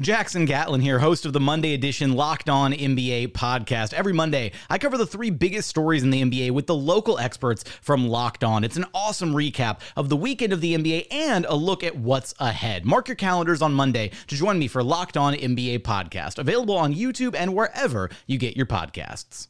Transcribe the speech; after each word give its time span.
Jackson 0.00 0.46
Gatlin 0.46 0.80
here, 0.80 0.98
host 0.98 1.26
of 1.26 1.34
the 1.34 1.40
Monday 1.40 1.74
edition 1.74 2.14
Locked 2.14 2.48
On 2.48 2.72
NBA 2.72 3.32
podcast. 3.32 3.92
Every 3.92 4.14
Monday, 4.14 4.52
I 4.70 4.78
cover 4.78 4.96
the 4.96 5.06
three 5.06 5.28
biggest 5.28 5.68
stories 5.68 6.02
in 6.02 6.08
the 6.08 6.22
NBA 6.22 6.52
with 6.52 6.66
the 6.66 6.74
local 6.74 7.18
experts 7.18 7.64
from 7.82 8.08
Locked 8.08 8.42
On. 8.42 8.64
It's 8.64 8.78
an 8.78 8.86
awesome 8.94 9.34
recap 9.34 9.80
of 9.96 10.08
the 10.08 10.16
weekend 10.16 10.54
of 10.54 10.62
the 10.62 10.74
NBA 10.74 11.08
and 11.10 11.44
a 11.44 11.54
look 11.54 11.84
at 11.84 11.96
what's 11.96 12.32
ahead. 12.38 12.86
Mark 12.86 13.08
your 13.08 13.14
calendars 13.14 13.60
on 13.60 13.74
Monday 13.74 14.10
to 14.28 14.34
join 14.34 14.58
me 14.58 14.68
for 14.68 14.82
Locked 14.82 15.18
On 15.18 15.34
NBA 15.34 15.80
podcast, 15.80 16.38
available 16.38 16.78
on 16.78 16.94
YouTube 16.94 17.34
and 17.34 17.54
wherever 17.54 18.08
you 18.26 18.38
get 18.38 18.56
your 18.56 18.66
podcasts. 18.66 19.48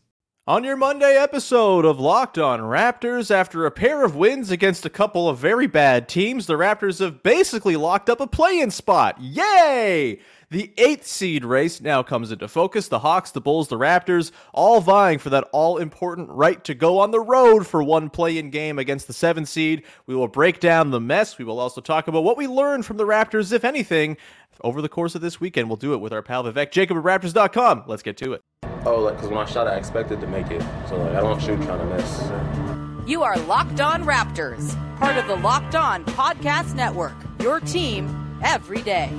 On 0.48 0.64
your 0.64 0.76
Monday 0.76 1.16
episode 1.16 1.84
of 1.84 2.00
Locked 2.00 2.38
On 2.38 2.58
Raptors, 2.58 3.30
after 3.30 3.66
a 3.66 3.70
pair 3.70 4.02
of 4.04 4.16
wins 4.16 4.50
against 4.50 4.84
a 4.84 4.90
couple 4.90 5.28
of 5.28 5.38
very 5.38 5.68
bad 5.68 6.08
teams, 6.08 6.46
the 6.46 6.54
Raptors 6.54 6.98
have 6.98 7.22
basically 7.22 7.76
locked 7.76 8.10
up 8.10 8.20
a 8.20 8.26
play 8.26 8.58
in 8.58 8.72
spot. 8.72 9.20
Yay! 9.20 10.18
The 10.50 10.72
eighth 10.78 11.06
seed 11.06 11.44
race 11.44 11.80
now 11.80 12.02
comes 12.02 12.32
into 12.32 12.48
focus. 12.48 12.88
The 12.88 12.98
Hawks, 12.98 13.30
the 13.30 13.40
Bulls, 13.40 13.68
the 13.68 13.78
Raptors, 13.78 14.32
all 14.52 14.80
vying 14.80 15.20
for 15.20 15.30
that 15.30 15.48
all 15.52 15.78
important 15.78 16.28
right 16.28 16.62
to 16.64 16.74
go 16.74 16.98
on 16.98 17.12
the 17.12 17.20
road 17.20 17.68
for 17.68 17.84
one 17.84 18.10
play 18.10 18.36
in 18.36 18.50
game 18.50 18.76
against 18.76 19.06
the 19.06 19.12
seventh 19.12 19.48
seed. 19.48 19.84
We 20.06 20.16
will 20.16 20.26
break 20.26 20.58
down 20.58 20.90
the 20.90 20.98
mess. 20.98 21.38
We 21.38 21.44
will 21.44 21.60
also 21.60 21.80
talk 21.80 22.08
about 22.08 22.24
what 22.24 22.36
we 22.36 22.48
learned 22.48 22.84
from 22.84 22.96
the 22.96 23.06
Raptors, 23.06 23.52
if 23.52 23.64
anything, 23.64 24.16
over 24.62 24.82
the 24.82 24.88
course 24.88 25.14
of 25.14 25.20
this 25.20 25.40
weekend. 25.40 25.68
We'll 25.68 25.76
do 25.76 25.94
it 25.94 25.98
with 25.98 26.12
our 26.12 26.20
pal 26.20 26.42
Vivek 26.42 26.72
Jacob 26.72 26.96
at 26.96 27.04
Raptors.com. 27.04 27.84
Let's 27.86 28.02
get 28.02 28.16
to 28.16 28.32
it. 28.32 28.42
Oh, 28.84 28.98
like, 28.98 29.14
because 29.14 29.28
when 29.28 29.38
I 29.38 29.44
shot, 29.44 29.68
I 29.68 29.76
expected 29.76 30.20
to 30.20 30.26
make 30.26 30.50
it. 30.50 30.64
So, 30.88 30.96
like, 30.96 31.14
I 31.14 31.20
don't 31.20 31.40
shoot 31.40 31.62
trying 31.62 31.78
to 31.78 31.94
miss. 31.94 33.08
You 33.08 33.22
are 33.22 33.38
Locked 33.42 33.80
On 33.80 34.02
Raptors, 34.02 34.74
part 34.98 35.16
of 35.16 35.28
the 35.28 35.36
Locked 35.36 35.76
On 35.76 36.04
Podcast 36.06 36.74
Network, 36.74 37.14
your 37.38 37.60
team 37.60 38.40
every 38.42 38.82
day. 38.82 39.12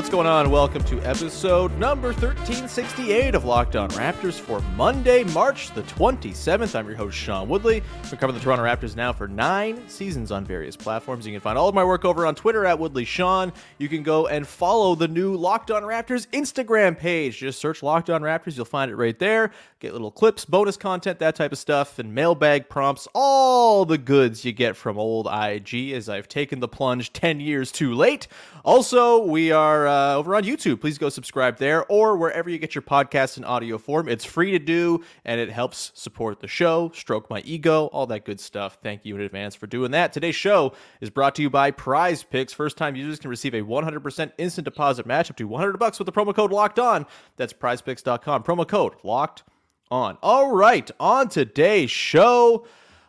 What's 0.00 0.08
going 0.08 0.26
on? 0.26 0.50
Welcome 0.50 0.82
to 0.84 0.98
episode 1.02 1.76
number 1.76 2.08
1368 2.08 3.34
of 3.34 3.44
Locked 3.44 3.76
On 3.76 3.90
Raptors 3.90 4.40
for 4.40 4.62
Monday, 4.74 5.24
March 5.24 5.74
the 5.74 5.82
27th. 5.82 6.74
I'm 6.74 6.86
your 6.88 6.96
host, 6.96 7.18
Sean 7.18 7.50
Woodley. 7.50 7.82
We 8.10 8.16
cover 8.16 8.32
the 8.32 8.40
Toronto 8.40 8.64
Raptors 8.64 8.96
now 8.96 9.12
for 9.12 9.28
nine 9.28 9.86
seasons 9.90 10.32
on 10.32 10.46
various 10.46 10.74
platforms. 10.74 11.26
You 11.26 11.34
can 11.34 11.42
find 11.42 11.58
all 11.58 11.68
of 11.68 11.74
my 11.74 11.84
work 11.84 12.06
over 12.06 12.24
on 12.24 12.34
Twitter 12.34 12.64
at 12.64 12.78
Woodley 12.78 13.04
Sean. 13.04 13.52
You 13.76 13.90
can 13.90 14.02
go 14.02 14.26
and 14.26 14.46
follow 14.46 14.94
the 14.94 15.06
new 15.06 15.36
Locked 15.36 15.70
On 15.70 15.82
Raptors 15.82 16.26
Instagram 16.28 16.96
page. 16.96 17.36
Just 17.36 17.60
search 17.60 17.82
Locked 17.82 18.08
On 18.08 18.22
Raptors, 18.22 18.56
you'll 18.56 18.64
find 18.64 18.90
it 18.90 18.96
right 18.96 19.18
there. 19.18 19.50
Get 19.80 19.92
little 19.92 20.10
clips, 20.10 20.46
bonus 20.46 20.78
content, 20.78 21.18
that 21.18 21.36
type 21.36 21.52
of 21.52 21.58
stuff, 21.58 21.98
and 21.98 22.14
mailbag 22.14 22.70
prompts, 22.70 23.06
all 23.14 23.84
the 23.84 23.98
goods 23.98 24.46
you 24.46 24.52
get 24.52 24.76
from 24.76 24.98
old 24.98 25.26
IG 25.30 25.92
as 25.92 26.08
I've 26.08 26.28
taken 26.28 26.60
the 26.60 26.68
plunge 26.68 27.12
10 27.12 27.40
years 27.40 27.70
too 27.70 27.92
late. 27.92 28.28
Also, 28.64 29.24
we 29.24 29.52
are 29.52 29.89
uh, 29.90 30.16
over 30.16 30.36
on 30.36 30.44
YouTube. 30.44 30.80
Please 30.80 30.98
go 30.98 31.08
subscribe 31.08 31.58
there 31.58 31.84
or 31.86 32.16
wherever 32.16 32.48
you 32.48 32.58
get 32.58 32.74
your 32.74 32.82
podcasts 32.82 33.36
in 33.36 33.44
audio 33.44 33.76
form. 33.76 34.08
It's 34.08 34.24
free 34.24 34.52
to 34.52 34.58
do 34.58 35.02
and 35.24 35.40
it 35.40 35.50
helps 35.50 35.90
support 35.94 36.40
the 36.40 36.46
show, 36.46 36.92
stroke 36.94 37.28
my 37.28 37.40
ego, 37.40 37.86
all 37.86 38.06
that 38.06 38.24
good 38.24 38.38
stuff. 38.38 38.78
Thank 38.82 39.04
you 39.04 39.16
in 39.16 39.22
advance 39.22 39.54
for 39.54 39.66
doing 39.66 39.90
that. 39.90 40.12
Today's 40.12 40.36
show 40.36 40.74
is 41.00 41.10
brought 41.10 41.34
to 41.34 41.42
you 41.42 41.50
by 41.50 41.72
Prize 41.72 42.22
Picks. 42.22 42.52
First 42.52 42.76
time 42.76 42.94
users 42.94 43.18
can 43.18 43.30
receive 43.30 43.54
a 43.54 43.62
100% 43.62 44.32
instant 44.38 44.64
deposit 44.64 45.06
match 45.06 45.28
up 45.28 45.36
to 45.36 45.48
100 45.48 45.76
bucks 45.78 45.98
with 45.98 46.06
the 46.06 46.12
promo 46.12 46.34
code 46.34 46.52
locked 46.52 46.78
on. 46.78 47.04
That's 47.36 47.52
prizepicks.com. 47.52 48.44
Promo 48.44 48.66
code 48.66 48.94
locked 49.02 49.42
on. 49.90 50.18
All 50.22 50.52
right, 50.54 50.88
on 51.00 51.28
today's 51.28 51.90
show, 51.90 52.64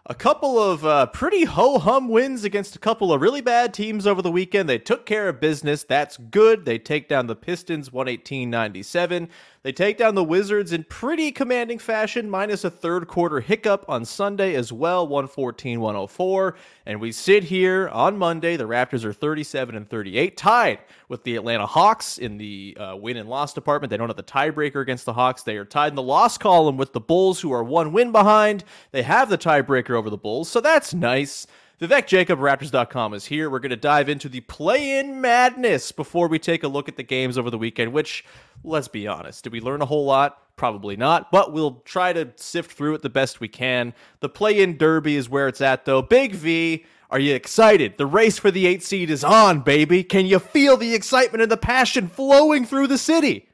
a 0.05 0.15
couple 0.15 0.59
of 0.59 0.83
uh, 0.85 1.05
pretty 1.07 1.45
ho 1.45 1.77
hum 1.77 2.09
wins 2.09 2.43
against 2.43 2.75
a 2.75 2.79
couple 2.79 3.13
of 3.13 3.21
really 3.21 3.41
bad 3.41 3.73
teams 3.73 4.07
over 4.07 4.21
the 4.21 4.31
weekend. 4.31 4.67
They 4.67 4.79
took 4.79 5.05
care 5.05 5.29
of 5.29 5.39
business. 5.39 5.83
That's 5.83 6.17
good. 6.17 6.65
They 6.65 6.79
take 6.79 7.07
down 7.07 7.27
the 7.27 7.35
Pistons 7.35 7.91
118 7.91 8.49
97. 8.49 9.29
They 9.63 9.71
take 9.71 9.99
down 9.99 10.15
the 10.15 10.23
Wizards 10.23 10.73
in 10.73 10.85
pretty 10.85 11.31
commanding 11.31 11.77
fashion, 11.77 12.27
minus 12.27 12.63
a 12.63 12.71
third 12.71 13.07
quarter 13.07 13.39
hiccup 13.39 13.85
on 13.87 14.05
Sunday 14.05 14.55
as 14.55 14.73
well, 14.73 15.07
114 15.07 15.79
104. 15.79 16.55
And 16.87 16.99
we 16.99 17.11
sit 17.11 17.43
here 17.43 17.87
on 17.89 18.17
Monday. 18.17 18.57
The 18.57 18.67
Raptors 18.67 19.03
are 19.03 19.13
37 19.13 19.75
and 19.75 19.87
38, 19.87 20.35
tied 20.35 20.79
with 21.09 21.23
the 21.23 21.35
Atlanta 21.35 21.67
Hawks 21.67 22.17
in 22.17 22.39
the 22.39 22.75
uh, 22.79 22.95
win 22.95 23.17
and 23.17 23.29
loss 23.29 23.53
department. 23.53 23.91
They 23.91 23.97
don't 23.97 24.09
have 24.09 24.17
the 24.17 24.23
tiebreaker 24.23 24.81
against 24.81 25.05
the 25.05 25.13
Hawks. 25.13 25.43
They 25.43 25.57
are 25.57 25.65
tied 25.65 25.89
in 25.89 25.95
the 25.95 26.01
loss 26.01 26.39
column 26.39 26.77
with 26.77 26.91
the 26.91 26.99
Bulls, 26.99 27.39
who 27.39 27.51
are 27.51 27.63
one 27.63 27.93
win 27.93 28.11
behind. 28.11 28.63
They 28.91 29.03
have 29.03 29.29
the 29.29 29.37
tiebreaker 29.37 29.91
over 29.91 30.09
the 30.09 30.17
Bulls, 30.17 30.49
so 30.49 30.59
that's 30.59 30.95
nice. 30.95 31.45
Vivek 31.81 32.05
Jacob, 32.05 32.37
Raptors.com 32.37 33.15
is 33.15 33.25
here. 33.25 33.49
We're 33.49 33.57
going 33.57 33.71
to 33.71 33.75
dive 33.75 34.07
into 34.07 34.29
the 34.29 34.41
play 34.41 34.99
in 34.99 35.19
madness 35.19 35.91
before 35.91 36.27
we 36.27 36.37
take 36.37 36.61
a 36.61 36.67
look 36.67 36.87
at 36.87 36.95
the 36.95 37.01
games 37.01 37.39
over 37.39 37.49
the 37.49 37.57
weekend, 37.57 37.91
which, 37.91 38.23
let's 38.63 38.87
be 38.87 39.07
honest, 39.07 39.43
did 39.43 39.51
we 39.51 39.61
learn 39.61 39.81
a 39.81 39.87
whole 39.87 40.05
lot? 40.05 40.55
Probably 40.57 40.95
not, 40.95 41.31
but 41.31 41.53
we'll 41.53 41.81
try 41.83 42.13
to 42.13 42.29
sift 42.35 42.73
through 42.73 42.93
it 42.93 43.01
the 43.01 43.09
best 43.09 43.39
we 43.39 43.47
can. 43.47 43.95
The 44.19 44.29
play 44.29 44.61
in 44.61 44.77
derby 44.77 45.15
is 45.15 45.27
where 45.27 45.47
it's 45.47 45.59
at, 45.59 45.85
though. 45.85 46.03
Big 46.03 46.35
V, 46.35 46.85
are 47.09 47.17
you 47.17 47.33
excited? 47.33 47.97
The 47.97 48.05
race 48.05 48.37
for 48.37 48.51
the 48.51 48.67
eight 48.67 48.83
seed 48.83 49.09
is 49.09 49.23
on, 49.23 49.61
baby. 49.61 50.03
Can 50.03 50.27
you 50.27 50.37
feel 50.37 50.77
the 50.77 50.93
excitement 50.93 51.41
and 51.41 51.51
the 51.51 51.57
passion 51.57 52.07
flowing 52.07 52.63
through 52.63 52.87
the 52.87 52.99
city? 52.99 53.49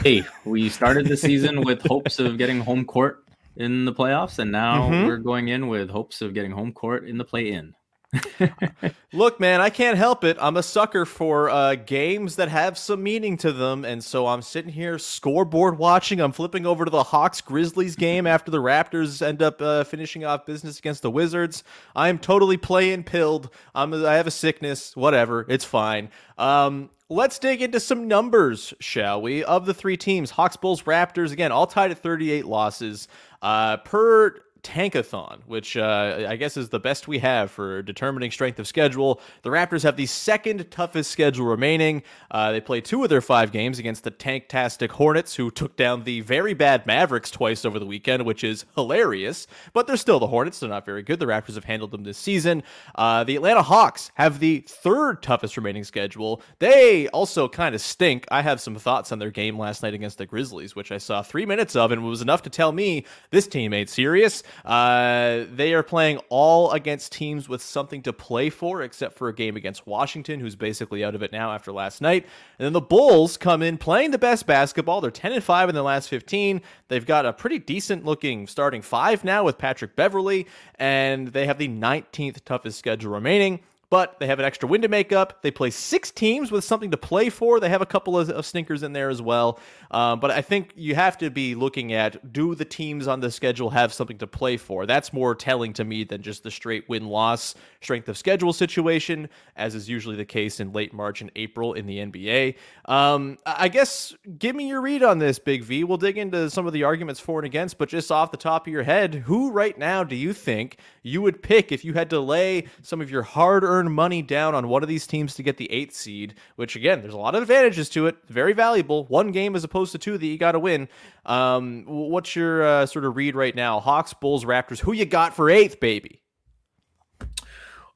Hey, 0.00 0.22
we 0.44 0.68
started 0.68 1.08
the 1.08 1.16
season 1.16 1.62
with 1.62 1.82
hopes 1.82 2.20
of 2.20 2.38
getting 2.38 2.60
home 2.60 2.84
court 2.84 3.24
in 3.58 3.84
the 3.84 3.92
playoffs, 3.92 4.38
and 4.38 4.52
now 4.52 4.88
mm-hmm. 4.88 5.06
we're 5.06 5.18
going 5.18 5.48
in 5.48 5.68
with 5.68 5.90
hopes 5.90 6.22
of 6.22 6.32
getting 6.32 6.52
home 6.52 6.72
court 6.72 7.06
in 7.06 7.18
the 7.18 7.24
play-in. 7.24 7.74
Look, 9.12 9.38
man, 9.38 9.60
I 9.60 9.68
can't 9.68 9.98
help 9.98 10.24
it. 10.24 10.38
I'm 10.40 10.56
a 10.56 10.62
sucker 10.62 11.04
for 11.04 11.50
uh, 11.50 11.74
games 11.74 12.36
that 12.36 12.48
have 12.48 12.78
some 12.78 13.02
meaning 13.02 13.36
to 13.38 13.52
them, 13.52 13.84
and 13.84 14.02
so 14.02 14.26
I'm 14.26 14.40
sitting 14.40 14.72
here 14.72 14.98
scoreboard 14.98 15.76
watching. 15.76 16.20
I'm 16.20 16.32
flipping 16.32 16.64
over 16.64 16.84
to 16.86 16.90
the 16.90 17.02
Hawks 17.02 17.40
Grizzlies 17.42 17.96
game 17.96 18.26
after 18.26 18.50
the 18.50 18.62
Raptors 18.62 19.20
end 19.20 19.42
up 19.42 19.60
uh, 19.60 19.84
finishing 19.84 20.24
off 20.24 20.46
business 20.46 20.78
against 20.78 21.02
the 21.02 21.10
Wizards. 21.10 21.64
I 21.94 22.08
am 22.08 22.18
totally 22.18 22.56
playing 22.56 23.04
pilled. 23.04 23.50
I'm 23.74 23.92
I 23.92 24.14
have 24.14 24.26
a 24.26 24.30
sickness. 24.30 24.96
Whatever, 24.96 25.44
it's 25.48 25.64
fine. 25.64 26.08
Um, 26.38 26.90
Let's 27.10 27.38
dig 27.38 27.62
into 27.62 27.80
some 27.80 28.06
numbers, 28.06 28.74
shall 28.80 29.22
we? 29.22 29.42
Of 29.42 29.64
the 29.64 29.72
three 29.72 29.96
teams, 29.96 30.28
Hawks, 30.28 30.58
Bulls, 30.58 30.82
Raptors, 30.82 31.32
again, 31.32 31.50
all 31.50 31.66
tied 31.66 31.90
at 31.90 31.96
38 32.02 32.44
losses. 32.44 33.08
Uh, 33.40 33.76
per 33.78 34.42
Tankathon, 34.62 35.40
which 35.46 35.76
uh, 35.76 36.26
I 36.28 36.36
guess 36.36 36.56
is 36.56 36.68
the 36.68 36.80
best 36.80 37.08
we 37.08 37.18
have 37.18 37.50
for 37.50 37.82
determining 37.82 38.30
strength 38.30 38.58
of 38.58 38.66
schedule. 38.66 39.20
The 39.42 39.50
Raptors 39.50 39.82
have 39.82 39.96
the 39.96 40.06
second 40.06 40.70
toughest 40.70 41.10
schedule 41.10 41.46
remaining. 41.46 42.02
Uh, 42.30 42.52
they 42.52 42.60
play 42.60 42.80
two 42.80 43.02
of 43.02 43.08
their 43.08 43.20
five 43.20 43.52
games 43.52 43.78
against 43.78 44.04
the 44.04 44.10
Tanktastic 44.10 44.90
Hornets, 44.90 45.34
who 45.34 45.50
took 45.50 45.76
down 45.76 46.04
the 46.04 46.20
very 46.22 46.54
bad 46.54 46.86
Mavericks 46.86 47.30
twice 47.30 47.64
over 47.64 47.78
the 47.78 47.86
weekend, 47.86 48.24
which 48.24 48.44
is 48.44 48.64
hilarious. 48.74 49.46
But 49.72 49.86
they're 49.86 49.96
still 49.96 50.18
the 50.18 50.26
Hornets. 50.26 50.60
They're 50.60 50.68
not 50.68 50.86
very 50.86 51.02
good. 51.02 51.18
The 51.18 51.26
Raptors 51.26 51.54
have 51.54 51.64
handled 51.64 51.90
them 51.90 52.04
this 52.04 52.18
season. 52.18 52.62
Uh, 52.94 53.24
the 53.24 53.36
Atlanta 53.36 53.62
Hawks 53.62 54.10
have 54.14 54.38
the 54.38 54.64
third 54.66 55.22
toughest 55.22 55.56
remaining 55.56 55.84
schedule. 55.84 56.42
They 56.58 57.08
also 57.08 57.48
kind 57.48 57.74
of 57.74 57.80
stink. 57.80 58.26
I 58.30 58.42
have 58.42 58.60
some 58.60 58.74
thoughts 58.76 59.12
on 59.12 59.18
their 59.18 59.30
game 59.30 59.58
last 59.58 59.82
night 59.82 59.94
against 59.94 60.18
the 60.18 60.26
Grizzlies, 60.26 60.74
which 60.74 60.92
I 60.92 60.98
saw 60.98 61.22
three 61.22 61.46
minutes 61.46 61.76
of, 61.76 61.92
and 61.92 62.04
was 62.04 62.22
enough 62.22 62.42
to 62.42 62.50
tell 62.50 62.72
me 62.72 63.06
this 63.30 63.46
team 63.46 63.72
ain't 63.72 63.90
serious. 63.90 64.42
Uh, 64.64 65.44
they 65.52 65.74
are 65.74 65.82
playing 65.82 66.18
all 66.28 66.72
against 66.72 67.12
teams 67.12 67.48
with 67.48 67.62
something 67.62 68.02
to 68.02 68.12
play 68.12 68.50
for, 68.50 68.82
except 68.82 69.16
for 69.16 69.28
a 69.28 69.34
game 69.34 69.56
against 69.56 69.86
Washington, 69.86 70.40
who's 70.40 70.56
basically 70.56 71.04
out 71.04 71.14
of 71.14 71.22
it 71.22 71.32
now 71.32 71.52
after 71.52 71.72
last 71.72 72.00
night. 72.00 72.26
And 72.58 72.66
then 72.66 72.72
the 72.72 72.80
Bulls 72.80 73.36
come 73.36 73.62
in 73.62 73.78
playing 73.78 74.10
the 74.10 74.18
best 74.18 74.46
basketball. 74.46 75.00
They're 75.00 75.10
10 75.10 75.32
and 75.32 75.44
5 75.44 75.68
in 75.68 75.74
the 75.74 75.82
last 75.82 76.08
15. 76.08 76.60
They've 76.88 77.06
got 77.06 77.26
a 77.26 77.32
pretty 77.32 77.58
decent 77.58 78.04
looking 78.04 78.46
starting 78.46 78.82
five 78.82 79.24
now 79.24 79.44
with 79.44 79.58
Patrick 79.58 79.96
Beverley, 79.96 80.46
and 80.76 81.28
they 81.28 81.46
have 81.46 81.58
the 81.58 81.68
19th 81.68 82.44
toughest 82.44 82.78
schedule 82.78 83.12
remaining 83.12 83.60
but 83.90 84.18
they 84.20 84.26
have 84.26 84.38
an 84.38 84.44
extra 84.44 84.68
win 84.68 84.82
to 84.82 84.88
make 84.88 85.12
up. 85.12 85.42
They 85.42 85.50
play 85.50 85.70
six 85.70 86.10
teams 86.10 86.50
with 86.50 86.64
something 86.64 86.90
to 86.90 86.96
play 86.96 87.30
for. 87.30 87.58
They 87.58 87.70
have 87.70 87.80
a 87.80 87.86
couple 87.86 88.18
of, 88.18 88.28
of 88.30 88.44
stinkers 88.44 88.82
in 88.82 88.92
there 88.92 89.08
as 89.08 89.22
well. 89.22 89.58
Um, 89.90 90.20
but 90.20 90.30
I 90.30 90.42
think 90.42 90.72
you 90.76 90.94
have 90.94 91.16
to 91.18 91.30
be 91.30 91.54
looking 91.54 91.92
at 91.92 92.32
do 92.32 92.54
the 92.54 92.64
teams 92.64 93.08
on 93.08 93.20
the 93.20 93.30
schedule 93.30 93.70
have 93.70 93.92
something 93.92 94.18
to 94.18 94.26
play 94.26 94.56
for? 94.58 94.84
That's 94.84 95.12
more 95.12 95.34
telling 95.34 95.72
to 95.74 95.84
me 95.84 96.04
than 96.04 96.22
just 96.22 96.42
the 96.42 96.50
straight 96.50 96.88
win 96.88 97.06
loss 97.08 97.54
strength 97.80 98.08
of 98.08 98.18
schedule 98.18 98.52
situation, 98.52 99.28
as 99.56 99.74
is 99.74 99.88
usually 99.88 100.16
the 100.16 100.24
case 100.24 100.60
in 100.60 100.72
late 100.72 100.92
March 100.92 101.22
and 101.22 101.30
April 101.36 101.72
in 101.72 101.86
the 101.86 101.98
NBA. 101.98 102.56
Um, 102.84 103.38
I 103.46 103.68
guess 103.68 104.14
give 104.38 104.54
me 104.54 104.68
your 104.68 104.82
read 104.82 105.02
on 105.02 105.18
this, 105.18 105.38
Big 105.38 105.64
V. 105.64 105.84
We'll 105.84 105.96
dig 105.96 106.18
into 106.18 106.50
some 106.50 106.66
of 106.66 106.72
the 106.72 106.84
arguments 106.84 107.20
for 107.20 107.38
and 107.38 107.46
against, 107.46 107.78
but 107.78 107.88
just 107.88 108.12
off 108.12 108.30
the 108.30 108.36
top 108.36 108.66
of 108.66 108.72
your 108.72 108.82
head, 108.82 109.14
who 109.14 109.50
right 109.50 109.78
now 109.78 110.04
do 110.04 110.16
you 110.16 110.32
think 110.32 110.78
you 111.02 111.22
would 111.22 111.42
pick 111.42 111.72
if 111.72 111.84
you 111.84 111.94
had 111.94 112.10
to 112.10 112.20
lay 112.20 112.66
some 112.82 113.00
of 113.00 113.10
your 113.10 113.22
hard 113.22 113.64
earned 113.64 113.77
money 113.86 114.22
down 114.22 114.54
on 114.54 114.68
one 114.68 114.82
of 114.82 114.88
these 114.88 115.06
teams 115.06 115.34
to 115.34 115.42
get 115.42 115.56
the 115.56 115.70
eighth 115.70 115.94
seed, 115.94 116.34
which 116.56 116.76
again, 116.76 117.02
there's 117.02 117.14
a 117.14 117.18
lot 117.18 117.34
of 117.34 117.42
advantages 117.42 117.88
to 117.90 118.06
it. 118.06 118.16
Very 118.28 118.52
valuable. 118.52 119.04
One 119.06 119.30
game 119.30 119.54
as 119.54 119.64
opposed 119.64 119.92
to 119.92 119.98
two 119.98 120.18
that 120.18 120.26
you 120.26 120.38
got 120.38 120.52
to 120.52 120.58
win. 120.58 120.88
Um, 121.26 121.84
what's 121.86 122.34
your 122.34 122.62
uh, 122.62 122.86
sort 122.86 123.04
of 123.04 123.16
read 123.16 123.34
right 123.34 123.54
now? 123.54 123.80
Hawks, 123.80 124.14
Bulls, 124.14 124.44
Raptors. 124.44 124.80
Who 124.80 124.92
you 124.92 125.04
got 125.04 125.36
for 125.36 125.50
eighth, 125.50 125.80
baby? 125.80 126.22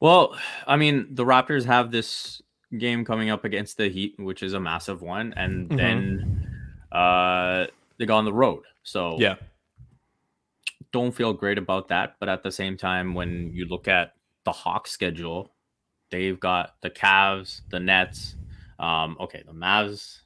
Well, 0.00 0.36
I 0.66 0.76
mean, 0.76 1.06
the 1.10 1.24
Raptors 1.24 1.64
have 1.64 1.90
this 1.90 2.42
game 2.76 3.04
coming 3.04 3.30
up 3.30 3.44
against 3.44 3.76
the 3.76 3.88
Heat, 3.88 4.14
which 4.18 4.42
is 4.42 4.52
a 4.52 4.60
massive 4.60 5.02
one, 5.02 5.32
and 5.36 5.68
mm-hmm. 5.68 5.76
then 5.76 6.50
uh, 6.90 7.66
they 7.98 8.06
go 8.06 8.16
on 8.16 8.24
the 8.24 8.32
road. 8.32 8.64
So 8.82 9.16
yeah, 9.18 9.36
don't 10.90 11.12
feel 11.12 11.32
great 11.32 11.58
about 11.58 11.88
that. 11.88 12.16
But 12.18 12.28
at 12.28 12.42
the 12.42 12.50
same 12.50 12.76
time, 12.76 13.14
when 13.14 13.52
you 13.52 13.66
look 13.66 13.86
at 13.86 14.14
the 14.44 14.52
Hawks 14.52 14.90
schedule, 14.90 15.51
They've 16.12 16.38
got 16.38 16.76
the 16.82 16.90
Cavs, 16.90 17.62
the 17.70 17.80
Nets. 17.80 18.36
Um, 18.78 19.16
okay, 19.18 19.42
the 19.44 19.52
Mavs. 19.52 20.20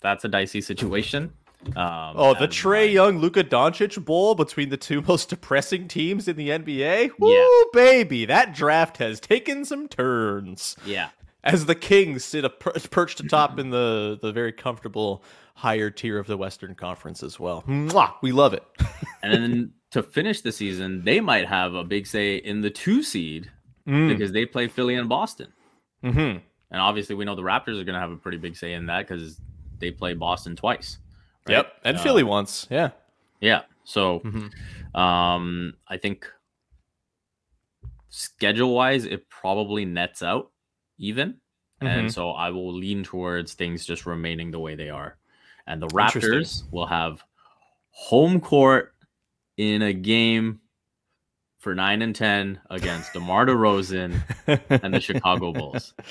That's 0.00 0.24
a 0.24 0.28
dicey 0.28 0.60
situation. 0.60 1.32
Um, 1.76 2.14
oh, 2.16 2.34
the 2.38 2.46
Trae 2.46 2.92
Young, 2.92 3.18
Luka 3.18 3.42
Doncic 3.42 4.02
bowl 4.04 4.34
between 4.34 4.68
the 4.68 4.76
two 4.76 5.02
most 5.08 5.28
depressing 5.28 5.88
teams 5.88 6.28
in 6.28 6.36
the 6.36 6.50
NBA. 6.50 7.10
Woo, 7.18 7.32
yeah. 7.32 7.64
baby, 7.72 8.26
that 8.26 8.54
draft 8.54 8.98
has 8.98 9.18
taken 9.18 9.64
some 9.64 9.88
turns. 9.88 10.76
Yeah, 10.86 11.08
as 11.42 11.66
the 11.66 11.74
Kings 11.74 12.24
sit 12.24 12.44
a 12.44 12.50
per- 12.50 12.72
perched 12.90 13.20
atop 13.20 13.58
in 13.58 13.70
the 13.70 14.18
the 14.20 14.30
very 14.30 14.52
comfortable 14.52 15.24
higher 15.54 15.90
tier 15.90 16.18
of 16.18 16.26
the 16.26 16.36
Western 16.36 16.74
Conference 16.74 17.22
as 17.22 17.40
well. 17.40 17.62
Mwah, 17.66 18.12
we 18.22 18.30
love 18.30 18.54
it. 18.54 18.64
and 19.22 19.32
then 19.32 19.72
to 19.92 20.02
finish 20.02 20.42
the 20.42 20.52
season, 20.52 21.02
they 21.04 21.20
might 21.20 21.46
have 21.48 21.74
a 21.74 21.84
big 21.84 22.06
say 22.06 22.36
in 22.36 22.60
the 22.60 22.70
two 22.70 23.02
seed 23.02 23.50
mm. 23.86 24.08
because 24.08 24.32
they 24.32 24.46
play 24.46 24.68
Philly 24.68 24.94
and 24.94 25.08
Boston. 25.08 25.52
Mm-hmm. 26.02 26.38
And 26.70 26.80
obviously, 26.80 27.14
we 27.14 27.24
know 27.24 27.34
the 27.34 27.42
Raptors 27.42 27.80
are 27.80 27.84
going 27.84 27.94
to 27.94 28.00
have 28.00 28.10
a 28.10 28.16
pretty 28.16 28.38
big 28.38 28.56
say 28.56 28.72
in 28.72 28.86
that 28.86 29.06
because 29.06 29.40
they 29.78 29.90
play 29.90 30.14
Boston 30.14 30.56
twice. 30.56 30.98
Right? 31.46 31.56
Yep, 31.56 31.72
and 31.84 31.96
uh, 31.96 32.02
Philly 32.02 32.22
once. 32.22 32.66
Yeah, 32.70 32.90
yeah. 33.40 33.62
So, 33.84 34.20
mm-hmm. 34.20 34.98
um, 34.98 35.74
I 35.88 35.96
think 35.96 36.26
schedule 38.08 38.74
wise, 38.74 39.04
it 39.04 39.28
probably 39.28 39.84
nets 39.84 40.22
out 40.22 40.50
even, 40.98 41.32
mm-hmm. 41.80 41.86
and 41.86 42.12
so 42.12 42.30
I 42.30 42.50
will 42.50 42.72
lean 42.72 43.04
towards 43.04 43.54
things 43.54 43.84
just 43.84 44.06
remaining 44.06 44.50
the 44.50 44.58
way 44.58 44.74
they 44.74 44.90
are. 44.90 45.16
And 45.66 45.80
the 45.80 45.88
Raptors 45.88 46.64
will 46.72 46.86
have 46.86 47.22
home 47.90 48.40
court 48.40 48.94
in 49.56 49.82
a 49.82 49.92
game 49.92 50.60
for 51.64 51.74
nine 51.74 52.02
and 52.02 52.14
ten 52.14 52.60
against 52.70 53.14
DeMar 53.14 53.46
DeRozan 53.46 54.20
and 54.68 54.94
the 54.94 55.00
Chicago 55.00 55.52
Bulls. 55.52 55.94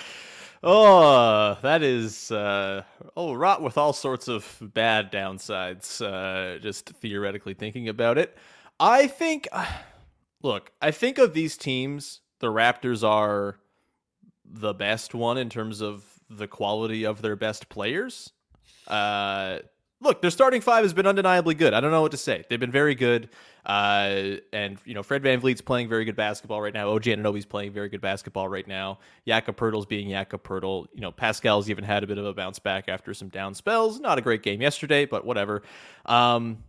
Oh, 0.66 1.58
that 1.62 1.84
is 1.84 2.32
uh, 2.32 2.84
oh 3.18 3.34
rot 3.34 3.62
with 3.62 3.78
all 3.78 3.92
sorts 3.92 4.30
of 4.30 4.58
bad 4.62 5.12
downsides. 5.12 6.00
Uh, 6.02 6.58
just 6.60 6.88
theoretically 7.02 7.54
thinking 7.54 7.90
about 7.90 8.18
it, 8.18 8.38
I 8.80 9.08
think. 9.08 9.50
Uh, 9.52 9.66
look, 10.42 10.72
I 10.82 10.92
think 10.92 11.18
of 11.18 11.34
these 11.34 11.58
teams, 11.58 12.22
the 12.40 12.48
Raptors 12.48 13.06
are 13.06 13.60
the 14.46 14.74
best 14.74 15.14
one 15.14 15.38
in 15.38 15.50
terms 15.50 15.82
of 15.82 16.06
the 16.30 16.48
quality 16.48 17.06
of 17.06 17.22
their 17.22 17.36
best 17.36 17.68
players. 17.68 18.32
Uh, 18.88 19.60
look, 20.04 20.22
their 20.22 20.32
starting 20.32 20.62
five 20.62 20.84
has 20.84 20.94
been 20.94 21.08
undeniably 21.08 21.56
good. 21.56 21.74
I 21.74 21.80
don't 21.80 21.92
know 21.92 22.02
what 22.02 22.12
to 22.12 22.18
say. 22.18 22.44
They've 22.50 22.60
been 22.60 22.72
very 22.72 22.96
good. 22.96 23.30
Uh, 23.66 24.36
and, 24.52 24.78
you 24.86 24.94
know, 24.94 25.02
Fred 25.02 25.24
VanVleet's 25.24 25.62
playing 25.62 25.88
very 25.88 26.06
good 26.06 26.16
basketball 26.16 26.62
right 26.62 26.74
now. 26.74 26.90
OG 26.90 27.04
Anunoby's 27.04 27.46
playing 27.46 27.72
very 27.72 27.90
good 27.90 28.02
basketball 28.02 28.50
right 28.50 28.68
now. 28.68 29.00
Jakob 29.26 29.56
Poeltl's 29.56 29.86
being 29.86 30.10
Jakob 30.10 30.44
Poeltl. 30.44 30.88
You 30.94 31.02
know, 31.02 31.12
Pascal's 31.12 31.70
even 31.70 31.84
had 31.84 32.04
a 32.04 32.08
bit 32.08 32.18
of 32.18 32.26
a 32.26 32.34
bounce 32.34 32.60
back 32.60 32.90
after 32.90 33.14
some 33.14 33.30
down 33.30 33.54
spells. 33.54 34.00
Not 34.00 34.18
a 34.18 34.22
great 34.22 34.44
game 34.44 34.62
yesterday, 34.62 35.06
but 35.06 35.26
whatever. 35.26 35.64
Um, 36.06 36.64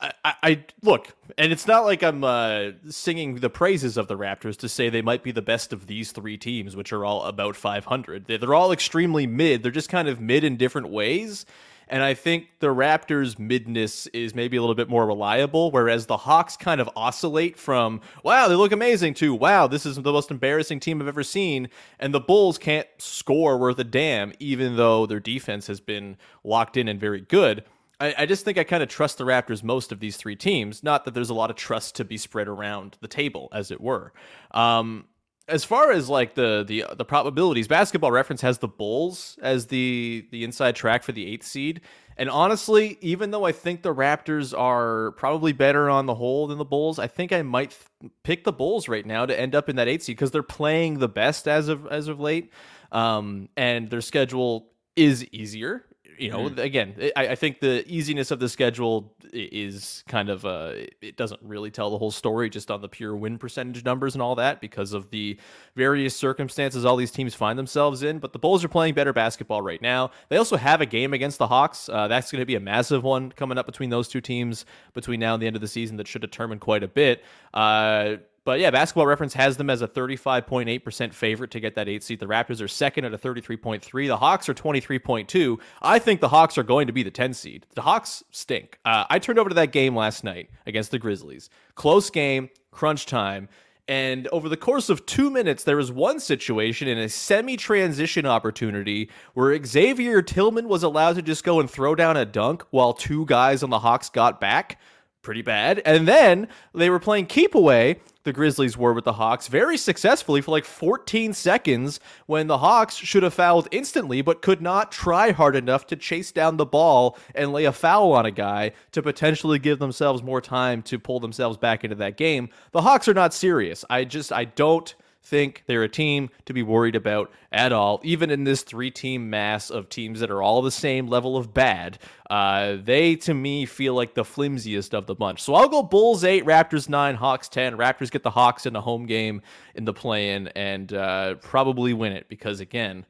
I, 0.00 0.34
I, 0.42 0.64
look, 0.82 1.14
and 1.36 1.52
it's 1.52 1.66
not 1.66 1.84
like 1.84 2.02
I'm 2.02 2.24
uh, 2.24 2.70
singing 2.88 3.36
the 3.36 3.50
praises 3.50 3.98
of 3.98 4.08
the 4.08 4.16
Raptors 4.16 4.56
to 4.58 4.68
say 4.68 4.88
they 4.88 5.02
might 5.02 5.22
be 5.22 5.30
the 5.30 5.42
best 5.42 5.74
of 5.74 5.86
these 5.86 6.10
three 6.12 6.38
teams, 6.38 6.74
which 6.74 6.92
are 6.92 7.04
all 7.04 7.24
about 7.24 7.54
500. 7.54 8.26
They're 8.26 8.54
all 8.54 8.72
extremely 8.72 9.26
mid. 9.26 9.62
They're 9.62 9.70
just 9.70 9.90
kind 9.90 10.08
of 10.08 10.18
mid 10.18 10.42
in 10.42 10.56
different 10.56 10.88
ways. 10.88 11.44
And 11.90 12.04
I 12.04 12.14
think 12.14 12.46
the 12.60 12.68
Raptors' 12.68 13.34
midness 13.34 14.08
is 14.14 14.32
maybe 14.32 14.56
a 14.56 14.60
little 14.60 14.76
bit 14.76 14.88
more 14.88 15.06
reliable, 15.06 15.72
whereas 15.72 16.06
the 16.06 16.16
Hawks 16.16 16.56
kind 16.56 16.80
of 16.80 16.88
oscillate 16.94 17.58
from, 17.58 18.00
wow, 18.22 18.46
they 18.46 18.54
look 18.54 18.70
amazing, 18.70 19.14
to, 19.14 19.34
wow, 19.34 19.66
this 19.66 19.84
is 19.84 19.96
the 19.96 20.12
most 20.12 20.30
embarrassing 20.30 20.78
team 20.78 21.02
I've 21.02 21.08
ever 21.08 21.24
seen. 21.24 21.68
And 21.98 22.14
the 22.14 22.20
Bulls 22.20 22.58
can't 22.58 22.86
score 22.98 23.58
worth 23.58 23.80
a 23.80 23.84
damn, 23.84 24.32
even 24.38 24.76
though 24.76 25.04
their 25.04 25.18
defense 25.18 25.66
has 25.66 25.80
been 25.80 26.16
locked 26.44 26.76
in 26.76 26.86
and 26.86 27.00
very 27.00 27.22
good. 27.22 27.64
I, 27.98 28.14
I 28.18 28.26
just 28.26 28.44
think 28.44 28.56
I 28.56 28.62
kind 28.64 28.84
of 28.84 28.88
trust 28.88 29.18
the 29.18 29.24
Raptors 29.24 29.64
most 29.64 29.90
of 29.90 29.98
these 29.98 30.16
three 30.16 30.36
teams. 30.36 30.84
Not 30.84 31.04
that 31.04 31.14
there's 31.14 31.30
a 31.30 31.34
lot 31.34 31.50
of 31.50 31.56
trust 31.56 31.96
to 31.96 32.04
be 32.04 32.16
spread 32.16 32.46
around 32.46 32.98
the 33.00 33.08
table, 33.08 33.48
as 33.52 33.72
it 33.72 33.80
were. 33.80 34.12
Um, 34.52 35.06
as 35.50 35.64
far 35.64 35.90
as 35.90 36.08
like 36.08 36.34
the 36.34 36.64
the 36.66 36.84
the 36.96 37.04
probabilities, 37.04 37.68
Basketball 37.68 38.12
Reference 38.12 38.40
has 38.40 38.58
the 38.58 38.68
Bulls 38.68 39.38
as 39.42 39.66
the 39.66 40.26
the 40.30 40.44
inside 40.44 40.76
track 40.76 41.02
for 41.02 41.12
the 41.12 41.26
eighth 41.26 41.46
seed. 41.46 41.80
And 42.16 42.28
honestly, 42.28 42.98
even 43.00 43.30
though 43.30 43.44
I 43.44 43.52
think 43.52 43.82
the 43.82 43.94
Raptors 43.94 44.56
are 44.56 45.12
probably 45.12 45.52
better 45.52 45.88
on 45.88 46.06
the 46.06 46.14
whole 46.14 46.46
than 46.46 46.58
the 46.58 46.64
Bulls, 46.64 46.98
I 46.98 47.06
think 47.06 47.32
I 47.32 47.42
might 47.42 47.70
th- 47.70 48.12
pick 48.24 48.44
the 48.44 48.52
Bulls 48.52 48.88
right 48.88 49.06
now 49.06 49.24
to 49.24 49.38
end 49.38 49.54
up 49.54 49.68
in 49.68 49.76
that 49.76 49.88
eighth 49.88 50.04
seed 50.04 50.16
because 50.16 50.30
they're 50.30 50.42
playing 50.42 50.98
the 50.98 51.08
best 51.08 51.48
as 51.48 51.68
of 51.68 51.86
as 51.86 52.08
of 52.08 52.20
late, 52.20 52.52
um, 52.92 53.48
and 53.56 53.90
their 53.90 54.02
schedule 54.02 54.68
is 54.96 55.24
easier 55.32 55.84
you 56.20 56.30
know, 56.30 56.50
mm. 56.50 56.58
again, 56.58 56.94
I, 57.16 57.28
I, 57.28 57.34
think 57.34 57.60
the 57.60 57.82
easiness 57.90 58.30
of 58.30 58.40
the 58.40 58.48
schedule 58.48 59.14
is 59.32 60.04
kind 60.06 60.28
of 60.28 60.44
uh, 60.44 60.72
it 61.00 61.16
doesn't 61.16 61.40
really 61.42 61.70
tell 61.70 61.90
the 61.90 61.96
whole 61.96 62.10
story 62.10 62.50
just 62.50 62.70
on 62.70 62.82
the 62.82 62.88
pure 62.88 63.16
win 63.16 63.38
percentage 63.38 63.84
numbers 63.84 64.14
and 64.14 64.20
all 64.20 64.34
that 64.34 64.60
because 64.60 64.92
of 64.92 65.10
the 65.10 65.38
various 65.76 66.14
circumstances 66.14 66.84
all 66.84 66.96
these 66.96 67.10
teams 67.10 67.34
find 67.34 67.58
themselves 67.58 68.02
in. 68.02 68.18
But 68.18 68.34
the 68.34 68.38
Bulls 68.38 68.62
are 68.62 68.68
playing 68.68 68.94
better 68.94 69.14
basketball 69.14 69.62
right 69.62 69.80
now. 69.80 70.10
They 70.28 70.36
also 70.36 70.56
have 70.56 70.82
a 70.82 70.86
game 70.86 71.14
against 71.14 71.38
the 71.38 71.46
Hawks. 71.46 71.88
Uh, 71.88 72.06
that's 72.06 72.30
going 72.30 72.40
to 72.40 72.46
be 72.46 72.56
a 72.56 72.60
massive 72.60 73.02
one 73.02 73.32
coming 73.32 73.56
up 73.56 73.64
between 73.64 73.88
those 73.88 74.06
two 74.06 74.20
teams 74.20 74.66
between 74.92 75.20
now 75.20 75.32
and 75.34 75.42
the 75.42 75.46
end 75.46 75.56
of 75.56 75.62
the 75.62 75.68
season 75.68 75.96
that 75.96 76.06
should 76.06 76.22
determine 76.22 76.58
quite 76.58 76.82
a 76.82 76.88
bit. 76.88 77.24
Uh, 77.54 78.16
but 78.44 78.58
yeah, 78.58 78.70
Basketball 78.70 79.06
Reference 79.06 79.34
has 79.34 79.56
them 79.56 79.68
as 79.68 79.82
a 79.82 79.88
35.8% 79.88 81.12
favorite 81.12 81.50
to 81.50 81.60
get 81.60 81.74
that 81.74 81.88
eight 81.88 82.02
seed. 82.02 82.20
The 82.20 82.26
Raptors 82.26 82.62
are 82.62 82.68
second 82.68 83.04
at 83.04 83.12
a 83.12 83.18
33.3. 83.18 84.06
The 84.06 84.16
Hawks 84.16 84.48
are 84.48 84.54
23.2. 84.54 85.58
I 85.82 85.98
think 85.98 86.20
the 86.20 86.28
Hawks 86.28 86.56
are 86.56 86.62
going 86.62 86.86
to 86.86 86.92
be 86.92 87.02
the 87.02 87.10
10 87.10 87.34
seed. 87.34 87.66
The 87.74 87.82
Hawks 87.82 88.24
stink. 88.30 88.78
Uh, 88.84 89.04
I 89.10 89.18
turned 89.18 89.38
over 89.38 89.50
to 89.50 89.54
that 89.56 89.72
game 89.72 89.94
last 89.94 90.24
night 90.24 90.50
against 90.66 90.90
the 90.90 90.98
Grizzlies. 90.98 91.50
Close 91.74 92.08
game, 92.08 92.48
crunch 92.70 93.06
time. 93.06 93.48
And 93.86 94.28
over 94.28 94.48
the 94.48 94.56
course 94.56 94.88
of 94.88 95.04
two 95.04 95.30
minutes, 95.30 95.64
there 95.64 95.76
was 95.76 95.90
one 95.90 96.20
situation 96.20 96.86
in 96.86 96.96
a 96.96 97.08
semi 97.08 97.56
transition 97.56 98.24
opportunity 98.24 99.10
where 99.34 99.60
Xavier 99.64 100.22
Tillman 100.22 100.68
was 100.68 100.84
allowed 100.84 101.16
to 101.16 101.22
just 101.22 101.42
go 101.42 101.58
and 101.58 101.68
throw 101.68 101.96
down 101.96 102.16
a 102.16 102.24
dunk 102.24 102.64
while 102.70 102.92
two 102.92 103.26
guys 103.26 103.64
on 103.64 103.70
the 103.70 103.80
Hawks 103.80 104.08
got 104.08 104.40
back 104.40 104.78
pretty 105.22 105.42
bad. 105.42 105.82
And 105.84 106.08
then 106.08 106.48
they 106.74 106.90
were 106.90 106.98
playing 106.98 107.26
keep 107.26 107.54
away, 107.54 108.00
the 108.24 108.32
Grizzlies 108.32 108.76
were 108.76 108.92
with 108.92 109.04
the 109.04 109.14
Hawks, 109.14 109.48
very 109.48 109.76
successfully 109.76 110.40
for 110.40 110.50
like 110.50 110.64
14 110.64 111.32
seconds 111.32 112.00
when 112.26 112.46
the 112.46 112.58
Hawks 112.58 112.94
should 112.94 113.22
have 113.22 113.34
fouled 113.34 113.68
instantly, 113.70 114.20
but 114.22 114.42
could 114.42 114.60
not 114.60 114.92
try 114.92 115.30
hard 115.30 115.56
enough 115.56 115.86
to 115.86 115.96
chase 115.96 116.30
down 116.32 116.56
the 116.56 116.66
ball 116.66 117.16
and 117.34 117.52
lay 117.52 117.64
a 117.64 117.72
foul 117.72 118.12
on 118.12 118.26
a 118.26 118.30
guy 118.30 118.72
to 118.92 119.02
potentially 119.02 119.58
give 119.58 119.78
themselves 119.78 120.22
more 120.22 120.40
time 120.40 120.82
to 120.82 120.98
pull 120.98 121.20
themselves 121.20 121.56
back 121.56 121.84
into 121.84 121.96
that 121.96 122.16
game. 122.16 122.48
The 122.72 122.82
Hawks 122.82 123.08
are 123.08 123.14
not 123.14 123.32
serious. 123.32 123.84
I 123.88 124.04
just, 124.04 124.32
I 124.32 124.44
don't 124.44 124.94
think 125.22 125.62
they're 125.66 125.82
a 125.82 125.88
team 125.88 126.30
to 126.46 126.52
be 126.52 126.62
worried 126.62 126.96
about 126.96 127.30
at 127.52 127.72
all. 127.72 128.00
Even 128.02 128.30
in 128.30 128.44
this 128.44 128.62
three 128.62 128.90
team 128.90 129.30
mass 129.30 129.70
of 129.70 129.88
teams 129.88 130.20
that 130.20 130.30
are 130.30 130.42
all 130.42 130.62
the 130.62 130.70
same 130.70 131.06
level 131.06 131.36
of 131.36 131.54
bad, 131.54 131.98
uh, 132.28 132.76
they 132.82 133.16
to 133.16 133.34
me 133.34 133.66
feel 133.66 133.94
like 133.94 134.14
the 134.14 134.24
flimsiest 134.24 134.94
of 134.94 135.06
the 135.06 135.14
bunch. 135.14 135.42
So 135.42 135.54
I'll 135.54 135.68
go 135.68 135.82
Bulls 135.82 136.24
8, 136.24 136.44
Raptors 136.44 136.88
9, 136.88 137.14
Hawks 137.14 137.48
10. 137.48 137.76
Raptors 137.76 138.10
get 138.10 138.22
the 138.22 138.30
Hawks 138.30 138.66
in 138.66 138.72
the 138.72 138.80
home 138.80 139.06
game 139.06 139.42
in 139.74 139.84
the 139.84 139.94
play 139.94 140.32
in 140.32 140.48
and 140.48 140.92
uh, 140.92 141.34
probably 141.36 141.92
win 141.92 142.12
it 142.12 142.28
because, 142.28 142.60
again, 142.60 143.04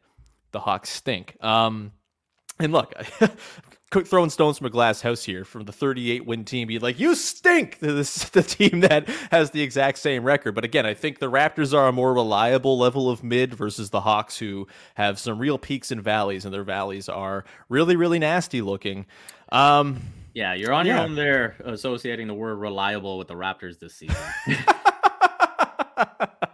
the 0.52 0.60
Hawks 0.60 0.90
stink. 0.90 1.36
Um, 1.40 1.92
and 2.58 2.72
look, 2.72 2.92
throwing 3.90 4.30
stones 4.30 4.58
from 4.58 4.68
a 4.68 4.70
glass 4.70 5.00
house 5.00 5.24
here 5.24 5.44
from 5.44 5.64
the 5.64 5.72
38 5.72 6.24
win 6.24 6.44
team 6.44 6.68
be 6.68 6.78
like 6.78 6.98
you 6.98 7.14
stink! 7.14 7.78
This 7.90 8.30
the 8.30 8.42
team 8.42 8.80
that 8.80 9.08
has 9.30 9.50
the 9.50 9.62
exact 9.62 9.98
same 9.98 10.22
record. 10.22 10.54
But 10.54 10.64
again 10.64 10.86
i 10.86 10.94
think 10.94 11.18
the 11.18 11.30
raptors 11.30 11.76
are 11.76 11.88
a 11.88 11.92
more 11.92 12.14
reliable 12.14 12.78
level 12.78 13.10
of 13.10 13.24
mid 13.24 13.54
versus 13.54 13.90
the 13.90 14.00
hawks 14.00 14.38
who 14.38 14.68
have 14.94 15.18
some 15.18 15.38
real 15.38 15.58
peaks 15.58 15.90
and 15.90 16.02
valleys 16.02 16.44
and 16.44 16.54
their 16.54 16.64
valleys 16.64 17.08
are 17.08 17.44
really 17.68 17.96
really 17.96 18.18
nasty 18.18 18.62
looking. 18.62 19.06
Um 19.50 20.00
yeah 20.34 20.54
you're 20.54 20.72
on 20.72 20.86
yeah. 20.86 20.96
your 20.96 21.04
own 21.04 21.14
there 21.16 21.56
associating 21.64 22.28
the 22.28 22.34
word 22.34 22.56
reliable 22.56 23.18
with 23.18 23.28
the 23.28 23.34
raptors 23.34 23.78
this 23.80 23.94
season 23.94 24.16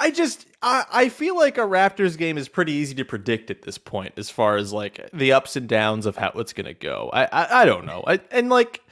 I 0.00 0.10
just 0.10 0.46
I, 0.62 0.84
I 0.90 1.08
feel 1.10 1.36
like 1.36 1.58
a 1.58 1.62
Raptors 1.62 2.16
game 2.16 2.38
is 2.38 2.48
pretty 2.48 2.72
easy 2.72 2.94
to 2.96 3.04
predict 3.04 3.50
at 3.50 3.62
this 3.62 3.76
point 3.76 4.14
as 4.16 4.30
far 4.30 4.56
as 4.56 4.72
like 4.72 5.08
the 5.12 5.32
ups 5.32 5.56
and 5.56 5.68
downs 5.68 6.06
of 6.06 6.16
how 6.16 6.32
it's 6.36 6.54
gonna 6.54 6.74
go. 6.74 7.10
I 7.12 7.24
I, 7.26 7.62
I 7.62 7.64
don't 7.66 7.84
know. 7.84 8.02
I, 8.06 8.20
and 8.30 8.48
like 8.48 8.82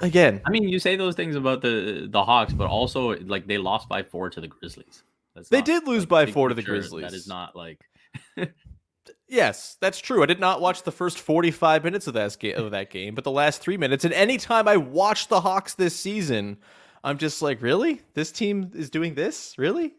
again, 0.00 0.40
I 0.46 0.50
mean, 0.50 0.68
you 0.68 0.78
say 0.78 0.94
those 0.94 1.16
things 1.16 1.34
about 1.34 1.60
the 1.60 2.06
the 2.08 2.24
Hawks, 2.24 2.52
but 2.52 2.68
also 2.68 3.18
like 3.18 3.48
they 3.48 3.58
lost 3.58 3.88
by 3.88 4.04
four 4.04 4.30
to 4.30 4.40
the 4.40 4.48
Grizzlies. 4.48 5.02
That's 5.34 5.48
they 5.48 5.58
not, 5.58 5.66
did 5.66 5.86
lose 5.88 6.06
by 6.06 6.26
four 6.26 6.48
to 6.48 6.54
the 6.54 6.62
Grizzlies. 6.62 7.02
That 7.02 7.14
is 7.14 7.26
not 7.26 7.56
like. 7.56 7.80
yes, 9.28 9.76
that's 9.80 9.98
true. 9.98 10.22
I 10.22 10.26
did 10.26 10.38
not 10.38 10.60
watch 10.60 10.84
the 10.84 10.92
first 10.92 11.18
45 11.18 11.82
minutes 11.82 12.06
of 12.06 12.14
that, 12.14 12.42
of 12.54 12.70
that 12.70 12.90
game, 12.90 13.16
but 13.16 13.24
the 13.24 13.32
last 13.32 13.60
three 13.60 13.76
minutes. 13.76 14.04
And 14.04 14.14
anytime 14.14 14.68
I 14.68 14.76
watched 14.76 15.28
the 15.28 15.40
Hawks 15.40 15.74
this 15.74 15.96
season, 15.96 16.58
I'm 17.04 17.18
just 17.18 17.42
like, 17.42 17.60
really? 17.60 18.00
This 18.14 18.32
team 18.32 18.70
is 18.74 18.88
doing 18.88 19.14
this? 19.14 19.56
Really? 19.58 19.92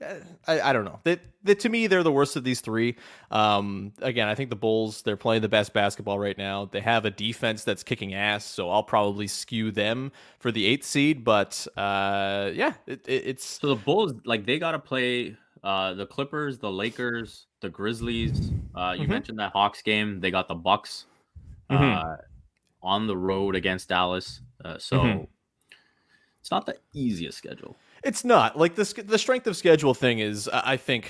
I, 0.48 0.60
I 0.60 0.74
don't 0.74 0.86
know. 0.86 1.00
That, 1.04 1.20
that 1.44 1.60
to 1.60 1.70
me, 1.70 1.86
they're 1.86 2.02
the 2.02 2.12
worst 2.12 2.36
of 2.36 2.44
these 2.44 2.62
three. 2.62 2.96
Um, 3.30 3.94
again, 4.02 4.28
I 4.28 4.34
think 4.34 4.50
the 4.50 4.56
Bulls 4.56 5.04
they're 5.04 5.16
playing 5.16 5.44
the 5.44 5.48
best 5.48 5.72
basketball 5.72 6.18
right 6.18 6.36
now. 6.36 6.66
They 6.66 6.82
have 6.82 7.06
a 7.06 7.12
defense 7.12 7.64
that's 7.64 7.84
kicking 7.84 8.16
ass, 8.16 8.44
so 8.44 8.72
I'll 8.72 8.84
probably 8.84 9.28
skew 9.28 9.70
them 9.70 10.12
for 10.40 10.52
the 10.52 10.66
eighth 10.66 10.84
seed. 10.84 11.24
But 11.24 11.68
uh, 11.78 12.50
yeah, 12.56 12.74
it, 12.88 13.08
it, 13.08 13.24
it's 13.28 13.46
so 13.46 13.68
the 13.68 13.76
Bulls 13.76 14.14
like 14.26 14.48
they 14.48 14.58
got 14.58 14.72
to 14.72 14.80
play 14.80 15.38
uh, 15.64 15.94
the 15.94 16.08
Clippers, 16.08 16.58
the 16.58 16.72
Lakers, 16.72 17.46
the 17.62 17.70
Grizzlies. 17.70 18.52
Uh, 18.74 18.94
you 18.96 19.04
mm-hmm. 19.04 19.12
mentioned 19.12 19.38
that 19.38 19.52
Hawks 19.52 19.84
game. 19.84 20.22
They 20.22 20.32
got 20.32 20.48
the 20.48 20.56
Bucks 20.56 21.06
mm-hmm. 21.70 21.84
uh, 21.84 22.16
on 22.82 23.06
the 23.06 23.16
road 23.16 23.56
against 23.56 23.90
Dallas. 23.90 24.42
Uh, 24.64 24.80
so 24.80 24.98
mm-hmm. 24.98 25.24
It's 26.46 26.52
not 26.52 26.68
the 26.68 26.78
easiest 26.94 27.40
schedule. 27.40 27.76
It's 28.04 28.24
not 28.24 28.56
like 28.56 28.76
the 28.76 29.04
the 29.04 29.18
strength 29.18 29.48
of 29.48 29.58
schedule 29.58 29.96
thing 29.96 30.20
is 30.20 30.48
I 30.54 30.78
think 30.78 31.10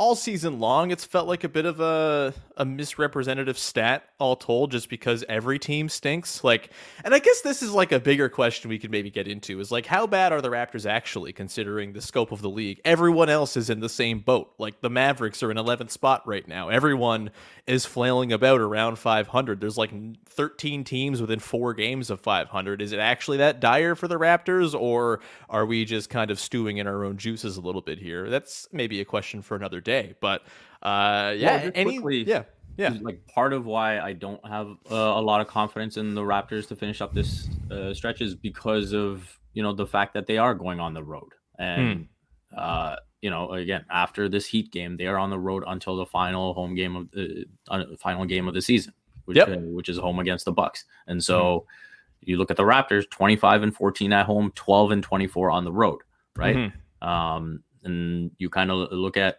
all 0.00 0.14
season 0.14 0.58
long, 0.60 0.90
it's 0.90 1.04
felt 1.04 1.28
like 1.28 1.44
a 1.44 1.48
bit 1.48 1.66
of 1.66 1.78
a 1.78 2.32
a 2.56 2.64
misrepresentative 2.64 3.58
stat, 3.58 4.04
all 4.18 4.34
told, 4.34 4.70
just 4.70 4.88
because 4.88 5.24
every 5.28 5.58
team 5.58 5.90
stinks. 5.90 6.42
Like, 6.42 6.70
and 7.04 7.14
I 7.14 7.18
guess 7.18 7.42
this 7.42 7.62
is 7.62 7.72
like 7.72 7.92
a 7.92 8.00
bigger 8.00 8.30
question 8.30 8.70
we 8.70 8.78
could 8.78 8.90
maybe 8.90 9.10
get 9.10 9.28
into 9.28 9.60
is 9.60 9.70
like, 9.70 9.84
how 9.84 10.06
bad 10.06 10.32
are 10.32 10.40
the 10.40 10.48
Raptors 10.48 10.88
actually, 10.88 11.34
considering 11.34 11.92
the 11.92 12.00
scope 12.00 12.32
of 12.32 12.40
the 12.40 12.48
league? 12.48 12.80
Everyone 12.84 13.28
else 13.28 13.58
is 13.58 13.68
in 13.68 13.80
the 13.80 13.90
same 13.90 14.20
boat. 14.20 14.54
Like 14.56 14.80
the 14.80 14.88
Mavericks 14.88 15.42
are 15.42 15.50
in 15.50 15.58
11th 15.58 15.90
spot 15.90 16.26
right 16.26 16.48
now. 16.48 16.70
Everyone 16.70 17.30
is 17.66 17.84
flailing 17.84 18.32
about 18.32 18.60
around 18.60 18.98
500. 18.98 19.60
There's 19.60 19.78
like 19.78 19.92
13 20.26 20.82
teams 20.82 21.20
within 21.20 21.40
four 21.40 21.74
games 21.74 22.08
of 22.08 22.20
500. 22.20 22.80
Is 22.80 22.92
it 22.92 23.00
actually 23.00 23.38
that 23.38 23.60
dire 23.60 23.94
for 23.94 24.08
the 24.08 24.18
Raptors, 24.18 24.74
or 24.74 25.20
are 25.50 25.66
we 25.66 25.84
just 25.84 26.08
kind 26.08 26.30
of 26.30 26.40
stewing 26.40 26.78
in 26.78 26.86
our 26.86 27.04
own 27.04 27.18
juices 27.18 27.58
a 27.58 27.60
little 27.60 27.82
bit 27.82 27.98
here? 27.98 28.30
That's 28.30 28.66
maybe 28.72 29.00
a 29.02 29.04
question 29.04 29.42
for 29.42 29.56
another 29.56 29.80
day 29.80 29.89
day. 29.90 30.14
But 30.20 30.42
uh, 30.82 31.34
yeah, 31.36 31.64
well, 31.64 31.72
any 31.74 31.98
quickly, 31.98 32.24
yeah. 32.24 32.44
Yeah, 32.76 32.94
like 33.02 33.26
part 33.26 33.52
of 33.52 33.66
why 33.66 33.98
I 33.98 34.14
don't 34.14 34.42
have 34.46 34.68
uh, 34.90 34.94
a 34.94 35.20
lot 35.20 35.42
of 35.42 35.48
confidence 35.48 35.98
in 35.98 36.14
the 36.14 36.22
Raptors 36.22 36.66
to 36.68 36.76
finish 36.76 37.02
up 37.02 37.12
this 37.12 37.46
uh, 37.70 37.92
stretch 37.92 38.22
is 38.22 38.34
because 38.34 38.94
of 38.94 39.38
you 39.52 39.62
know 39.62 39.74
the 39.74 39.86
fact 39.86 40.14
that 40.14 40.26
they 40.26 40.38
are 40.38 40.54
going 40.54 40.80
on 40.80 40.94
the 40.94 41.02
road, 41.02 41.32
and 41.58 42.08
hmm. 42.52 42.56
uh, 42.56 42.96
you 43.20 43.28
know 43.28 43.52
again 43.52 43.84
after 43.90 44.30
this 44.30 44.46
Heat 44.46 44.72
game, 44.72 44.96
they 44.96 45.06
are 45.06 45.18
on 45.18 45.28
the 45.28 45.38
road 45.38 45.62
until 45.66 45.96
the 45.96 46.06
final 46.06 46.54
home 46.54 46.74
game 46.74 46.96
of 46.96 47.10
the 47.10 47.44
uh, 47.68 47.84
final 47.98 48.24
game 48.24 48.48
of 48.48 48.54
the 48.54 48.62
season, 48.62 48.94
which 49.26 49.36
yep. 49.36 49.48
Uh, 49.48 49.56
which 49.76 49.90
is 49.90 49.98
home 49.98 50.18
against 50.18 50.44
the 50.44 50.52
Bucks, 50.52 50.84
and 51.06 51.22
so. 51.22 51.66
Hmm. 51.66 51.86
You 52.22 52.36
look 52.36 52.50
at 52.50 52.58
the 52.58 52.64
Raptors, 52.64 53.08
25 53.08 53.62
and 53.62 53.74
14 53.74 54.12
at 54.12 54.26
home, 54.26 54.52
12 54.54 54.90
and 54.90 55.02
24 55.02 55.50
on 55.50 55.64
the 55.64 55.72
road, 55.72 56.02
right? 56.36 56.54
Mm-hmm. 56.54 57.08
Um, 57.08 57.62
and 57.82 58.30
you 58.36 58.50
kind 58.50 58.70
of 58.70 58.92
look 58.92 59.16
at 59.16 59.38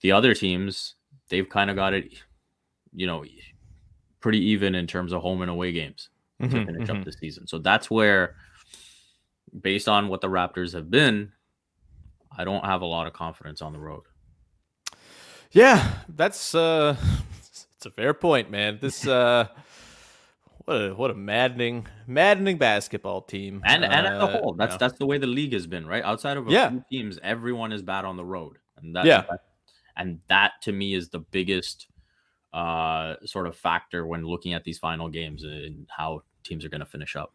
the 0.00 0.12
other 0.12 0.34
teams, 0.34 0.94
they've 1.28 1.48
kind 1.48 1.70
of 1.70 1.76
got 1.76 1.94
it, 1.94 2.12
you 2.94 3.06
know, 3.06 3.24
pretty 4.20 4.38
even 4.38 4.74
in 4.74 4.86
terms 4.86 5.12
of 5.12 5.22
home 5.22 5.42
and 5.42 5.50
away 5.50 5.72
games 5.72 6.08
mm-hmm, 6.40 6.54
to 6.54 6.66
finish 6.66 6.88
mm-hmm. 6.88 6.98
up 6.98 7.04
the 7.04 7.12
season. 7.12 7.46
So 7.46 7.58
that's 7.58 7.90
where, 7.90 8.36
based 9.60 9.88
on 9.88 10.08
what 10.08 10.20
the 10.20 10.28
Raptors 10.28 10.72
have 10.74 10.90
been, 10.90 11.32
I 12.36 12.44
don't 12.44 12.64
have 12.64 12.82
a 12.82 12.86
lot 12.86 13.06
of 13.06 13.12
confidence 13.12 13.62
on 13.62 13.72
the 13.72 13.78
road. 13.78 14.02
Yeah, 15.50 15.92
that's 16.08 16.54
uh 16.54 16.96
it's 17.40 17.86
a 17.86 17.90
fair 17.90 18.12
point, 18.12 18.50
man. 18.50 18.78
This 18.80 19.06
uh 19.06 19.48
what 20.64 20.74
a 20.74 20.94
what 20.94 21.10
a 21.10 21.14
maddening 21.14 21.86
maddening 22.06 22.58
basketball 22.58 23.22
team. 23.22 23.62
And 23.64 23.82
and 23.84 24.06
uh, 24.06 24.10
as 24.10 24.22
a 24.22 24.26
whole, 24.26 24.52
that's 24.52 24.76
that's 24.76 24.98
the 24.98 25.06
way 25.06 25.16
the 25.16 25.26
league 25.26 25.54
has 25.54 25.66
been, 25.66 25.86
right? 25.86 26.04
Outside 26.04 26.36
of 26.36 26.46
a 26.46 26.50
yeah. 26.50 26.68
few 26.68 26.84
teams, 26.92 27.18
everyone 27.22 27.72
is 27.72 27.80
bad 27.80 28.04
on 28.04 28.16
the 28.16 28.24
road. 28.24 28.58
And 28.76 28.94
that, 28.94 29.06
yeah. 29.06 29.22
That, 29.30 29.40
and 29.98 30.20
that 30.28 30.52
to 30.62 30.72
me 30.72 30.94
is 30.94 31.10
the 31.10 31.18
biggest 31.18 31.88
uh, 32.52 33.16
sort 33.24 33.46
of 33.46 33.56
factor 33.56 34.06
when 34.06 34.24
looking 34.24 34.54
at 34.54 34.64
these 34.64 34.78
final 34.78 35.08
games 35.08 35.44
and 35.44 35.86
how 35.94 36.22
teams 36.44 36.64
are 36.64 36.70
going 36.70 36.80
to 36.80 36.86
finish 36.86 37.16
up. 37.16 37.32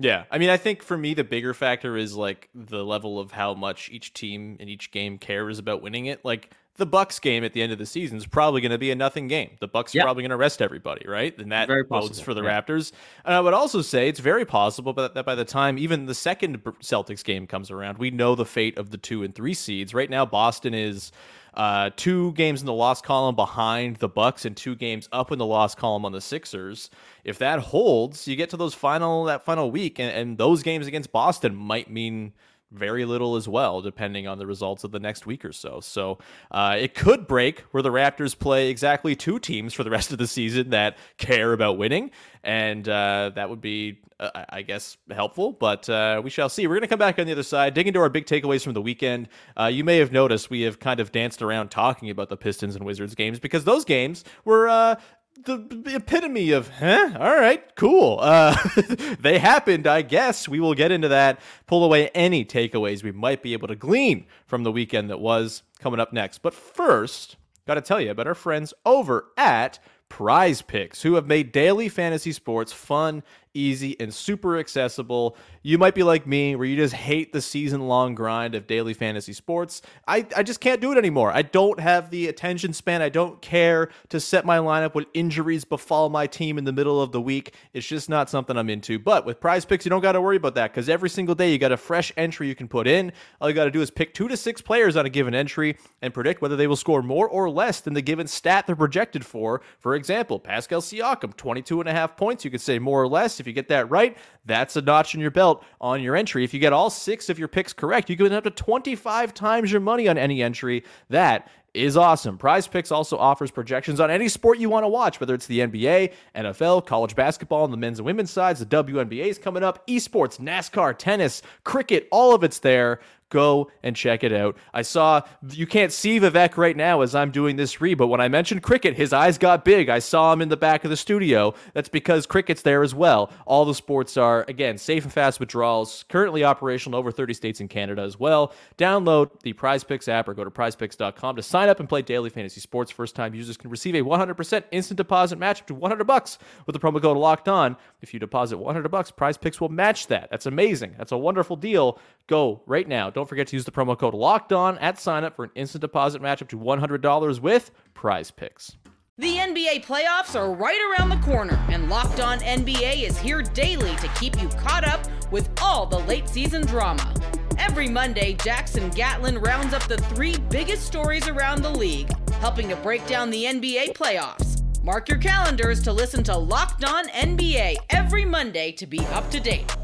Yeah, 0.00 0.24
I 0.30 0.38
mean, 0.38 0.48
I 0.48 0.56
think 0.56 0.82
for 0.82 0.96
me 0.96 1.12
the 1.12 1.24
bigger 1.24 1.52
factor 1.52 1.96
is 1.96 2.14
like 2.14 2.48
the 2.54 2.84
level 2.84 3.18
of 3.18 3.32
how 3.32 3.54
much 3.54 3.90
each 3.90 4.14
team 4.14 4.56
in 4.60 4.68
each 4.68 4.92
game 4.92 5.18
cares 5.18 5.58
about 5.58 5.82
winning 5.82 6.06
it. 6.06 6.24
Like 6.24 6.54
the 6.76 6.86
Bucks 6.86 7.18
game 7.18 7.42
at 7.42 7.52
the 7.52 7.60
end 7.60 7.72
of 7.72 7.78
the 7.78 7.86
season 7.86 8.16
is 8.16 8.24
probably 8.24 8.60
going 8.60 8.70
to 8.70 8.78
be 8.78 8.92
a 8.92 8.94
nothing 8.94 9.26
game. 9.26 9.56
The 9.58 9.66
Bucks 9.66 9.96
are 9.96 10.02
probably 10.02 10.22
going 10.22 10.30
to 10.30 10.36
rest 10.36 10.62
everybody, 10.62 11.04
right? 11.08 11.36
And 11.36 11.50
that 11.50 11.68
bodes 11.88 12.20
for 12.20 12.32
the 12.32 12.44
yeah. 12.44 12.62
Raptors. 12.62 12.92
And 13.24 13.34
I 13.34 13.40
would 13.40 13.54
also 13.54 13.82
say 13.82 14.08
it's 14.08 14.20
very 14.20 14.44
possible 14.44 14.92
that 14.92 15.26
by 15.26 15.34
the 15.34 15.44
time 15.44 15.76
even 15.78 16.06
the 16.06 16.14
second 16.14 16.62
Celtics 16.80 17.24
game 17.24 17.48
comes 17.48 17.72
around, 17.72 17.98
we 17.98 18.12
know 18.12 18.36
the 18.36 18.46
fate 18.46 18.78
of 18.78 18.90
the 18.90 18.98
two 18.98 19.24
and 19.24 19.34
three 19.34 19.54
seeds. 19.54 19.92
Right 19.92 20.08
now, 20.08 20.24
Boston 20.24 20.72
is 20.72 21.10
uh, 21.54 21.90
two 21.96 22.32
games 22.32 22.60
in 22.60 22.66
the 22.66 22.72
loss 22.72 23.00
column 23.00 23.34
behind 23.34 23.96
the 23.96 24.08
Bucks 24.08 24.44
and 24.44 24.56
two 24.56 24.74
games 24.74 25.08
up 25.12 25.32
in 25.32 25.38
the 25.38 25.46
loss 25.46 25.74
column 25.74 26.04
on 26.04 26.12
the 26.12 26.20
Sixers. 26.20 26.90
If 27.24 27.38
that 27.38 27.58
holds, 27.58 28.28
you 28.28 28.36
get 28.36 28.50
to 28.50 28.56
those 28.56 28.74
final 28.74 29.24
that 29.24 29.44
final 29.44 29.70
week, 29.70 29.98
and, 29.98 30.10
and 30.10 30.38
those 30.38 30.62
games 30.62 30.86
against 30.86 31.12
Boston 31.12 31.54
might 31.56 31.90
mean 31.90 32.32
very 32.72 33.04
little 33.04 33.36
as 33.36 33.48
well, 33.48 33.80
depending 33.80 34.26
on 34.26 34.38
the 34.38 34.46
results 34.46 34.84
of 34.84 34.90
the 34.90 34.98
next 35.00 35.26
week 35.26 35.44
or 35.44 35.52
so. 35.52 35.80
So 35.80 36.18
uh, 36.50 36.76
it 36.78 36.94
could 36.94 37.26
break 37.26 37.60
where 37.70 37.82
the 37.82 37.90
Raptors 37.90 38.38
play 38.38 38.68
exactly 38.68 39.16
two 39.16 39.38
teams 39.38 39.74
for 39.74 39.84
the 39.84 39.90
rest 39.90 40.12
of 40.12 40.18
the 40.18 40.26
season 40.26 40.70
that 40.70 40.98
care 41.16 41.52
about 41.52 41.78
winning, 41.78 42.10
and 42.44 42.88
uh, 42.88 43.30
that 43.34 43.48
would 43.48 43.60
be, 43.60 44.00
uh, 44.20 44.44
I 44.48 44.62
guess, 44.62 44.96
helpful. 45.10 45.52
But 45.52 45.88
uh, 45.88 46.20
we 46.22 46.30
shall 46.30 46.48
see. 46.48 46.66
We're 46.66 46.74
going 46.74 46.82
to 46.82 46.88
come 46.88 46.98
back 46.98 47.18
on 47.18 47.26
the 47.26 47.32
other 47.32 47.42
side, 47.42 47.74
dig 47.74 47.86
into 47.86 48.00
our 48.00 48.10
big 48.10 48.26
takeaways 48.26 48.62
from 48.62 48.74
the 48.74 48.82
weekend. 48.82 49.28
Uh, 49.58 49.66
you 49.66 49.84
may 49.84 49.98
have 49.98 50.12
noticed 50.12 50.50
we 50.50 50.62
have 50.62 50.78
kind 50.78 51.00
of 51.00 51.10
danced 51.12 51.42
around 51.42 51.70
talking 51.70 52.10
about 52.10 52.28
the 52.28 52.36
Pistons 52.36 52.76
and 52.76 52.84
Wizards 52.84 53.14
games 53.14 53.38
because 53.38 53.64
those 53.64 53.84
games 53.84 54.24
were 54.44 54.68
uh, 54.68 54.96
the 55.44 55.94
epitome 55.94 56.50
of, 56.52 56.68
huh? 56.68 57.12
All 57.18 57.34
right, 57.34 57.62
cool. 57.76 58.18
Uh, 58.20 58.56
they 59.20 59.38
happened, 59.38 59.86
I 59.86 60.02
guess. 60.02 60.48
We 60.48 60.60
will 60.60 60.74
get 60.74 60.92
into 60.92 61.08
that. 61.08 61.40
Pull 61.66 61.84
away 61.84 62.08
any 62.08 62.44
takeaways 62.44 63.02
we 63.02 63.12
might 63.12 63.42
be 63.42 63.52
able 63.52 63.68
to 63.68 63.76
glean 63.76 64.26
from 64.46 64.64
the 64.64 64.72
weekend 64.72 65.10
that 65.10 65.20
was 65.20 65.62
coming 65.80 66.00
up 66.00 66.12
next. 66.12 66.38
But 66.38 66.54
first, 66.54 67.36
got 67.66 67.74
to 67.74 67.80
tell 67.80 68.00
you 68.00 68.10
about 68.10 68.26
our 68.26 68.34
friends 68.34 68.74
over 68.84 69.26
at 69.36 69.78
Prize 70.08 70.62
Picks, 70.62 71.02
who 71.02 71.14
have 71.14 71.26
made 71.26 71.52
daily 71.52 71.88
fantasy 71.88 72.32
sports 72.32 72.72
fun, 72.72 73.22
easy, 73.54 73.96
and 74.00 74.12
super 74.12 74.58
accessible. 74.58 75.36
You 75.62 75.78
might 75.78 75.94
be 75.94 76.02
like 76.02 76.26
me, 76.26 76.56
where 76.56 76.66
you 76.66 76.76
just 76.76 76.94
hate 76.94 77.32
the 77.32 77.42
season 77.42 77.88
long 77.88 78.14
grind 78.14 78.54
of 78.54 78.66
daily 78.66 78.94
fantasy 78.94 79.32
sports. 79.32 79.82
I, 80.06 80.26
I 80.36 80.42
just 80.42 80.60
can't 80.60 80.80
do 80.80 80.92
it 80.92 80.98
anymore. 80.98 81.32
I 81.32 81.42
don't 81.42 81.80
have 81.80 82.10
the 82.10 82.28
attention 82.28 82.72
span. 82.72 83.02
I 83.02 83.08
don't 83.08 83.40
care 83.42 83.88
to 84.10 84.20
set 84.20 84.44
my 84.44 84.58
lineup 84.58 84.94
when 84.94 85.06
injuries 85.14 85.64
befall 85.64 86.08
my 86.08 86.26
team 86.26 86.58
in 86.58 86.64
the 86.64 86.72
middle 86.72 87.02
of 87.02 87.12
the 87.12 87.20
week. 87.20 87.54
It's 87.72 87.86
just 87.86 88.08
not 88.08 88.30
something 88.30 88.56
I'm 88.56 88.70
into. 88.70 88.98
But 88.98 89.26
with 89.26 89.40
prize 89.40 89.64
picks, 89.64 89.84
you 89.84 89.90
don't 89.90 90.02
got 90.02 90.12
to 90.12 90.20
worry 90.20 90.36
about 90.36 90.54
that 90.56 90.72
because 90.72 90.88
every 90.88 91.10
single 91.10 91.34
day 91.34 91.50
you 91.52 91.58
got 91.58 91.72
a 91.72 91.76
fresh 91.76 92.12
entry 92.16 92.48
you 92.48 92.54
can 92.54 92.68
put 92.68 92.86
in. 92.86 93.12
All 93.40 93.48
you 93.48 93.54
got 93.54 93.64
to 93.64 93.70
do 93.70 93.80
is 93.80 93.90
pick 93.90 94.14
two 94.14 94.28
to 94.28 94.36
six 94.36 94.60
players 94.60 94.96
on 94.96 95.06
a 95.06 95.10
given 95.10 95.34
entry 95.34 95.76
and 96.02 96.14
predict 96.14 96.42
whether 96.42 96.56
they 96.56 96.66
will 96.66 96.76
score 96.76 97.02
more 97.02 97.28
or 97.28 97.50
less 97.50 97.80
than 97.80 97.94
the 97.94 98.02
given 98.02 98.26
stat 98.26 98.66
they're 98.66 98.76
projected 98.76 99.24
for. 99.24 99.60
For 99.78 99.94
example, 99.94 100.38
Pascal 100.38 100.80
Siakam, 100.80 101.36
22 101.36 101.80
and 101.80 101.88
a 101.88 101.92
half 101.92 102.16
points. 102.16 102.44
You 102.44 102.50
could 102.50 102.60
say 102.60 102.78
more 102.78 103.02
or 103.02 103.08
less. 103.08 103.37
If 103.40 103.46
you 103.46 103.52
get 103.52 103.68
that 103.68 103.90
right, 103.90 104.16
that's 104.44 104.76
a 104.76 104.82
notch 104.82 105.14
in 105.14 105.20
your 105.20 105.30
belt 105.30 105.64
on 105.80 106.02
your 106.02 106.16
entry. 106.16 106.44
If 106.44 106.54
you 106.54 106.60
get 106.60 106.72
all 106.72 106.90
six 106.90 107.28
of 107.28 107.38
your 107.38 107.48
picks 107.48 107.72
correct, 107.72 108.10
you 108.10 108.16
can 108.16 108.32
up 108.32 108.44
to 108.44 108.50
25 108.50 109.34
times 109.34 109.72
your 109.72 109.80
money 109.80 110.08
on 110.08 110.18
any 110.18 110.42
entry. 110.42 110.84
That 111.08 111.48
is 111.74 111.96
awesome. 111.96 112.38
Prize 112.38 112.66
Picks 112.66 112.90
also 112.90 113.16
offers 113.16 113.50
projections 113.50 114.00
on 114.00 114.10
any 114.10 114.28
sport 114.28 114.58
you 114.58 114.68
want 114.68 114.84
to 114.84 114.88
watch, 114.88 115.20
whether 115.20 115.34
it's 115.34 115.46
the 115.46 115.60
NBA, 115.60 116.12
NFL, 116.34 116.86
college 116.86 117.14
basketball 117.14 117.64
on 117.64 117.70
the 117.70 117.76
men's 117.76 117.98
and 117.98 118.06
women's 118.06 118.30
sides, 118.30 118.60
the 118.60 118.66
WNBA 118.66 119.26
is 119.26 119.38
coming 119.38 119.62
up, 119.62 119.86
esports, 119.86 120.40
NASCAR, 120.40 120.96
tennis, 120.96 121.42
cricket, 121.64 122.08
all 122.10 122.34
of 122.34 122.42
it's 122.42 122.58
there. 122.58 123.00
Go 123.30 123.70
and 123.82 123.94
check 123.94 124.24
it 124.24 124.32
out. 124.32 124.56
I 124.72 124.82
saw, 124.82 125.20
you 125.50 125.66
can't 125.66 125.92
see 125.92 126.18
Vivek 126.18 126.56
right 126.56 126.76
now 126.76 127.02
as 127.02 127.14
I'm 127.14 127.30
doing 127.30 127.56
this 127.56 127.80
read, 127.80 127.98
but 127.98 128.06
when 128.06 128.20
I 128.20 128.28
mentioned 128.28 128.62
cricket, 128.62 128.96
his 128.96 129.12
eyes 129.12 129.36
got 129.36 129.64
big. 129.64 129.88
I 129.88 129.98
saw 129.98 130.32
him 130.32 130.40
in 130.40 130.48
the 130.48 130.56
back 130.56 130.84
of 130.84 130.90
the 130.90 130.96
studio. 130.96 131.54
That's 131.74 131.90
because 131.90 132.26
cricket's 132.26 132.62
there 132.62 132.82
as 132.82 132.94
well. 132.94 133.30
All 133.46 133.64
the 133.64 133.74
sports 133.74 134.16
are, 134.16 134.46
again, 134.48 134.78
safe 134.78 135.04
and 135.04 135.12
fast 135.12 135.40
withdrawals, 135.40 136.04
currently 136.08 136.42
operational 136.42 136.98
in 136.98 137.00
over 137.00 137.12
30 137.12 137.34
states 137.34 137.60
in 137.60 137.68
Canada 137.68 138.02
as 138.02 138.18
well. 138.18 138.52
Download 138.78 139.30
the 139.42 139.52
Prize 139.52 139.84
Picks 139.84 140.08
app 140.08 140.28
or 140.28 140.34
go 140.34 140.44
to 140.44 140.50
prizepicks.com 140.50 141.36
to 141.36 141.42
sign 141.42 141.68
up 141.68 141.80
and 141.80 141.88
play 141.88 142.02
daily 142.02 142.30
fantasy 142.30 142.60
sports. 142.60 142.90
First 142.90 143.14
time 143.14 143.34
users 143.34 143.56
can 143.56 143.70
receive 143.70 143.94
a 143.94 144.00
100% 144.00 144.64
instant 144.70 144.96
deposit 144.96 145.38
match 145.38 145.60
up 145.60 145.66
to 145.66 145.74
100 145.74 146.04
bucks 146.04 146.38
with 146.66 146.72
the 146.72 146.80
promo 146.80 147.00
code 147.00 147.16
locked 147.16 147.48
on. 147.48 147.76
If 148.00 148.14
you 148.14 148.20
deposit 148.20 148.56
100 148.56 148.88
bucks, 148.88 149.10
Prize 149.10 149.36
Picks 149.36 149.60
will 149.60 149.68
match 149.68 150.06
that. 150.06 150.30
That's 150.30 150.46
amazing. 150.46 150.94
That's 150.96 151.12
a 151.12 151.18
wonderful 151.18 151.56
deal. 151.56 151.98
Go 152.26 152.62
right 152.66 152.86
now. 152.86 153.10
Don't 153.18 153.28
forget 153.28 153.48
to 153.48 153.56
use 153.56 153.64
the 153.64 153.72
promo 153.72 153.98
code 153.98 154.14
locked 154.14 154.52
on 154.52 154.78
at 154.78 155.00
sign 155.00 155.24
up 155.24 155.34
for 155.34 155.44
an 155.44 155.50
instant 155.56 155.80
deposit 155.80 156.22
match 156.22 156.40
up 156.40 156.48
to 156.50 156.56
$100 156.56 157.40
with 157.40 157.72
prize 157.92 158.30
picks. 158.30 158.76
The 159.16 159.38
NBA 159.38 159.84
playoffs 159.84 160.38
are 160.38 160.54
right 160.54 160.78
around 160.88 161.08
the 161.08 161.26
corner, 161.26 161.60
and 161.68 161.90
Locked 161.90 162.20
On 162.20 162.38
NBA 162.38 163.02
is 163.02 163.18
here 163.18 163.42
daily 163.42 163.96
to 163.96 164.06
keep 164.20 164.40
you 164.40 164.46
caught 164.50 164.86
up 164.86 165.04
with 165.32 165.50
all 165.60 165.84
the 165.84 165.98
late 165.98 166.28
season 166.28 166.64
drama. 166.64 167.12
Every 167.58 167.88
Monday, 167.88 168.34
Jackson 168.34 168.88
Gatlin 168.90 169.38
rounds 169.38 169.74
up 169.74 169.82
the 169.88 169.98
three 169.98 170.36
biggest 170.48 170.86
stories 170.86 171.26
around 171.26 171.62
the 171.62 171.70
league, 171.70 172.12
helping 172.34 172.68
to 172.68 172.76
break 172.76 173.04
down 173.08 173.30
the 173.30 173.46
NBA 173.46 173.94
playoffs. 173.94 174.62
Mark 174.84 175.08
your 175.08 175.18
calendars 175.18 175.82
to 175.82 175.92
listen 175.92 176.22
to 176.22 176.38
Locked 176.38 176.84
On 176.84 177.08
NBA 177.08 177.78
every 177.90 178.24
Monday 178.24 178.70
to 178.70 178.86
be 178.86 179.00
up 179.06 179.28
to 179.32 179.40
date. 179.40 179.76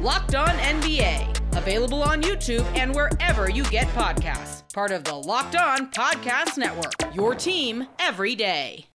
Locked 0.00 0.34
On 0.34 0.48
NBA, 0.48 1.39
available 1.54 2.02
on 2.02 2.22
YouTube 2.22 2.64
and 2.76 2.94
wherever 2.94 3.50
you 3.50 3.64
get 3.64 3.86
podcasts. 3.88 4.62
Part 4.72 4.90
of 4.90 5.04
the 5.04 5.14
Locked 5.14 5.56
On 5.56 5.90
Podcast 5.90 6.56
Network, 6.56 6.92
your 7.14 7.34
team 7.34 7.86
every 7.98 8.34
day. 8.34 8.86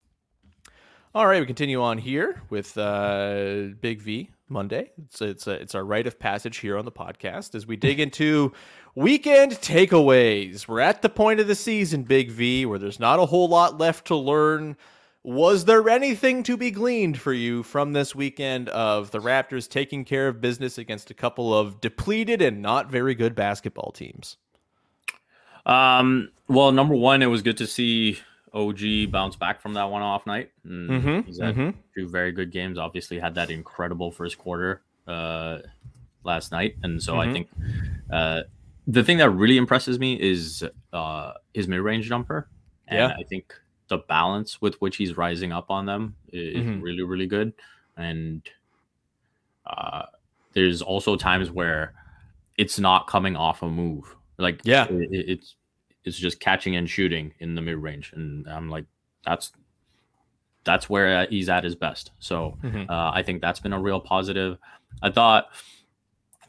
All 1.14 1.28
right, 1.28 1.40
we 1.40 1.46
continue 1.46 1.82
on 1.82 1.98
here 1.98 2.42
with 2.50 2.78
uh, 2.78 3.68
Big 3.80 4.02
V 4.02 4.30
Monday. 4.50 4.92
It's 5.06 5.22
it's, 5.22 5.48
a, 5.48 5.52
it's 5.52 5.74
our 5.74 5.86
rite 5.86 6.08
of 6.08 6.20
passage 6.20 6.58
here 6.58 6.78
on 6.78 6.86
the 6.86 6.92
podcast 6.92 7.56
as 7.56 7.66
we 7.66 7.78
dig 7.78 8.00
into 8.02 8.52
weekend 8.96 9.54
takeaways. 9.54 10.68
We're 10.68 10.82
at 10.82 11.02
the 11.02 11.10
point 11.10 11.40
of 11.40 11.48
the 11.48 11.56
season, 11.56 12.04
Big 12.04 12.32
V, 12.32 12.66
where 12.66 12.80
there's 12.80 13.00
not 13.00 13.20
a 13.20 13.26
whole 13.26 13.48
lot 13.48 13.78
left 13.78 14.08
to 14.08 14.16
learn 14.16 14.76
was 15.26 15.66
there 15.66 15.90
anything 15.90 16.44
to 16.44 16.56
be 16.56 16.70
gleaned 16.70 17.20
for 17.20 17.34
you 17.34 17.64
from 17.64 17.94
this 17.94 18.14
weekend 18.14 18.70
of 18.70 19.10
the 19.10 19.18
Raptors 19.18 19.68
taking 19.68 20.06
care 20.06 20.28
of 20.28 20.40
business 20.40 20.78
against 20.78 21.10
a 21.10 21.16
couple 21.16 21.58
of 21.58 21.82
depleted 21.82 22.44
and 22.44 22.62
not 22.62 22.92
very 22.92 23.16
good 23.16 23.34
basketball 23.34 23.92
teams? 23.92 24.38
Um, 25.66 26.30
well, 26.48 26.72
number 26.72 26.94
one, 26.94 27.24
it 27.24 27.26
was 27.26 27.42
good 27.42 27.58
to 27.58 27.66
see 27.66 28.20
OG 28.54 29.12
bounce 29.12 29.36
back 29.36 29.64
from 29.64 29.74
that 29.74 29.90
one 29.90 30.04
off 30.04 30.28
night. 30.28 30.52
Mm-hmm, 30.64 31.22
he's 31.22 31.42
had 31.42 31.56
mm-hmm. 31.56 31.80
two 31.98 32.08
very 32.08 32.32
good 32.32 32.52
games. 32.52 32.78
Obviously, 32.78 33.18
had 33.18 33.34
that 33.34 33.50
incredible 33.50 34.12
first 34.12 34.38
quarter 34.38 34.84
uh, 35.08 35.58
last 36.24 36.52
night, 36.52 36.76
and 36.84 37.02
so 37.02 37.14
mm-hmm. 37.14 37.30
I 37.30 37.34
think 37.34 37.48
uh, 38.12 38.42
the 38.86 39.04
thing 39.04 39.18
that 39.18 39.32
really 39.32 39.58
impresses 39.58 39.98
me 39.98 40.22
is 40.22 40.64
uh, 40.94 41.34
his 41.56 41.68
mid 41.68 41.82
range 41.82 42.08
jumper. 42.08 42.48
And 42.88 43.00
yeah. 43.00 43.16
I 43.20 43.24
think 43.24 43.56
the 43.88 43.98
balance 43.98 44.62
with 44.62 44.76
which 44.82 44.98
he's 44.98 45.18
rising 45.18 45.52
up 45.52 45.70
on 45.70 45.86
them 45.86 46.16
is 46.32 46.58
mm-hmm. 46.58 46.82
really 46.82 47.04
really 47.04 47.28
good. 47.28 47.54
And 47.98 48.42
uh, 49.66 50.04
there's 50.54 50.82
also 50.82 51.16
times 51.16 51.52
where 51.52 51.94
it's 52.58 52.80
not 52.80 53.08
coming 53.08 53.36
off 53.36 53.62
a 53.62 53.70
move. 53.70 54.16
Like 54.38 54.62
yeah. 54.64 54.88
it, 54.90 55.10
it's 55.12 55.56
it's 56.04 56.18
just 56.18 56.40
catching 56.40 56.76
and 56.76 56.90
shooting 56.90 57.34
in 57.40 57.56
the 57.56 57.62
mid 57.62 57.78
range 57.78 58.14
and 58.16 58.48
i'm 58.48 58.70
like 58.70 58.86
that's 59.26 59.52
that's 60.64 60.90
where 60.90 61.28
he's 61.28 61.48
at 61.48 61.64
his 61.64 61.76
best. 61.76 62.12
So 62.20 62.58
mm-hmm. 62.64 62.90
uh, 62.90 63.12
i 63.12 63.22
think 63.22 63.42
that's 63.42 63.60
been 63.60 63.74
a 63.74 63.80
real 63.80 64.00
positive. 64.00 64.58
I 65.04 65.12
thought 65.12 65.48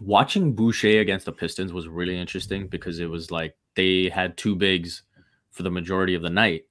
watching 0.01 0.55
boucher 0.55 1.01
against 1.01 1.27
the 1.27 1.33
pistons 1.33 1.73
was 1.73 1.89
really 1.89 2.19
interesting 2.19 2.67
because 2.67 2.99
it 2.99 3.11
was 3.11 3.31
like 3.31 3.57
they 3.75 4.09
had 4.09 4.37
two 4.37 4.55
bigs 4.55 5.03
for 5.51 5.63
the 5.63 5.71
majority 5.71 6.15
of 6.15 6.23
the 6.23 6.31
night 6.31 6.65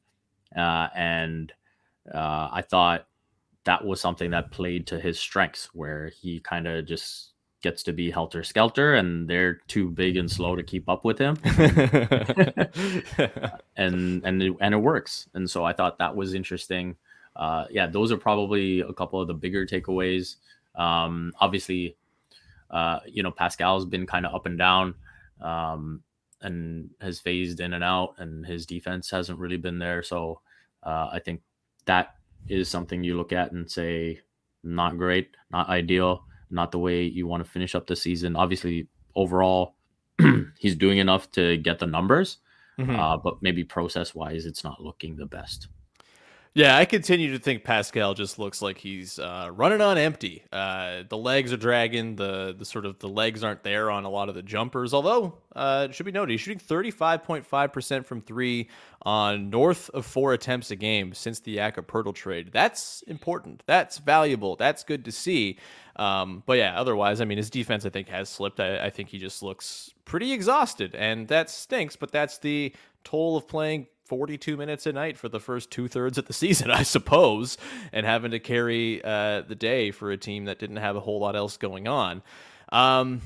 uh, 0.56 0.88
and 0.96 1.52
uh, 2.14 2.50
I 2.52 2.64
thought 2.68 3.08
that 3.66 3.84
was 3.84 4.00
something 4.00 4.32
that 4.32 4.52
played 4.52 4.88
to 4.88 5.00
his 5.00 5.20
strengths, 5.20 5.70
where 5.74 6.12
he 6.22 6.40
kind 6.40 6.68
of 6.68 6.86
just 6.86 7.32
gets 7.62 7.84
to 7.84 7.94
be 7.94 8.12
helter 8.12 8.44
skelter, 8.44 8.96
and 8.96 9.28
they're 9.28 9.56
too 9.68 9.90
big 9.90 10.18
and 10.18 10.30
slow 10.30 10.56
to 10.56 10.64
keep 10.64 10.88
up 10.88 11.04
with 11.04 11.18
him, 11.18 11.36
and 13.76 14.26
and 14.26 14.44
it, 14.44 14.54
and 14.62 14.74
it 14.74 14.78
works. 14.78 15.28
And 15.34 15.50
so 15.50 15.64
I 15.64 15.74
thought 15.74 15.98
that 16.00 16.16
was 16.16 16.34
interesting. 16.34 16.96
Uh, 17.36 17.66
yeah, 17.70 17.88
those 17.88 18.12
are 18.12 18.18
probably 18.18 18.82
a 18.82 18.94
couple 18.94 19.20
of 19.20 19.28
the 19.28 19.34
bigger 19.34 19.66
takeaways. 19.66 20.36
Um, 20.76 21.34
obviously, 21.40 21.96
uh, 22.70 23.00
you 23.08 23.24
know, 23.24 23.32
Pascal's 23.32 23.86
been 23.86 24.06
kind 24.06 24.26
of 24.26 24.34
up 24.34 24.46
and 24.46 24.58
down. 24.58 24.96
Um, 25.42 26.02
and 26.42 26.92
has 27.02 27.20
phased 27.20 27.60
in 27.60 27.74
and 27.74 27.84
out, 27.84 28.16
and 28.20 28.46
his 28.46 28.66
defense 28.66 29.10
hasn't 29.10 29.40
really 29.40 29.58
been 29.58 29.80
there. 29.80 30.04
So 30.04 30.42
uh, 30.86 31.10
I 31.12 31.20
think 31.20 31.42
that 31.86 32.16
is 32.48 32.70
something 32.70 33.04
you 33.04 33.18
look 33.18 33.34
at 33.34 33.52
and 33.52 33.70
say, 33.70 34.20
not 34.64 34.98
great, 34.98 35.30
not 35.52 35.70
ideal, 35.70 36.24
not 36.50 36.72
the 36.72 36.80
way 36.80 37.04
you 37.04 37.28
want 37.28 37.44
to 37.44 37.50
finish 37.50 37.76
up 37.76 37.88
the 37.88 37.96
season. 37.96 38.36
Obviously, 38.36 38.88
overall, 39.16 39.76
he's 40.60 40.76
doing 40.76 40.98
enough 40.98 41.32
to 41.32 41.58
get 41.58 41.80
the 41.80 41.88
numbers, 41.88 42.38
mm-hmm. 42.80 42.96
uh, 42.96 43.18
but 43.18 43.42
maybe 43.42 43.64
process 43.64 44.14
wise, 44.14 44.46
it's 44.46 44.64
not 44.64 44.82
looking 44.82 45.16
the 45.16 45.26
best. 45.26 45.68
Yeah, 46.58 46.78
I 46.78 46.86
continue 46.86 47.34
to 47.34 47.38
think 47.38 47.66
Pascal 47.66 48.14
just 48.14 48.40
looks 48.40 48.62
like 48.62 48.78
he's 48.78 49.20
uh, 49.20 49.50
running 49.52 49.82
on 49.82 49.98
empty. 49.98 50.42
Uh, 50.54 51.04
the 51.10 51.18
legs 51.18 51.52
are 51.52 51.58
dragging. 51.58 52.16
The 52.16 52.56
the 52.58 52.64
sort 52.64 52.86
of 52.86 52.98
the 53.00 53.10
legs 53.10 53.44
aren't 53.44 53.62
there 53.62 53.92
on 53.92 54.06
a 54.06 54.10
lot 54.10 54.30
of 54.30 54.36
the 54.36 54.42
jumpers. 54.42 54.94
Although 54.94 55.38
uh, 55.54 55.88
it 55.90 55.94
should 55.94 56.06
be 56.06 56.14
noted, 56.14 56.32
he's 56.32 56.40
shooting 56.40 56.60
thirty 56.60 56.92
five 56.92 57.26
point 57.26 57.46
five 57.46 57.74
percent 57.74 58.06
from 58.06 58.22
three 58.22 58.70
on 59.02 59.50
north 59.50 59.90
of 59.90 60.06
four 60.06 60.32
attempts 60.32 60.72
a 60.72 60.78
game 60.78 61.14
since 61.14 61.42
the 61.42 61.58
Poeltl 61.58 62.16
trade. 62.16 62.52
That's 62.54 63.02
important. 63.02 63.62
That's 63.66 63.98
valuable. 63.98 64.56
That's 64.56 64.86
good 64.86 65.04
to 65.04 65.12
see. 65.12 65.60
Um, 65.98 66.42
but 66.46 66.58
yeah, 66.58 66.80
otherwise, 66.80 67.20
I 67.20 67.26
mean, 67.26 67.38
his 67.38 67.50
defense 67.50 67.86
I 67.86 67.90
think 67.90 68.08
has 68.08 68.30
slipped. 68.30 68.62
I, 68.62 68.86
I 68.86 68.90
think 68.92 69.10
he 69.10 69.18
just 69.18 69.44
looks 69.44 69.94
pretty 70.06 70.32
exhausted, 70.32 70.96
and 70.96 71.28
that 71.28 71.50
stinks. 71.50 71.98
But 71.98 72.14
that's 72.14 72.38
the 72.38 72.74
toll 73.04 73.36
of 73.36 73.46
playing 73.46 73.88
42 74.06 74.58
minutes 74.58 74.86
a 74.86 74.94
night 74.94 75.18
for 75.18 75.30
the 75.30 75.40
first 75.40 75.72
two 75.72 75.88
thirds 75.88 76.18
of 76.18 76.26
the 76.26 76.34
season, 76.44 76.72
I 76.72 76.84
suppose, 76.84 77.58
and 77.92 78.06
having 78.06 78.32
to 78.32 78.40
carry 78.40 79.04
uh, 79.04 79.42
the 79.42 79.56
day 79.56 79.92
for 79.92 80.12
a 80.12 80.18
team 80.18 80.46
that 80.46 80.60
didn't 80.60 80.78
have 80.78 80.96
a 80.96 81.00
whole 81.00 81.20
lot 81.20 81.36
else 81.36 81.58
going 81.58 81.88
on. 81.88 82.22
Um, 82.70 83.22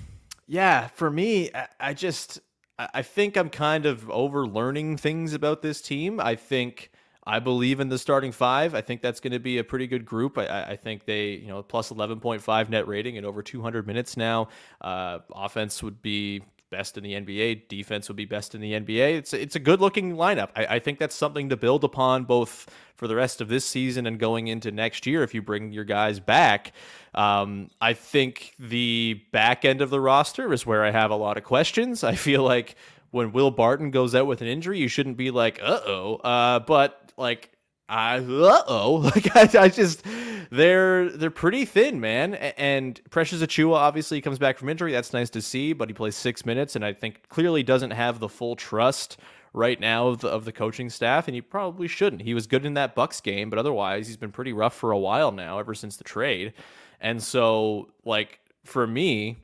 yeah, 0.48 0.88
for 0.88 1.10
me, 1.10 1.52
I, 1.54 1.68
I 1.80 1.94
just 1.94 2.40
I 2.78 3.02
think 3.02 3.36
I'm 3.36 3.50
kind 3.50 3.86
of 3.86 4.10
over 4.10 4.48
learning 4.48 4.98
things 4.98 5.34
about 5.34 5.62
this 5.62 5.82
team. 5.82 6.20
I 6.20 6.36
think 6.36 6.92
I 7.26 7.40
believe 7.40 7.82
in 7.82 7.90
the 7.90 7.98
starting 7.98 8.32
five. 8.32 8.74
I 8.74 8.82
think 8.82 9.02
that's 9.02 9.20
going 9.20 9.34
to 9.34 9.40
be 9.40 9.58
a 9.58 9.64
pretty 9.64 9.86
good 9.86 10.06
group. 10.06 10.38
I, 10.38 10.64
I, 10.70 10.76
think 10.78 11.06
they, 11.06 11.32
you 11.32 11.48
know, 11.48 11.62
plus 11.62 11.92
11.5 11.92 12.70
net 12.70 12.88
rating 12.88 13.18
and 13.18 13.26
over 13.26 13.44
200 13.44 13.86
minutes 13.86 14.16
now. 14.16 14.48
Uh, 14.80 15.20
offense 15.36 15.84
would 15.84 16.02
be 16.02 16.42
best 16.70 16.98
in 16.98 17.04
the 17.04 17.14
NBA. 17.14 17.68
Defense 17.68 18.08
would 18.08 18.18
be 18.18 18.26
best 18.26 18.56
in 18.56 18.62
the 18.62 18.74
NBA. 18.74 19.18
It's 19.18 19.34
it's 19.34 19.56
a 19.56 19.60
good 19.60 19.82
looking 19.82 20.16
lineup. 20.16 20.50
I, 20.56 20.66
I, 20.76 20.80
think 20.80 21.00
that's 21.00 21.16
something 21.16 21.50
to 21.50 21.58
build 21.58 21.84
upon 21.84 22.26
both 22.26 22.68
for 22.96 23.08
the 23.08 23.16
rest 23.16 23.42
of 23.42 23.48
this 23.48 23.66
season 23.66 24.06
and 24.06 24.20
going 24.20 24.48
into 24.48 24.72
next 24.72 25.06
year. 25.06 25.24
If 25.24 25.34
you 25.34 25.42
bring 25.42 25.72
your 25.72 25.84
guys 25.84 26.20
back, 26.20 26.74
um, 27.16 27.70
I 27.82 27.94
think 27.94 28.54
the 28.60 29.22
back 29.32 29.66
end 29.66 29.82
of 29.82 29.90
the 29.90 30.00
roster 30.00 30.52
is 30.54 30.66
where 30.66 30.84
I 30.84 30.92
have 30.92 31.12
a 31.12 31.16
lot 31.16 31.38
of 31.38 31.44
questions. 31.44 32.04
I 32.04 32.16
feel 32.16 32.44
like 32.44 32.76
when 33.12 33.32
Will 33.32 33.52
Barton 33.52 33.92
goes 33.92 34.14
out 34.16 34.28
with 34.28 34.42
an 34.42 34.48
injury, 34.48 34.80
you 34.80 34.88
shouldn't 34.88 35.18
be 35.18 35.32
like, 35.32 35.60
uh-oh. 35.62 36.16
Uh, 36.16 36.60
but 36.60 37.12
like 37.18 37.52
uh 37.90 38.64
oh, 38.68 38.96
like 39.16 39.36
I, 39.36 39.64
I, 39.64 39.70
just 39.70 40.06
they're 40.52 41.10
they're 41.10 41.32
pretty 41.32 41.66
thin, 41.66 42.00
man. 42.00 42.36
And 42.36 43.00
Precious 43.10 43.42
Achiuwa 43.42 43.76
obviously 43.76 44.22
comes 44.22 44.38
back 44.38 44.58
from 44.58 44.70
injury. 44.70 44.92
That's 44.92 45.14
nice 45.14 45.30
to 45.32 45.42
see, 45.42 45.74
but 45.74 45.90
he 45.90 45.94
plays 45.94 46.16
six 46.16 46.46
minutes, 46.46 46.76
and 46.76 46.86
I 46.86 46.94
think 46.94 47.28
clearly 47.30 47.64
doesn't 47.64 47.92
have 47.92 48.20
the 48.20 48.30
full 48.30 48.56
trust 48.56 49.18
right 49.54 49.80
now 49.80 50.08
of 50.08 50.20
the, 50.20 50.28
of 50.28 50.46
the 50.46 50.52
coaching 50.52 50.90
staff, 50.90 51.28
and 51.28 51.34
he 51.34 51.42
probably 51.42 51.88
shouldn't. 51.88 52.22
He 52.22 52.36
was 52.36 52.46
good 52.46 52.66
in 52.66 52.76
that 52.76 52.94
Bucks 52.94 53.20
game, 53.20 53.50
but 53.50 53.58
otherwise 53.58 54.06
he's 54.06 54.18
been 54.18 54.32
pretty 54.32 54.54
rough 54.54 54.76
for 54.76 54.92
a 54.92 55.00
while 55.00 55.32
now, 55.32 55.58
ever 55.58 55.74
since 55.74 55.98
the 55.98 56.04
trade. 56.04 56.54
And 57.02 57.22
so, 57.22 57.90
like 58.06 58.40
for 58.66 58.86
me, 58.86 59.38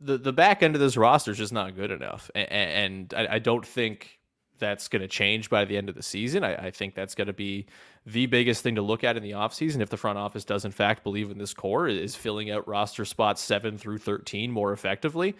the 0.00 0.18
the 0.18 0.32
back 0.32 0.62
end 0.62 0.74
of 0.74 0.80
this 0.80 0.96
roster 0.96 1.30
is 1.30 1.38
just 1.38 1.52
not 1.52 1.74
good 1.74 1.90
enough, 1.90 2.30
and, 2.34 2.50
and 2.50 3.14
I, 3.16 3.36
I 3.36 3.38
don't 3.38 3.66
think 3.66 4.17
that's 4.58 4.88
going 4.88 5.02
to 5.02 5.08
change 5.08 5.50
by 5.50 5.64
the 5.64 5.76
end 5.76 5.88
of 5.88 5.94
the 5.94 6.02
season. 6.02 6.44
I, 6.44 6.66
I 6.66 6.70
think 6.70 6.94
that's 6.94 7.14
going 7.14 7.26
to 7.26 7.32
be 7.32 7.66
the 8.06 8.26
biggest 8.26 8.62
thing 8.62 8.76
to 8.76 8.82
look 8.82 9.04
at 9.04 9.16
in 9.16 9.22
the 9.22 9.32
offseason 9.32 9.80
if 9.80 9.90
the 9.90 9.96
front 9.96 10.18
office 10.18 10.44
does 10.44 10.64
in 10.64 10.70
fact 10.70 11.02
believe 11.02 11.30
in 11.30 11.38
this 11.38 11.54
core 11.54 11.88
is 11.88 12.16
filling 12.16 12.50
out 12.50 12.66
roster 12.66 13.04
spots 13.04 13.42
7 13.42 13.78
through 13.78 13.98
13 13.98 14.50
more 14.50 14.72
effectively. 14.72 15.36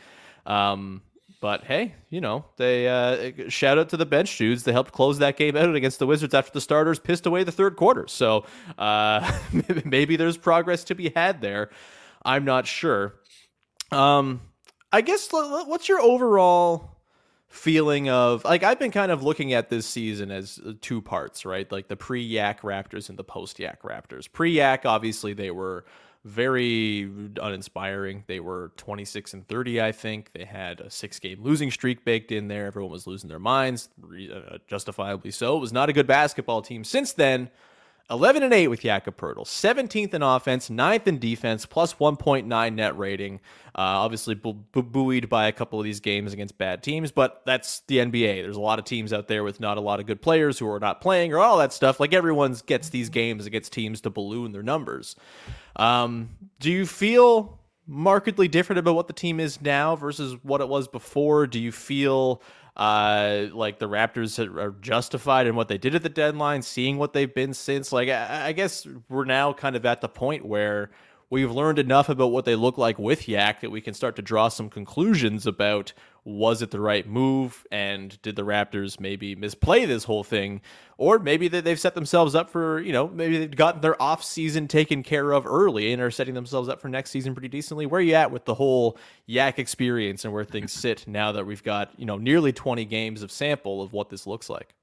Um, 0.46 1.02
but 1.40 1.64
hey, 1.64 1.94
you 2.11 2.20
know, 2.20 2.44
they 2.57 2.88
uh, 2.88 3.48
shout 3.48 3.78
out 3.78 3.90
to 3.90 3.96
the 3.96 4.07
bench 4.07 4.37
dudes. 4.37 4.64
They 4.64 4.72
helped 4.72 4.92
close 4.92 5.18
that 5.18 5.37
game 5.37 5.57
out 5.57 5.74
against 5.74 5.98
the 5.98 6.07
Wizards 6.07 6.35
after 6.35 6.52
the 6.52 6.61
starters 6.61 6.98
pissed 6.98 7.26
away 7.26 7.44
the 7.44 7.52
third 7.52 7.76
quarter. 7.76 8.07
So 8.09 8.44
uh, 8.76 9.31
maybe 9.85 10.16
there's 10.16 10.37
progress 10.37 10.85
to 10.85 10.94
be 10.94 11.11
had 11.14 11.40
there. 11.40 11.70
I'm 12.24 12.44
not 12.44 12.66
sure. 12.66 13.14
Um, 13.92 14.40
I 14.92 15.00
guess 15.02 15.28
what's 15.31 15.88
your 15.88 16.00
overall 16.00 16.97
feeling 17.48 18.11
of 18.11 18.44
like 18.44 18.62
I've 18.62 18.78
been 18.78 18.90
kind 18.90 19.11
of 19.11 19.22
looking 19.22 19.52
at 19.54 19.70
this 19.70 19.87
season 19.87 20.30
as 20.30 20.61
uh, 20.64 20.72
two 20.80 21.00
parts, 21.00 21.44
right? 21.44 21.70
Like 21.70 21.88
the 21.88 21.96
pre-Yak 21.96 22.62
Raptors 22.62 23.08
and 23.08 23.18
the 23.18 23.24
post-Yak 23.24 23.82
Raptors. 23.82 24.30
Pre-Yak, 24.30 24.84
obviously, 24.84 25.32
they 25.32 25.50
were 25.50 25.84
very 26.24 27.11
uninspiring. 27.40 28.24
They 28.26 28.40
were 28.40 28.72
26 28.76 29.34
and 29.34 29.48
30, 29.48 29.80
I 29.80 29.92
think. 29.92 30.32
They 30.32 30.44
had 30.44 30.80
a 30.80 30.90
six-game 30.90 31.42
losing 31.42 31.70
streak 31.70 32.04
baked 32.04 32.32
in 32.32 32.48
there. 32.48 32.66
Everyone 32.66 32.92
was 32.92 33.06
losing 33.06 33.28
their 33.28 33.38
minds, 33.38 33.88
uh, 34.04 34.58
justifiably 34.66 35.30
so. 35.30 35.56
It 35.56 35.61
was 35.61 35.72
not 35.72 35.88
a 35.88 35.92
good 35.92 36.06
basketball 36.06 36.61
team. 36.61 36.84
Since 36.84 37.14
then, 37.14 37.50
11 38.11 38.42
and 38.42 38.55
8 38.55 38.68
with 38.68 38.81
Jakob 38.81 39.18
Poeltl, 39.18 39.44
17th 39.44 40.14
in 40.14 40.23
offense, 40.23 40.71
9th 40.71 41.07
in 41.07 41.18
defense, 41.18 41.66
plus 41.66 41.94
1.9 41.94 42.75
net 42.75 42.99
rating. 42.99 43.35
Uh, 43.75 44.01
obviously, 44.01 44.35
bu- 44.35 44.55
bu- 44.55 44.83
buoyed 44.83 45.29
by 45.29 45.47
a 45.47 45.53
couple 45.53 45.79
of 45.79 45.85
these 45.85 46.01
games 46.01 46.33
against 46.33 46.57
bad 46.57 46.83
teams, 46.83 47.12
but 47.12 47.42
that's 47.44 47.81
the 47.81 47.99
NBA. 47.99 48.42
There's 48.42 48.57
a 48.57 48.61
lot 48.61 48.79
of 48.79 48.87
teams 48.87 49.12
out 49.12 49.29
there 49.29 49.44
with 49.44 49.61
not 49.61 49.77
a 49.77 49.83
lot 49.83 50.01
of 50.01 50.07
good 50.07 50.23
players 50.23 50.59
who 50.59 50.66
are 50.71 50.81
not 50.81 51.03
playing 51.03 51.35
or 51.35 51.38
all 51.38 51.59
that 51.59 51.73
stuff. 51.75 52.01
Like 52.01 52.14
everyone 52.14 52.57
gets 52.64 52.88
these 52.88 53.11
games 53.11 53.44
against 53.44 53.73
teams 53.73 54.01
to 54.01 54.11
balloon 54.11 54.53
their 54.53 54.62
numbers. 54.62 55.14
Um, 55.77 56.31
do 56.61 56.73
you 56.73 56.87
feel 56.87 57.59
markedly 57.87 58.49
different 58.49 58.79
about 58.79 58.94
what 58.94 59.07
the 59.07 59.12
team 59.12 59.40
is 59.40 59.61
now 59.61 59.97
versus 59.97 60.37
what 60.42 60.61
it 60.61 60.68
was 60.68 60.88
before? 60.88 61.47
Do 61.47 61.59
you 61.59 61.73
feel 61.73 62.42
uh, 62.79 63.47
like 63.53 63.81
the 63.81 63.88
Raptors 63.88 64.38
are 64.38 64.71
justified 64.81 65.49
in 65.49 65.57
what 65.57 65.67
they 65.67 65.79
did 65.79 65.97
at 65.97 66.03
the 66.05 66.09
deadline, 66.09 66.62
seeing 66.62 66.97
what 66.97 67.12
they've 67.12 67.33
been 67.33 67.53
since. 67.53 67.93
Like, 67.93 68.09
I, 68.09 68.53
guess 68.53 68.87
we're 69.09 69.25
now 69.25 69.53
kind 69.53 69.75
of 69.75 69.85
at 69.85 70.01
the 70.01 70.09
point 70.09 70.47
where 70.47 70.91
we've 71.29 71.51
learned 71.51 71.81
enough 71.81 72.09
about 72.09 72.29
what 72.29 72.45
they 72.45 72.55
look 72.55 72.79
like 72.79 72.97
with 72.97 73.29
Yak 73.29 73.62
that 73.62 73.71
we 73.71 73.81
can 73.81 73.95
start 73.95 74.14
to 74.17 74.23
draw 74.23 74.49
some 74.49 74.71
conclusions 74.71 75.45
about 75.45 75.93
was 76.24 76.62
it 76.62 76.70
the 76.70 76.81
right 76.81 77.07
move 77.07 77.66
and 77.70 78.20
did 78.22 78.37
the 78.37 78.44
Raptors 78.44 79.00
maybe 79.00 79.35
misplay 79.35 79.85
this 79.85 80.04
whole 80.04 80.24
thing? 80.24 80.61
Or 80.96 81.18
maybe 81.18 81.48
that 81.48 81.64
they've 81.64 81.78
set 81.78 81.94
themselves 81.94 82.35
up 82.35 82.50
for 82.50 82.81
you 82.81 82.92
know 82.92 83.09
maybe 83.09 83.38
they've 83.38 83.54
gotten 83.54 83.81
their 83.81 84.00
off 84.00 84.22
season 84.22 84.68
taken 84.68 85.02
care 85.02 85.33
of 85.33 85.46
early 85.46 85.92
and 85.92 86.02
are 86.02 86.11
setting 86.11 86.35
themselves 86.35 86.68
up 86.68 86.81
for 86.81 86.88
next 86.88 87.11
season 87.11 87.35
pretty 87.35 87.48
decently. 87.48 87.87
Where 87.87 88.00
are 88.00 88.02
you 88.02 88.14
at 88.14 88.31
with 88.31 88.44
the 88.44 88.54
whole 88.54 88.98
yak 89.26 89.59
experience 89.59 90.24
and 90.24 90.35
where 90.35 90.44
things 90.44 90.72
sit 90.85 91.07
now 91.07 91.33
that 91.33 91.46
we've 91.46 91.62
got 91.62 91.90
you 91.98 92.07
know 92.07 92.16
nearly 92.18 92.52
20 92.52 92.85
games 92.85 93.22
of 93.22 93.31
sample 93.31 93.81
of 93.83 93.92
what 93.92 94.11
this 94.11 94.26
looks 94.26 94.50
like? 94.50 94.74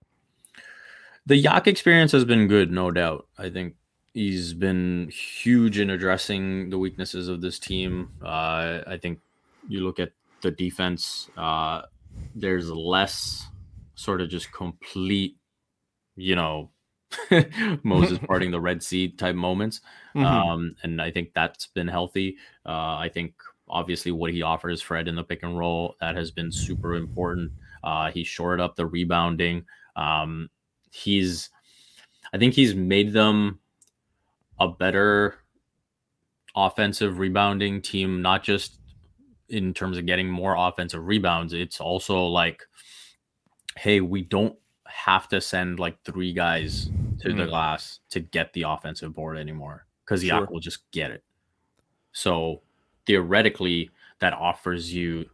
The 1.25 1.35
yak 1.35 1.67
experience 1.67 2.11
has 2.11 2.25
been 2.25 2.47
good 2.47 2.71
no 2.71 2.91
doubt. 2.91 3.27
I 3.37 3.49
think 3.49 3.75
he's 4.13 4.53
been 4.53 5.09
huge 5.09 5.77
in 5.77 5.89
addressing 5.89 6.69
the 6.69 6.77
weaknesses 6.79 7.27
of 7.27 7.41
this 7.41 7.59
team. 7.59 8.09
Uh, 8.23 8.81
i 8.87 8.97
think 8.99 9.19
you 9.67 9.81
look 9.81 9.99
at 9.99 10.11
the 10.45 10.51
defense. 10.51 11.27
Uh, 11.35 11.81
there's 12.35 12.69
less 12.69 13.47
sort 13.95 14.21
of 14.21 14.29
just 14.29 14.51
complete, 14.51 15.37
you 16.15 16.35
know, 16.35 16.69
Moses 17.83 18.19
parting 18.27 18.51
the 18.51 18.61
Red 18.61 18.83
Sea 18.83 19.09
type 19.09 19.35
moments. 19.35 19.81
Mm-hmm. 20.15 20.25
Um, 20.25 20.75
and 20.83 21.01
I 21.01 21.11
think 21.11 21.31
that's 21.33 21.67
been 21.67 21.87
healthy. 21.87 22.37
Uh, 22.65 22.95
I 22.95 23.09
think 23.11 23.33
obviously 23.67 24.11
what 24.11 24.31
he 24.31 24.43
offers 24.43 24.81
Fred 24.81 25.07
in 25.07 25.15
the 25.15 25.23
pick 25.23 25.41
and 25.41 25.57
roll 25.57 25.95
that 25.99 26.15
has 26.15 26.29
been 26.29 26.51
super 26.51 26.93
important. 26.93 27.51
Uh, 27.83 28.11
he 28.11 28.23
shored 28.23 28.61
up 28.61 28.75
the 28.75 28.85
rebounding. 28.85 29.65
Um, 29.95 30.49
he's, 30.91 31.49
I 32.33 32.37
think 32.37 32.53
he's 32.53 32.75
made 32.75 33.13
them 33.13 33.59
a 34.59 34.67
better 34.67 35.39
offensive 36.55 37.17
rebounding 37.17 37.81
team, 37.81 38.21
not 38.21 38.43
just 38.43 38.77
in 39.49 39.73
terms 39.73 39.97
of 39.97 40.05
getting 40.05 40.29
more 40.29 40.55
offensive 40.57 41.05
rebounds, 41.05 41.53
it's 41.53 41.79
also 41.79 42.25
like, 42.25 42.63
hey, 43.77 44.01
we 44.01 44.21
don't 44.21 44.55
have 44.87 45.27
to 45.29 45.41
send 45.41 45.79
like 45.79 46.01
three 46.03 46.33
guys 46.33 46.89
to 47.19 47.29
mm. 47.29 47.37
the 47.37 47.45
glass 47.45 47.99
to 48.09 48.19
get 48.19 48.53
the 48.53 48.63
offensive 48.63 49.13
board 49.13 49.37
anymore 49.37 49.85
because 50.03 50.21
the 50.21 50.29
sure. 50.29 50.47
will 50.49 50.59
just 50.59 50.89
get 50.91 51.11
it. 51.11 51.23
So 52.11 52.61
theoretically, 53.05 53.89
that 54.19 54.33
offers 54.33 54.93
you 54.93 55.25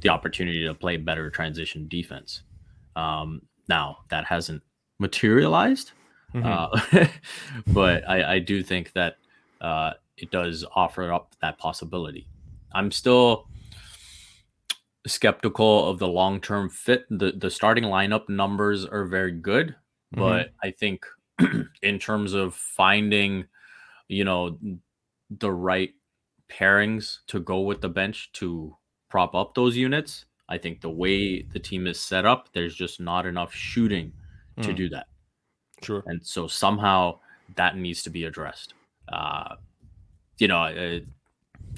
the 0.00 0.08
opportunity 0.08 0.64
to 0.64 0.74
play 0.74 0.96
better 0.96 1.30
transition 1.30 1.88
defense. 1.88 2.42
Um, 2.96 3.42
now 3.68 3.98
that 4.08 4.24
hasn't 4.24 4.62
materialized, 4.98 5.92
mm-hmm. 6.34 6.46
uh, 6.46 7.06
but 7.68 8.08
I, 8.08 8.34
I, 8.34 8.38
do 8.38 8.62
think 8.62 8.92
that 8.92 9.16
uh, 9.60 9.92
it 10.16 10.30
does 10.30 10.64
offer 10.74 11.12
up 11.12 11.34
that 11.40 11.58
possibility. 11.58 12.26
I'm 12.74 12.90
still 12.90 13.48
skeptical 15.06 15.88
of 15.88 15.98
the 15.98 16.08
long 16.08 16.40
term 16.40 16.68
fit. 16.70 17.04
The 17.10 17.32
the 17.32 17.50
starting 17.50 17.84
lineup 17.84 18.28
numbers 18.28 18.84
are 18.84 19.04
very 19.04 19.32
good, 19.32 19.68
mm-hmm. 20.14 20.20
but 20.20 20.52
I 20.62 20.70
think 20.70 21.04
in 21.82 21.98
terms 21.98 22.34
of 22.34 22.54
finding, 22.54 23.44
you 24.08 24.24
know, 24.24 24.58
the 25.30 25.52
right 25.52 25.90
pairings 26.50 27.18
to 27.28 27.40
go 27.40 27.60
with 27.60 27.80
the 27.80 27.88
bench 27.88 28.30
to 28.34 28.76
prop 29.08 29.34
up 29.34 29.54
those 29.54 29.76
units, 29.76 30.26
I 30.48 30.58
think 30.58 30.80
the 30.80 30.90
way 30.90 31.42
the 31.42 31.58
team 31.58 31.86
is 31.86 31.98
set 31.98 32.26
up, 32.26 32.52
there's 32.52 32.74
just 32.74 33.00
not 33.00 33.26
enough 33.26 33.54
shooting 33.54 34.12
mm. 34.58 34.62
to 34.62 34.72
do 34.72 34.88
that. 34.90 35.06
Sure. 35.82 36.02
And 36.06 36.24
so 36.24 36.46
somehow 36.46 37.18
that 37.56 37.76
needs 37.76 38.02
to 38.04 38.10
be 38.10 38.24
addressed. 38.24 38.74
Uh, 39.12 39.56
you 40.38 40.48
know, 40.48 40.62
uh, 40.62 41.00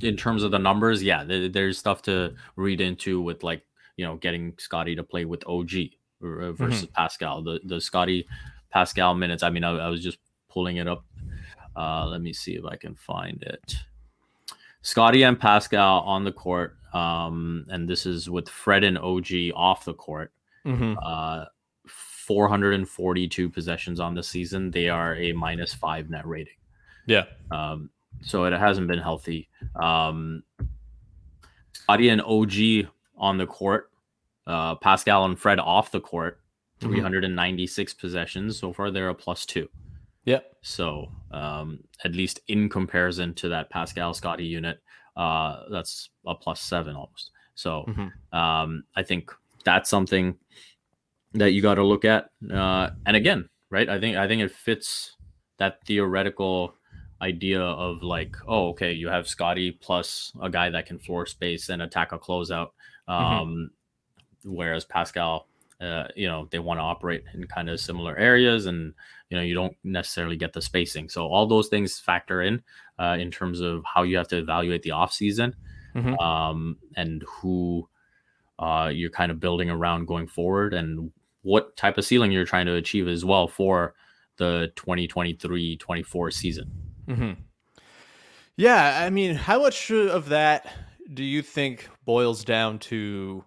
in 0.03 0.17
terms 0.17 0.43
of 0.43 0.51
the 0.51 0.59
numbers, 0.59 1.03
yeah, 1.03 1.25
there's 1.25 1.79
stuff 1.79 2.03
to 2.03 2.35
read 2.57 2.81
into 2.81 3.21
with 3.21 3.43
like 3.43 3.63
you 3.97 4.05
know 4.05 4.17
getting 4.17 4.55
Scottie 4.59 4.97
to 4.97 5.03
play 5.03 5.25
with 5.25 5.47
OG 5.47 5.71
uh, 6.23 6.53
versus 6.53 6.85
mm-hmm. 6.85 6.93
Pascal. 6.95 7.43
The 7.43 7.61
the 7.65 7.81
Scottie 7.81 8.27
Pascal 8.71 9.15
minutes. 9.15 9.43
I 9.43 9.51
mean, 9.51 9.65
I, 9.65 9.71
I 9.77 9.89
was 9.89 10.03
just 10.03 10.19
pulling 10.49 10.77
it 10.77 10.89
up. 10.89 11.05
Uh, 11.77 12.07
let 12.07 12.21
me 12.21 12.33
see 12.33 12.55
if 12.55 12.65
I 12.65 12.77
can 12.77 12.95
find 12.95 13.43
it. 13.43 13.77
Scottie 14.83 15.23
and 15.23 15.39
Pascal 15.39 16.01
on 16.03 16.25
the 16.25 16.33
court. 16.33 16.77
um, 16.93 17.67
and 17.71 17.89
this 17.89 18.07
is 18.07 18.31
with 18.31 18.49
Fred 18.49 18.85
and 18.85 18.99
OG 18.99 19.27
off 19.55 19.85
the 19.85 19.95
court. 19.95 20.33
Mm-hmm. 20.65 20.95
Uh, 21.03 21.47
442 21.87 23.51
possessions 23.51 24.01
on 24.01 24.15
the 24.15 24.23
season. 24.23 24.71
They 24.71 24.89
are 24.89 25.15
a 25.17 25.33
minus 25.33 25.75
five 25.75 26.09
net 26.09 26.27
rating. 26.27 26.55
Yeah. 27.07 27.25
Um, 27.51 27.91
so 28.23 28.45
it 28.45 28.53
hasn't 28.53 28.89
been 28.89 28.99
healthy. 28.99 29.49
Um, 29.77 30.43
Scottie 31.73 32.09
and 32.09 32.23
OG 32.23 32.89
on 33.17 33.39
the 33.39 33.47
court, 33.47 33.91
uh, 34.47 34.75
Pascal 34.77 35.25
and 35.25 35.39
Fred 35.39 35.59
off 35.59 35.91
the 35.91 36.01
court, 36.01 36.41
Mhm. 36.81 36.89
396 36.89 37.95
possessions. 37.95 38.59
So 38.59 38.73
far, 38.73 38.91
they're 38.91 39.09
a 39.09 39.15
plus 39.15 39.47
two. 39.47 39.69
Yep. 40.25 40.57
So 40.63 41.11
um, 41.31 41.81
at 42.05 42.13
least 42.15 42.41
in 42.49 42.69
comparison 42.69 43.35
to 43.35 43.49
that 43.51 43.69
Pascal 43.71 44.15
Scottie 44.15 44.47
unit, 44.47 44.81
uh, 45.17 45.65
that's 45.71 46.11
a 46.27 46.35
plus 46.35 46.61
seven 46.61 46.95
almost. 46.97 47.31
So 47.55 47.85
Mhm. 47.89 48.13
um, 48.37 48.85
I 48.97 49.03
think 49.03 49.31
that's 49.65 49.91
something 49.91 50.37
that 51.35 51.53
you 51.53 51.61
got 51.63 51.75
to 51.75 51.83
look 51.85 52.05
at. 52.05 52.31
Uh, 52.51 52.91
and 53.07 53.17
again, 53.17 53.49
right? 53.71 53.89
I 53.89 53.99
think 54.01 54.17
I 54.17 54.27
think 54.29 54.43
it 54.43 54.51
fits 54.53 55.17
that 55.59 55.85
theoretical 55.85 56.75
idea 57.25 57.61
of 57.63 58.03
like, 58.03 58.37
oh, 58.47 58.69
okay, 58.71 58.93
you 58.93 59.09
have 59.09 59.27
Scottie 59.27 59.73
plus 59.73 60.33
a 60.41 60.49
guy 60.51 60.71
that 60.71 60.87
can 60.87 60.99
floor 60.99 61.27
space 61.27 61.69
and 61.71 61.83
attack 61.83 62.13
a 62.13 62.19
closeout. 62.19 62.71
Um, 63.09 63.71
Whereas 64.45 64.85
Pascal, 64.85 65.49
uh, 65.81 66.05
you 66.15 66.29
know, 66.29 66.49
they 66.51 66.59
want 66.59 66.79
to 66.79 66.83
operate 66.83 67.25
in 67.33 67.45
kind 67.47 67.71
of 67.71 67.81
similar 67.81 68.15
areas, 68.17 68.67
and 68.67 68.93
you 69.31 69.37
know, 69.39 69.43
you 69.43 69.55
don't 69.55 69.75
necessarily 69.83 70.37
get 70.37 70.53
the 70.53 70.61
spacing. 70.61 71.09
So 71.09 71.27
all 71.27 71.47
those 71.47 71.69
things 71.69 71.99
factor 71.99 72.43
in 72.43 72.63
uh, 72.99 73.17
in 73.19 73.31
terms 73.31 73.61
of 73.61 73.83
how 73.85 74.03
you 74.03 74.19
have 74.19 74.29
to 74.29 74.39
evaluate 74.39 74.83
the 74.83 74.91
off 74.93 75.13
season 75.13 75.57
Mhm. 75.95 76.21
um, 76.21 76.77
and 76.97 77.25
who 77.27 77.89
uh, 78.59 78.91
you're 78.93 79.11
kind 79.11 79.33
of 79.33 79.41
building 79.41 79.71
around 79.71 80.07
going 80.07 80.27
forward, 80.27 80.75
and 80.75 81.11
what 81.43 81.75
type 81.77 81.97
of 81.99 82.05
ceiling 82.05 82.31
you're 82.33 82.45
trying 82.45 82.67
to 82.67 82.75
achieve 82.75 83.09
as 83.09 83.25
well 83.25 83.49
for 83.49 83.95
the 84.37 84.71
2023-24 84.77 86.31
season. 86.33 86.71
Mm-hmm. 87.09 87.41
Yeah, 88.57 89.03
I 89.05 89.11
mean, 89.11 89.35
how 89.35 89.63
much 89.63 89.91
of 89.91 90.29
that 90.29 90.73
do 91.13 91.25
you 91.25 91.43
think 91.43 91.89
boils 92.05 92.45
down 92.45 92.79
to 92.79 93.45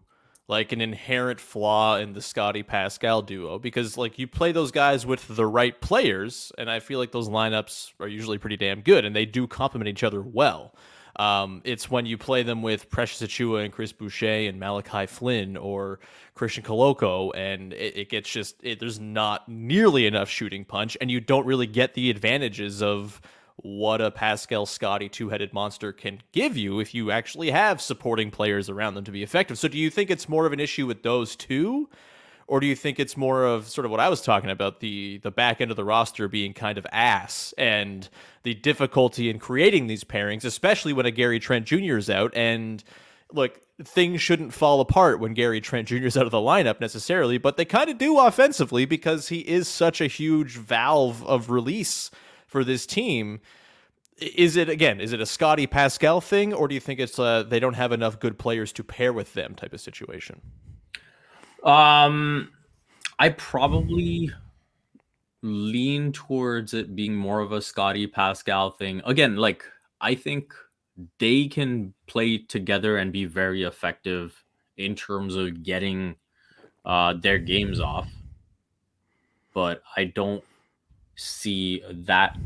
like 0.49 0.71
an 0.71 0.79
inherent 0.81 1.39
flaw 1.39 1.97
in 1.97 2.13
the 2.13 2.21
Scottie 2.21 2.63
Pascal 2.63 3.21
duo? 3.21 3.57
Because 3.57 3.97
like 3.97 4.19
you 4.19 4.27
play 4.27 4.51
those 4.51 4.71
guys 4.71 5.05
with 5.05 5.27
the 5.27 5.45
right 5.45 5.79
players, 5.79 6.51
and 6.57 6.69
I 6.69 6.79
feel 6.79 6.99
like 6.99 7.11
those 7.11 7.29
lineups 7.29 7.93
are 7.99 8.07
usually 8.07 8.37
pretty 8.37 8.57
damn 8.57 8.81
good, 8.81 9.05
and 9.05 9.15
they 9.15 9.25
do 9.25 9.47
complement 9.47 9.89
each 9.89 10.03
other 10.03 10.21
well. 10.21 10.75
Um, 11.17 11.61
it's 11.63 11.89
when 11.89 12.05
you 12.05 12.17
play 12.17 12.43
them 12.43 12.61
with 12.61 12.91
Precious 12.91 13.27
Achiuwa 13.27 13.63
and 13.63 13.73
Chris 13.73 13.91
Boucher 13.91 14.47
and 14.47 14.59
Malachi 14.59 15.07
Flynn 15.07 15.57
or 15.57 15.99
Christian 16.35 16.63
Koloko, 16.63 17.31
and 17.35 17.73
it, 17.73 17.97
it 17.97 18.09
gets 18.09 18.29
just 18.29 18.55
it, 18.61 18.79
there's 18.79 18.99
not 18.99 19.49
nearly 19.49 20.05
enough 20.05 20.29
shooting 20.29 20.63
punch, 20.63 20.95
and 21.01 21.09
you 21.09 21.19
don't 21.19 21.45
really 21.45 21.65
get 21.65 21.95
the 21.95 22.09
advantages 22.11 22.83
of 22.83 23.19
what 23.57 24.01
a 24.01 24.11
Pascal 24.11 24.65
Scottie 24.65 25.09
two 25.09 25.29
headed 25.29 25.53
monster 25.53 25.91
can 25.91 26.21
give 26.31 26.55
you 26.55 26.79
if 26.79 26.93
you 26.93 27.11
actually 27.11 27.51
have 27.51 27.81
supporting 27.81 28.31
players 28.31 28.69
around 28.69 28.93
them 28.93 29.03
to 29.05 29.11
be 29.11 29.23
effective. 29.23 29.57
So, 29.57 29.67
do 29.67 29.77
you 29.77 29.89
think 29.89 30.09
it's 30.09 30.29
more 30.29 30.45
of 30.45 30.53
an 30.53 30.59
issue 30.59 30.85
with 30.85 31.03
those 31.03 31.35
two? 31.35 31.89
Or 32.49 32.61
do 32.61 32.65
you 32.65 32.77
think 32.77 32.97
it's 32.97 33.17
more 33.17 33.43
of 33.43 33.67
sort 33.67 33.83
of 33.83 33.91
what 33.91 33.99
I 33.99 34.07
was 34.07 34.21
talking 34.21 34.49
about 34.49 34.79
the 34.79 35.17
the 35.17 35.31
back 35.31 35.59
end 35.59 35.69
of 35.69 35.75
the 35.75 35.83
roster 35.83 36.29
being 36.29 36.53
kind 36.53 36.77
of 36.77 36.87
ass 36.91 37.53
and 37.57 38.07
the 38.43 38.53
difficulty 38.53 39.29
in 39.29 39.37
creating 39.37 39.87
these 39.87 40.05
pairings, 40.05 40.45
especially 40.45 40.93
when 40.93 41.05
a 41.05 41.11
Gary 41.11 41.39
Trent 41.39 41.65
Jr. 41.65 41.97
is 41.97 42.09
out 42.09 42.33
and 42.35 42.83
look, 43.33 43.59
things 43.83 44.21
shouldn't 44.21 44.53
fall 44.53 44.79
apart 44.79 45.19
when 45.19 45.33
Gary 45.33 45.59
Trent 45.59 45.89
Jr. 45.89 46.05
is 46.05 46.15
out 46.15 46.25
of 46.25 46.31
the 46.31 46.37
lineup 46.37 46.79
necessarily, 46.79 47.37
but 47.37 47.57
they 47.57 47.65
kind 47.65 47.89
of 47.89 47.97
do 47.97 48.17
offensively 48.17 48.85
because 48.85 49.27
he 49.27 49.39
is 49.39 49.67
such 49.67 49.99
a 49.99 50.07
huge 50.07 50.55
valve 50.55 51.25
of 51.25 51.49
release 51.49 52.09
for 52.57 52.63
this 52.63 52.87
team. 52.87 53.39
Is 54.17 54.55
it 54.55 54.67
again? 54.67 54.99
Is 54.99 55.13
it 55.13 55.21
a 55.21 55.27
Scottie 55.27 55.67
Pascal 55.67 56.19
thing, 56.21 56.55
or 56.55 56.67
do 56.67 56.73
you 56.73 56.81
think 56.81 56.99
it's 56.99 57.19
uh, 57.19 57.43
they 57.43 57.59
don't 57.59 57.75
have 57.75 57.91
enough 57.91 58.19
good 58.19 58.39
players 58.39 58.73
to 58.73 58.83
pair 58.83 59.13
with 59.13 59.31
them 59.35 59.53
type 59.53 59.73
of 59.73 59.79
situation? 59.79 60.41
Um, 61.63 62.49
I 63.19 63.29
probably 63.29 64.31
lean 65.43 66.11
towards 66.13 66.73
it 66.73 66.95
being 66.95 67.13
more 67.13 67.41
of 67.41 67.51
a 67.51 67.61
Scottie 67.61 68.07
Pascal 68.07 68.71
thing. 68.71 69.03
Again, 69.05 69.35
like 69.35 69.63
I 70.01 70.15
think 70.15 70.51
they 71.19 71.47
can 71.47 71.93
play 72.07 72.39
together 72.39 72.97
and 72.97 73.13
be 73.13 73.25
very 73.25 73.65
effective 73.65 74.43
in 74.77 74.95
terms 74.95 75.35
of 75.35 75.61
getting 75.61 76.15
uh, 76.85 77.13
their 77.13 77.37
games 77.37 77.79
off. 77.79 78.09
But 79.53 79.83
I 79.95 80.05
don't 80.05 80.43
see 81.17 81.83
that, 81.91 82.37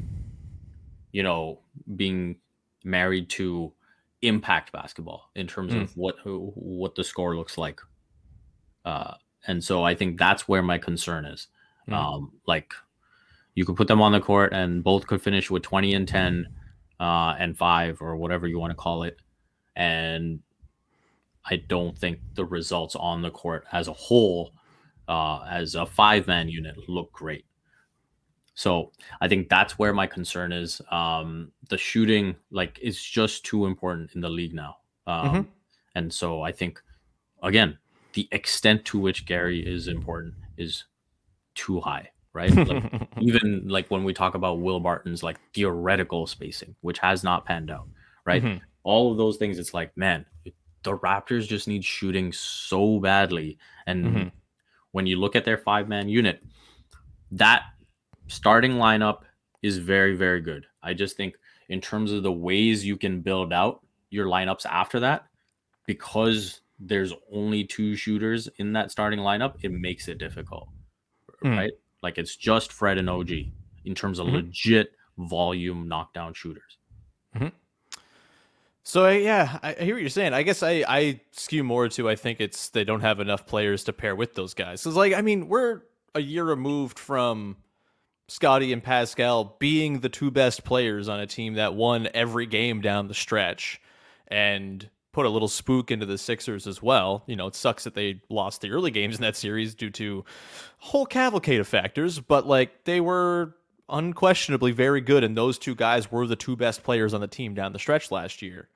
you 1.11 1.21
know, 1.21 1.59
being 1.95 2.37
married 2.83 3.29
to 3.29 3.71
impact 4.23 4.71
basketball 4.71 5.29
in 5.35 5.45
terms 5.47 5.73
Mm. 5.73 5.81
of 5.83 5.97
what 5.97 6.15
what 6.25 6.95
the 6.95 7.03
score 7.03 7.35
looks 7.35 7.57
like. 7.57 7.79
Uh, 8.85 9.13
and 9.47 9.63
so 9.63 9.83
I 9.83 9.93
think 9.95 10.17
that's 10.17 10.47
where 10.47 10.61
my 10.63 10.77
concern 10.77 11.25
is. 11.25 11.47
Mm. 11.87 11.93
Um, 11.93 12.31
like 12.47 12.73
you 13.55 13.65
could 13.65 13.75
put 13.75 13.87
them 13.87 14.01
on 14.01 14.11
the 14.11 14.19
court 14.21 14.53
and 14.53 14.83
both 14.83 15.05
could 15.07 15.21
finish 15.21 15.51
with 15.51 15.63
20 15.63 15.93
and 15.93 16.07
10 16.07 16.47
uh, 16.99 17.35
and 17.37 17.57
five 17.57 18.01
or 18.01 18.15
whatever 18.15 18.47
you 18.47 18.59
want 18.59 18.71
to 18.71 18.75
call 18.75 19.03
it. 19.03 19.17
And 19.75 20.39
I 21.45 21.57
don't 21.57 21.97
think 21.97 22.19
the 22.35 22.45
results 22.45 22.95
on 22.95 23.21
the 23.21 23.31
court 23.31 23.65
as 23.71 23.87
a 23.87 23.93
whole, 23.93 24.53
uh, 25.07 25.43
as 25.49 25.75
a 25.75 25.85
five 25.85 26.27
man 26.27 26.47
unit, 26.47 26.75
look 26.87 27.11
great. 27.11 27.45
So 28.61 28.91
I 29.19 29.27
think 29.27 29.49
that's 29.49 29.79
where 29.79 29.91
my 29.91 30.05
concern 30.05 30.51
is. 30.51 30.81
Um, 30.91 31.51
the 31.69 31.79
shooting, 31.79 32.35
like, 32.51 32.77
is 32.79 33.01
just 33.01 33.43
too 33.43 33.65
important 33.65 34.11
in 34.13 34.21
the 34.21 34.29
league 34.29 34.53
now. 34.53 34.77
Um, 35.07 35.25
Mhm. 35.25 35.47
And 35.95 36.13
so 36.13 36.43
I 36.43 36.51
think, 36.51 36.81
again, 37.41 37.79
the 38.13 38.27
extent 38.31 38.85
to 38.85 38.99
which 38.99 39.25
Gary 39.25 39.59
is 39.65 39.87
important 39.87 40.35
is 40.57 40.85
too 41.55 41.81
high, 41.81 42.11
right? 42.33 42.55
Like, 42.55 42.83
even 43.19 43.67
like 43.67 43.89
when 43.89 44.03
we 44.03 44.13
talk 44.13 44.35
about 44.35 44.59
Will 44.59 44.79
Barton's 44.79 45.23
like 45.23 45.39
theoretical 45.55 46.27
spacing, 46.27 46.75
which 46.81 46.99
has 46.99 47.23
not 47.23 47.45
panned 47.45 47.71
out, 47.71 47.87
right? 48.25 48.43
Mhm. 48.43 48.61
All 48.83 49.11
of 49.11 49.17
those 49.17 49.37
things, 49.37 49.57
it's 49.57 49.73
like, 49.73 49.95
man, 49.97 50.25
the 50.83 50.97
Raptors 50.97 51.47
just 51.47 51.67
need 51.67 51.83
shooting 51.83 52.31
so 52.31 52.99
badly. 52.99 53.57
And 53.87 54.05
Mhm. 54.05 54.31
when 54.91 55.07
you 55.07 55.17
look 55.19 55.35
at 55.35 55.45
their 55.45 55.57
five 55.57 55.89
man 55.89 56.07
unit, 56.09 56.43
that 57.31 57.63
starting 58.31 58.73
lineup 58.73 59.21
is 59.61 59.77
very, 59.77 60.15
very 60.15 60.41
good. 60.41 60.65
I 60.81 60.93
just 60.93 61.17
think 61.17 61.35
in 61.69 61.81
terms 61.81 62.11
of 62.11 62.23
the 62.23 62.31
ways 62.31 62.85
you 62.85 62.97
can 62.97 63.21
build 63.21 63.53
out 63.53 63.85
your 64.09 64.25
lineups 64.27 64.65
after 64.65 64.99
that, 65.01 65.25
because 65.85 66.61
there's 66.79 67.13
only 67.31 67.63
two 67.63 67.95
shooters 67.95 68.49
in 68.57 68.73
that 68.73 68.91
starting 68.91 69.19
lineup, 69.19 69.55
it 69.61 69.71
makes 69.71 70.07
it 70.07 70.17
difficult. 70.17 70.67
Mm. 71.43 71.57
Right? 71.57 71.71
Like 72.01 72.17
it's 72.17 72.35
just 72.35 72.71
Fred 72.71 72.97
and 72.97 73.09
OG 73.09 73.51
in 73.85 73.93
terms 73.95 74.17
of 74.19 74.27
Mhm. 74.27 74.33
legit 74.33 74.93
volume 75.17 75.87
knockdown 75.87 76.33
shooters. 76.33 76.77
So 78.83 79.05
I- 79.05 79.17
yeah, 79.17 79.59
I 79.61 79.73
hear 79.73 79.93
what 79.95 80.01
you're 80.01 80.09
saying. 80.09 80.33
I 80.33 80.41
guess 80.41 80.63
I 80.63 80.83
I 80.87 81.21
skew 81.31 81.63
more 81.63 81.87
to 81.89 82.09
I 82.09 82.15
think 82.15 82.41
it's 82.41 82.69
they 82.69 82.83
don't 82.83 83.01
have 83.01 83.19
enough 83.19 83.45
players 83.45 83.83
to 83.85 83.93
pair 83.93 84.15
with 84.15 84.33
those 84.33 84.53
guys. 84.55 84.85
It's 84.85 84.95
like 84.95 85.13
I 85.13 85.21
mean 85.21 85.47
we're 85.47 85.81
a 86.15 86.19
year 86.19 86.43
removed 86.43 86.97
from 86.97 87.57
Scottie 88.31 88.71
and 88.71 88.81
Pascal 88.81 89.57
being 89.59 89.99
the 89.99 90.07
two 90.07 90.31
best 90.31 90.63
players 90.63 91.09
on 91.09 91.19
a 91.19 91.27
team 91.27 91.55
that 91.55 91.73
won 91.73 92.07
every 92.13 92.45
game 92.45 92.79
down 92.79 93.09
the 93.09 93.13
stretch, 93.13 93.81
and 94.29 94.89
put 95.11 95.25
a 95.25 95.29
little 95.29 95.49
spook 95.49 95.91
into 95.91 96.05
the 96.05 96.17
Sixers 96.17 96.65
as 96.65 96.81
well. 96.81 97.23
You 97.27 97.35
know, 97.35 97.47
it 97.47 97.55
sucks 97.55 97.83
that 97.83 97.93
they 97.93 98.21
lost 98.29 98.61
the 98.61 98.71
early 98.71 98.89
games 98.89 99.17
in 99.17 99.21
that 99.23 99.35
series 99.35 99.75
due 99.75 99.89
to 99.89 100.23
whole 100.77 101.05
cavalcade 101.05 101.59
of 101.59 101.67
factors, 101.67 102.21
but 102.21 102.47
like 102.47 102.85
they 102.85 103.01
were 103.01 103.53
unquestionably 103.89 104.71
very 104.71 105.01
good, 105.01 105.25
and 105.25 105.35
those 105.35 105.59
two 105.59 105.75
guys 105.75 106.09
were 106.09 106.25
the 106.25 106.37
two 106.37 106.55
best 106.55 106.83
players 106.83 107.13
on 107.13 107.19
the 107.19 107.27
team 107.27 107.53
down 107.53 107.73
the 107.73 107.79
stretch 107.79 108.11
last 108.11 108.41
year. 108.41 108.69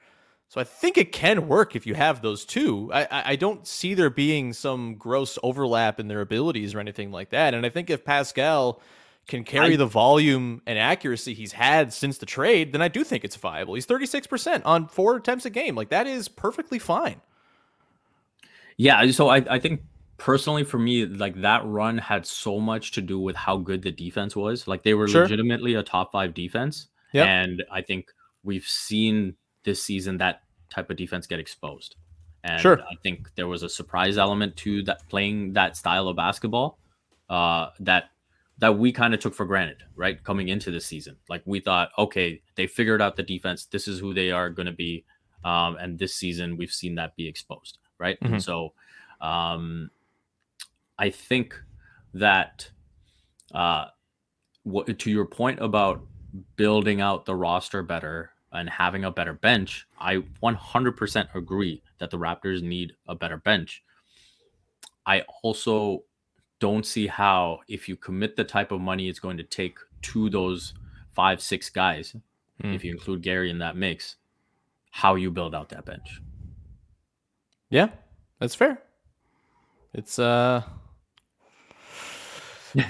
So 0.49 0.59
I 0.59 0.65
think 0.65 0.97
it 0.97 1.13
can 1.13 1.47
work 1.47 1.77
if 1.77 1.87
you 1.87 1.93
have 1.93 2.21
those 2.21 2.43
two. 2.43 2.91
I 2.93 3.07
I 3.31 3.35
don't 3.37 3.65
see 3.65 3.93
there 3.93 4.09
being 4.09 4.51
some 4.51 4.95
gross 4.95 5.39
overlap 5.43 5.97
in 5.97 6.09
their 6.09 6.19
abilities 6.19 6.75
or 6.75 6.81
anything 6.81 7.09
like 7.13 7.29
that. 7.29 7.53
And 7.53 7.65
I 7.65 7.69
think 7.69 7.89
if 7.89 8.03
Pascal 8.03 8.81
can 9.27 9.43
carry 9.43 9.73
I- 9.73 9.77
the 9.77 9.85
volume 9.85 10.61
and 10.65 10.77
accuracy 10.77 11.33
he's 11.33 11.51
had 11.51 11.91
since 11.93 12.17
the 12.19 12.25
trade, 12.25 12.71
then 12.73 12.81
I 12.81 12.87
do 12.87 13.03
think 13.03 13.23
it's 13.23 13.35
viable. 13.35 13.73
He's 13.73 13.87
36% 13.87 14.61
on 14.65 14.87
four 14.87 15.15
attempts 15.15 15.45
a 15.45 15.49
game. 15.49 15.75
Like 15.75 15.89
that 15.89 16.05
is 16.07 16.27
perfectly 16.27 16.79
fine. 16.79 17.21
Yeah, 18.77 19.09
so 19.11 19.29
I, 19.29 19.37
I 19.49 19.59
think 19.59 19.81
personally 20.17 20.63
for 20.63 20.77
me, 20.77 21.05
like 21.05 21.41
that 21.41 21.65
run 21.65 21.97
had 21.97 22.25
so 22.25 22.59
much 22.59 22.91
to 22.93 23.01
do 23.01 23.19
with 23.19 23.35
how 23.35 23.57
good 23.57 23.81
the 23.81 23.91
defense 23.91 24.35
was. 24.35 24.67
Like 24.67 24.83
they 24.83 24.93
were 24.93 25.07
Sure. 25.07 25.23
legitimately 25.23 25.75
a 25.75 25.83
top 25.83 26.11
five 26.11 26.33
defense. 26.33 26.87
Yep. 27.13 27.27
And 27.27 27.63
I 27.71 27.81
think 27.81 28.11
we've 28.43 28.65
seen 28.67 29.35
this 29.63 29.81
season 29.81 30.17
that 30.17 30.41
type 30.69 30.89
of 30.89 30.97
defense 30.97 31.25
get 31.25 31.39
exposed. 31.39 31.95
And 32.43 32.61
Sure. 32.61 32.81
I 32.81 32.95
think 33.01 33.33
there 33.35 33.47
was 33.47 33.63
a 33.63 33.69
surprise 33.69 34.17
element 34.17 34.55
to 34.57 34.83
that 34.83 35.07
playing 35.09 35.53
that 35.53 35.77
style 35.77 36.07
of 36.09 36.15
basketball 36.17 36.77
uh, 37.29 37.69
that 37.79 38.09
that 38.59 38.77
we 38.77 38.91
kind 38.91 39.13
of 39.13 39.19
took 39.19 39.33
for 39.33 39.45
granted, 39.45 39.83
right? 39.95 40.23
Coming 40.23 40.47
into 40.47 40.71
the 40.71 40.79
season, 40.79 41.17
like 41.29 41.41
we 41.45 41.59
thought, 41.59 41.89
okay, 41.97 42.41
they 42.55 42.67
figured 42.67 43.01
out 43.01 43.15
the 43.15 43.23
defense. 43.23 43.65
This 43.65 43.87
is 43.87 43.99
who 43.99 44.13
they 44.13 44.31
are 44.31 44.49
going 44.49 44.65
to 44.65 44.71
be. 44.71 45.03
Um, 45.43 45.75
and 45.75 45.99
this 45.99 46.15
season, 46.15 46.57
we've 46.57 46.71
seen 46.71 46.95
that 46.95 47.15
be 47.15 47.27
exposed, 47.27 47.79
right? 47.99 48.19
Mhm. 48.21 48.41
So, 48.41 48.73
um, 49.21 49.91
I 50.97 51.09
think 51.09 51.53
that 52.13 52.69
uh, 53.53 53.87
what, 54.63 54.97
to 54.97 55.11
your 55.11 55.25
point 55.25 55.59
about 55.59 56.01
building 56.55 57.01
out 57.01 57.25
the 57.25 57.35
roster 57.35 57.83
better 57.83 58.31
and 58.51 58.69
having 58.69 59.03
a 59.03 59.11
better 59.11 59.33
bench, 59.33 59.85
I 59.99 60.23
100% 60.41 61.35
agree 61.35 61.81
that 61.99 62.09
the 62.09 62.17
Raptors 62.17 62.61
need 62.61 62.93
a 63.07 63.15
better 63.15 63.37
bench. 63.37 63.83
I 65.05 65.23
also 65.43 66.03
don't 66.59 66.85
see 66.85 67.07
how, 67.07 67.59
if 67.67 67.87
you 67.89 67.95
commit 67.95 68.35
the 68.35 68.43
type 68.43 68.71
of 68.71 68.79
money 68.81 69.09
it's 69.09 69.19
going 69.19 69.37
to 69.37 69.43
take 69.43 69.77
to 70.03 70.29
those 70.29 70.73
five, 71.13 71.41
six 71.41 71.69
guys, 71.69 72.15
Hmm. 72.61 72.73
if 72.73 72.85
you 72.85 72.91
include 72.91 73.21
Gary 73.21 73.49
in 73.49 73.57
that 73.59 73.75
mix, 73.75 74.15
how 74.91 75.15
you 75.15 75.29
build 75.29 75.53
out 75.53 75.67
that 75.69 75.83
bench. 75.85 76.21
Yeah, 77.69 77.89
that's 78.39 78.55
fair. 78.55 78.81
It's 79.93 80.17
uh 80.19 80.61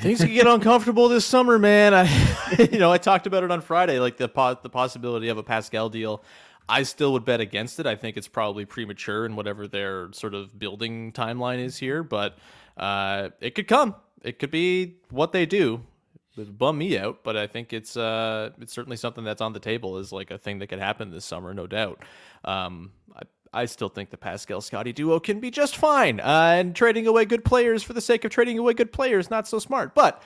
things 0.02 0.20
can 0.20 0.34
get 0.34 0.48
uncomfortable 0.48 1.08
this 1.10 1.26
summer, 1.26 1.58
man. 1.60 1.94
I 1.94 2.04
you 2.72 2.80
know, 2.80 2.92
I 2.92 2.98
talked 2.98 3.28
about 3.28 3.44
it 3.44 3.52
on 3.52 3.62
Friday, 3.62 4.00
like 4.00 4.18
the 4.18 4.28
po- 4.28 4.58
the 4.62 4.70
possibility 4.70 5.30
of 5.30 5.38
a 5.38 5.44
Pascal 5.44 5.90
deal. 5.90 6.24
I 6.68 6.82
still 6.84 7.14
would 7.14 7.26
bet 7.26 7.42
against 7.42 7.80
it. 7.80 7.86
I 7.86 7.96
think 7.96 8.18
it's 8.18 8.28
probably 8.28 8.66
premature 8.66 9.26
in 9.26 9.36
whatever 9.36 9.68
their 9.68 10.12
sort 10.14 10.34
of 10.34 10.58
building 10.58 11.12
timeline 11.12 11.60
is 11.60 11.78
here, 11.78 12.02
but 12.02 12.38
uh 12.78 13.30
it 13.40 13.56
could 13.56 13.68
come. 13.68 13.96
It 14.24 14.40
could 14.40 14.52
be 14.52 14.98
what 15.10 15.32
they 15.32 15.46
do. 15.46 15.82
It 16.38 16.40
would 16.40 16.58
bum 16.58 16.78
me 16.78 16.98
out, 16.98 17.24
but 17.24 17.38
I 17.38 17.48
think 17.48 17.72
it's 17.74 17.96
uh 17.96 18.52
it's 18.60 18.74
certainly 18.74 18.98
something 18.98 19.24
that's 19.24 19.42
on 19.42 19.54
the 19.54 19.60
table 19.60 19.98
is 19.98 20.12
like 20.12 20.32
a 20.32 20.38
thing 20.38 20.60
that 20.60 20.68
could 20.68 20.80
happen 20.80 21.12
this 21.12 21.26
summer, 21.26 21.54
no 21.54 21.68
doubt. 21.68 22.04
Um 22.44 22.92
I 23.16 23.22
I 23.54 23.66
still 23.66 23.88
think 23.90 24.10
the 24.10 24.18
Pascal 24.18 24.60
Scottie 24.60 24.92
duo 24.92 25.20
can 25.20 25.40
be 25.40 25.50
just 25.50 25.78
fine. 25.78 26.20
Uh, 26.20 26.56
and 26.58 26.76
trading 26.76 27.08
away 27.08 27.24
good 27.24 27.46
players 27.46 27.84
for 27.84 27.94
the 27.94 28.02
sake 28.02 28.26
of 28.26 28.32
trading 28.32 28.60
away 28.60 28.74
good 28.74 28.92
players, 28.92 29.30
not 29.30 29.48
so 29.48 29.60
smart. 29.60 29.96
But 29.96 30.22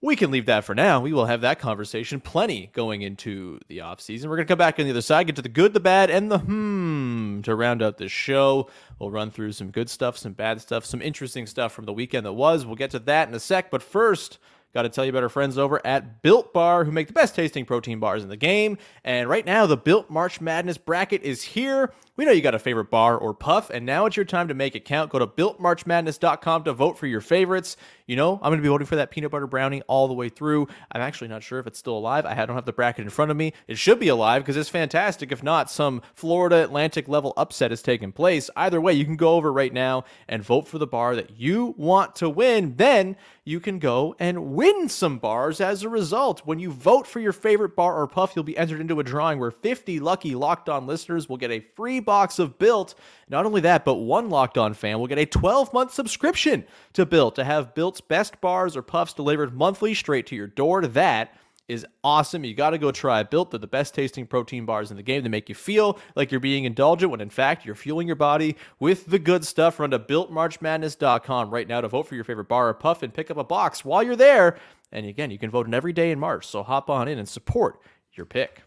we 0.00 0.14
can 0.14 0.30
leave 0.30 0.46
that 0.46 0.64
for 0.64 0.74
now. 0.74 1.00
We 1.00 1.12
will 1.12 1.26
have 1.26 1.40
that 1.40 1.58
conversation 1.58 2.20
plenty 2.20 2.70
going 2.72 3.02
into 3.02 3.58
the 3.66 3.78
offseason. 3.78 4.26
We're 4.26 4.36
going 4.36 4.46
to 4.46 4.52
come 4.52 4.58
back 4.58 4.78
on 4.78 4.84
the 4.84 4.92
other 4.92 5.02
side, 5.02 5.26
get 5.26 5.36
to 5.36 5.42
the 5.42 5.48
good, 5.48 5.72
the 5.72 5.80
bad, 5.80 6.08
and 6.08 6.30
the 6.30 6.38
hmm 6.38 7.40
to 7.42 7.54
round 7.54 7.82
out 7.82 7.98
this 7.98 8.12
show. 8.12 8.70
We'll 8.98 9.10
run 9.10 9.30
through 9.32 9.52
some 9.52 9.70
good 9.70 9.90
stuff, 9.90 10.16
some 10.16 10.34
bad 10.34 10.60
stuff, 10.60 10.84
some 10.84 11.02
interesting 11.02 11.46
stuff 11.46 11.72
from 11.72 11.84
the 11.84 11.92
weekend 11.92 12.26
that 12.26 12.32
was. 12.32 12.64
We'll 12.64 12.76
get 12.76 12.92
to 12.92 13.00
that 13.00 13.28
in 13.28 13.34
a 13.34 13.40
sec. 13.40 13.70
But 13.72 13.82
first, 13.82 14.38
Got 14.78 14.82
to 14.82 14.90
tell 14.90 15.04
you 15.04 15.10
about 15.10 15.24
our 15.24 15.28
friends 15.28 15.58
over 15.58 15.84
at 15.84 16.22
Built 16.22 16.52
Bar, 16.52 16.84
who 16.84 16.92
make 16.92 17.08
the 17.08 17.12
best 17.12 17.34
tasting 17.34 17.64
protein 17.64 17.98
bars 17.98 18.22
in 18.22 18.28
the 18.28 18.36
game. 18.36 18.78
And 19.02 19.28
right 19.28 19.44
now, 19.44 19.66
the 19.66 19.76
Built 19.76 20.08
March 20.08 20.40
Madness 20.40 20.78
bracket 20.78 21.24
is 21.24 21.42
here. 21.42 21.92
We 22.14 22.24
know 22.24 22.30
you 22.30 22.42
got 22.42 22.54
a 22.54 22.60
favorite 22.60 22.90
bar 22.90 23.16
or 23.16 23.32
puff, 23.32 23.70
and 23.70 23.86
now 23.86 24.06
it's 24.06 24.16
your 24.16 24.24
time 24.24 24.48
to 24.48 24.54
make 24.54 24.74
it 24.74 24.84
count. 24.84 25.10
Go 25.10 25.20
to 25.20 25.26
builtmarchmadness.com 25.26 26.64
to 26.64 26.72
vote 26.72 26.98
for 26.98 27.06
your 27.06 27.20
favorites. 27.20 27.76
You 28.06 28.16
know, 28.16 28.34
I'm 28.34 28.50
going 28.50 28.58
to 28.58 28.62
be 28.62 28.68
voting 28.68 28.88
for 28.88 28.96
that 28.96 29.12
peanut 29.12 29.30
butter 29.30 29.46
brownie 29.46 29.82
all 29.82 30.08
the 30.08 30.14
way 30.14 30.28
through. 30.28 30.66
I'm 30.90 31.00
actually 31.00 31.28
not 31.28 31.44
sure 31.44 31.60
if 31.60 31.68
it's 31.68 31.78
still 31.78 31.96
alive. 31.96 32.26
I 32.26 32.34
don't 32.44 32.56
have 32.56 32.64
the 32.64 32.72
bracket 32.72 33.04
in 33.04 33.10
front 33.10 33.30
of 33.30 33.36
me. 33.36 33.52
It 33.68 33.78
should 33.78 34.00
be 34.00 34.08
alive 34.08 34.42
because 34.42 34.56
it's 34.56 34.68
fantastic. 34.68 35.30
If 35.30 35.44
not, 35.44 35.70
some 35.70 36.02
Florida 36.14 36.64
Atlantic 36.64 37.06
level 37.06 37.34
upset 37.36 37.70
has 37.70 37.82
taken 37.82 38.10
place. 38.10 38.50
Either 38.56 38.80
way, 38.80 38.94
you 38.94 39.04
can 39.04 39.16
go 39.16 39.34
over 39.34 39.52
right 39.52 39.72
now 39.72 40.04
and 40.28 40.42
vote 40.42 40.66
for 40.66 40.78
the 40.78 40.86
bar 40.88 41.14
that 41.14 41.38
you 41.38 41.74
want 41.76 42.16
to 42.16 42.28
win. 42.28 42.74
Then 42.76 43.16
you 43.44 43.60
can 43.60 43.78
go 43.78 44.16
and 44.18 44.54
win 44.54 44.67
some 44.88 45.18
bars 45.18 45.60
as 45.60 45.82
a 45.82 45.88
result. 45.88 46.42
When 46.44 46.58
you 46.58 46.70
vote 46.70 47.06
for 47.06 47.20
your 47.20 47.32
favorite 47.32 47.74
bar 47.76 48.00
or 48.00 48.06
puff, 48.06 48.32
you'll 48.34 48.44
be 48.44 48.56
entered 48.56 48.80
into 48.80 49.00
a 49.00 49.04
drawing 49.04 49.38
where 49.38 49.50
50 49.50 50.00
lucky 50.00 50.34
locked 50.34 50.68
on 50.68 50.86
listeners 50.86 51.28
will 51.28 51.36
get 51.36 51.50
a 51.50 51.64
free 51.74 52.00
box 52.00 52.38
of 52.38 52.58
Built. 52.58 52.94
Not 53.28 53.46
only 53.46 53.60
that, 53.62 53.84
but 53.84 53.94
one 53.94 54.30
locked 54.30 54.58
on 54.58 54.74
fan 54.74 54.98
will 54.98 55.06
get 55.06 55.18
a 55.18 55.26
12 55.26 55.72
month 55.72 55.92
subscription 55.92 56.64
to 56.92 57.06
Built 57.06 57.34
to 57.36 57.44
have 57.44 57.74
Built's 57.74 58.00
best 58.00 58.40
bars 58.40 58.76
or 58.76 58.82
puffs 58.82 59.12
delivered 59.12 59.54
monthly 59.54 59.94
straight 59.94 60.26
to 60.26 60.36
your 60.36 60.46
door. 60.46 60.80
To 60.80 60.88
that 60.88 61.34
is 61.68 61.86
awesome. 62.02 62.44
You 62.44 62.54
got 62.54 62.70
to 62.70 62.78
go 62.78 62.90
try 62.90 63.22
Built. 63.22 63.50
They're 63.50 63.60
the 63.60 63.66
best 63.66 63.94
tasting 63.94 64.26
protein 64.26 64.64
bars 64.64 64.90
in 64.90 64.96
the 64.96 65.02
game. 65.02 65.22
They 65.22 65.28
make 65.28 65.48
you 65.48 65.54
feel 65.54 65.98
like 66.16 66.30
you're 66.30 66.40
being 66.40 66.64
indulgent 66.64 67.10
when 67.10 67.20
in 67.20 67.30
fact 67.30 67.64
you're 67.64 67.74
fueling 67.74 68.06
your 68.06 68.16
body 68.16 68.56
with 68.80 69.06
the 69.06 69.18
good 69.18 69.44
stuff. 69.44 69.78
Run 69.78 69.90
to 69.90 69.98
builtmarchmadness.com 69.98 71.50
right 71.50 71.68
now 71.68 71.80
to 71.82 71.88
vote 71.88 72.08
for 72.08 72.14
your 72.14 72.24
favorite 72.24 72.48
bar 72.48 72.68
or 72.68 72.74
puff 72.74 73.02
and 73.02 73.12
pick 73.12 73.30
up 73.30 73.36
a 73.36 73.44
box 73.44 73.84
while 73.84 74.02
you're 74.02 74.16
there. 74.16 74.58
And 74.90 75.04
again, 75.06 75.30
you 75.30 75.38
can 75.38 75.50
vote 75.50 75.66
in 75.66 75.74
every 75.74 75.92
day 75.92 76.10
in 76.10 76.18
March. 76.18 76.46
So 76.46 76.62
hop 76.62 76.88
on 76.88 77.06
in 77.06 77.18
and 77.18 77.28
support 77.28 77.80
your 78.14 78.26
pick. 78.26 78.62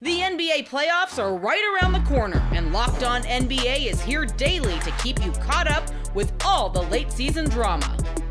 The 0.00 0.20
NBA 0.20 0.68
playoffs 0.68 1.22
are 1.22 1.34
right 1.34 1.62
around 1.80 1.92
the 1.92 2.00
corner, 2.00 2.46
and 2.52 2.72
Locked 2.72 3.04
On 3.04 3.22
NBA 3.22 3.86
is 3.86 4.02
here 4.02 4.26
daily 4.26 4.78
to 4.80 4.90
keep 5.02 5.24
you 5.24 5.32
caught 5.32 5.66
up 5.70 5.88
with 6.14 6.32
all 6.44 6.68
the 6.68 6.82
late 6.82 7.10
season 7.10 7.48
drama. 7.48 7.96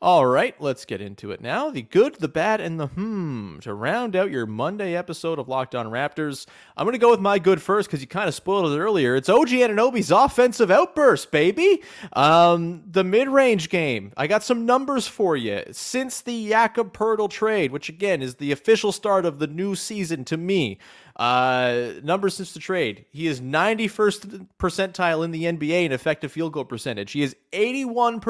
All 0.00 0.24
right, 0.24 0.54
let's 0.60 0.84
get 0.84 1.00
into 1.00 1.32
it 1.32 1.40
now. 1.40 1.70
The 1.70 1.82
good, 1.82 2.14
the 2.20 2.28
bad, 2.28 2.60
and 2.60 2.78
the 2.78 2.86
hmm 2.86 3.58
to 3.62 3.74
round 3.74 4.14
out 4.14 4.30
your 4.30 4.46
Monday 4.46 4.94
episode 4.94 5.40
of 5.40 5.48
Locked 5.48 5.74
On 5.74 5.86
Raptors. 5.86 6.46
I'm 6.76 6.84
going 6.84 6.92
to 6.92 7.00
go 7.00 7.10
with 7.10 7.18
my 7.18 7.40
good 7.40 7.60
first 7.60 7.88
because 7.88 8.00
you 8.00 8.06
kind 8.06 8.28
of 8.28 8.34
spoiled 8.36 8.70
it 8.70 8.78
earlier. 8.78 9.16
It's 9.16 9.28
OG 9.28 9.48
Anunoby's 9.48 10.12
offensive 10.12 10.70
outburst, 10.70 11.32
baby. 11.32 11.82
Um, 12.12 12.84
the 12.88 13.02
mid-range 13.02 13.70
game. 13.70 14.12
I 14.16 14.28
got 14.28 14.44
some 14.44 14.64
numbers 14.64 15.08
for 15.08 15.36
you 15.36 15.64
since 15.72 16.20
the 16.20 16.48
Jakob 16.48 16.92
Poeltl 16.92 17.28
trade, 17.28 17.72
which 17.72 17.88
again 17.88 18.22
is 18.22 18.36
the 18.36 18.52
official 18.52 18.92
start 18.92 19.26
of 19.26 19.40
the 19.40 19.48
new 19.48 19.74
season 19.74 20.24
to 20.26 20.36
me. 20.36 20.78
Uh, 21.18 21.94
numbers 22.04 22.34
since 22.36 22.52
the 22.52 22.60
trade. 22.60 23.04
He 23.10 23.26
is 23.26 23.40
91st 23.40 24.46
percentile 24.56 25.24
in 25.24 25.32
the 25.32 25.44
NBA 25.44 25.84
in 25.84 25.90
effective 25.90 26.30
field 26.30 26.52
goal 26.52 26.64
percentage. 26.64 27.10
He 27.10 27.22
is 27.22 27.34
81%, 27.52 28.20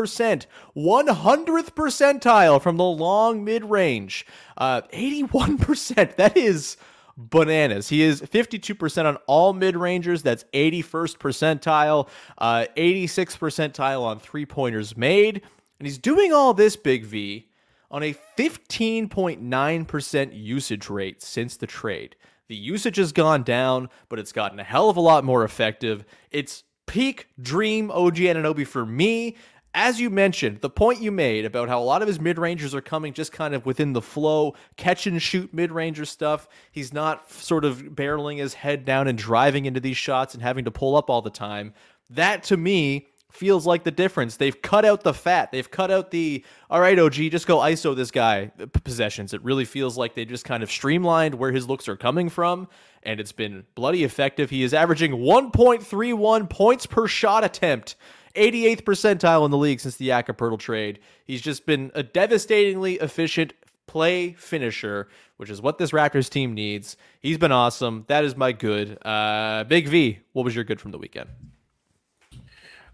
100th 0.75 1.71
percentile 1.75 2.63
from 2.63 2.79
the 2.79 2.85
long 2.85 3.45
mid 3.45 3.65
range. 3.67 4.27
Uh, 4.57 4.81
81%. 4.95 6.17
That 6.17 6.37
is 6.37 6.79
bananas. 7.19 7.89
He 7.89 8.03
is 8.03 8.23
52% 8.23 9.05
on 9.05 9.17
all 9.27 9.53
mid 9.53 9.77
rangers. 9.77 10.23
That's 10.23 10.45
81st 10.55 11.19
percentile, 11.19 12.09
uh, 12.39 12.67
86th 12.77 13.39
percentile 13.39 14.03
on 14.03 14.19
three 14.19 14.47
pointers 14.47 14.97
made. 14.97 15.43
And 15.79 15.87
he's 15.87 15.99
doing 15.99 16.33
all 16.33 16.55
this, 16.55 16.75
Big 16.77 17.05
V, 17.05 17.51
on 17.91 18.03
a 18.03 18.15
15.9% 18.37 20.31
usage 20.33 20.89
rate 20.89 21.23
since 21.23 21.57
the 21.57 21.67
trade. 21.67 22.17
The 22.49 22.57
usage 22.57 22.97
has 22.97 23.13
gone 23.13 23.43
down, 23.43 23.91
but 24.09 24.19
it's 24.19 24.33
gotten 24.33 24.59
a 24.59 24.65
hell 24.65 24.89
of 24.89 24.97
a 24.97 25.01
lot 25.01 25.23
more 25.23 25.45
effective. 25.45 26.05
It's 26.31 26.65
peak 26.87 27.29
dream 27.41 27.91
OG 27.91 28.17
Anunoby 28.17 28.67
for 28.67 28.87
me. 28.87 29.37
As 29.75 30.01
you 30.01 30.09
mentioned, 30.09 30.63
the 30.63 30.71
point 30.71 31.03
you 31.03 31.13
made 31.13 31.45
about 31.45 31.69
how 31.69 31.79
a 31.79 31.85
lot 31.85 32.01
of 32.01 32.09
his 32.09 32.19
mid 32.19 32.39
rangers 32.39 32.75
are 32.75 32.81
coming 32.81 33.13
just 33.13 33.33
kind 33.33 33.55
of 33.55 33.67
within 33.67 33.93
the 33.93 34.01
flow, 34.01 34.55
catch 34.77 35.07
and 35.07 35.21
shoot 35.21 35.53
mid 35.53 35.71
ranger 35.71 36.07
stuff. 36.07 36.49
He's 36.73 36.93
not 36.93 37.31
sort 37.31 37.67
of 37.67 37.83
barreling 37.95 38.39
his 38.39 38.55
head 38.55 38.87
down 38.87 39.09
and 39.09 39.19
driving 39.19 39.67
into 39.67 39.79
these 39.79 39.99
shots 39.99 40.33
and 40.33 40.43
having 40.43 40.65
to 40.65 40.71
pull 40.71 40.97
up 40.97 41.11
all 41.11 41.21
the 41.21 41.31
time. 41.31 41.75
That 42.11 42.43
to 42.45 42.57
me 42.57 43.08
feels 43.31 43.67
like 43.67 43.85
the 43.85 43.91
difference. 43.91 44.37
They've 44.37 44.61
cut 44.61 44.85
out 44.85 45.03
the 45.03 45.15
fat. 45.15 45.53
They've 45.53 45.71
cut 45.71 45.91
out 45.91 46.11
the 46.11 46.45
all 46.71 46.81
right, 46.81 46.99
OG, 46.99 47.15
just 47.15 47.47
go 47.47 47.59
ISO 47.59 47.95
this 47.95 48.11
guy 48.11 48.51
possessions. 48.85 49.35
It 49.35 49.43
really 49.43 49.65
feels 49.65 49.97
like 49.97 50.15
they 50.15 50.25
just 50.25 50.45
kind 50.45 50.63
of 50.63 50.71
streamlined 50.71 51.35
where 51.35 51.53
his 51.53 51.69
looks 51.69 51.89
are 51.89 51.97
coming 51.97 52.29
from, 52.29 52.69
and 53.03 53.21
it's 53.21 53.33
been 53.33 53.65
bloody 53.75 54.05
effective. 54.05 54.51
He 54.51 54.63
is 54.63 54.75
averaging 54.75 55.13
1.31 55.13 56.51
points 56.51 56.87
per 56.87 57.07
shot 57.07 57.45
attempt. 57.45 57.97
88th 58.35 58.83
percentile 58.83 59.45
in 59.45 59.51
the 59.51 59.57
league 59.57 59.81
since 59.81 59.97
the 59.97 60.09
Poeltl 60.09 60.59
trade. 60.59 61.01
He's 61.25 61.43
just 61.43 61.67
been 61.67 61.91
a 61.95 62.03
devastatingly 62.03 62.95
efficient 62.95 63.53
play 63.87 64.35
finisher, 64.35 65.09
which 65.39 65.51
is 65.51 65.61
what 65.61 65.79
this 65.79 65.91
Raptors 65.91 66.31
team 66.31 66.55
needs. 66.55 66.97
He's 67.21 67.39
been 67.39 67.53
awesome. 67.53 68.05
That 68.07 68.25
is 68.25 68.37
my 68.37 68.53
good. 68.53 68.99
Uh, 69.05 69.65
Big 69.65 69.89
V, 69.89 70.21
what 70.33 70.45
was 70.45 70.55
your 70.55 70.65
good 70.65 70.81
from 70.81 70.93
the 70.93 70.99
weekend? 70.99 71.31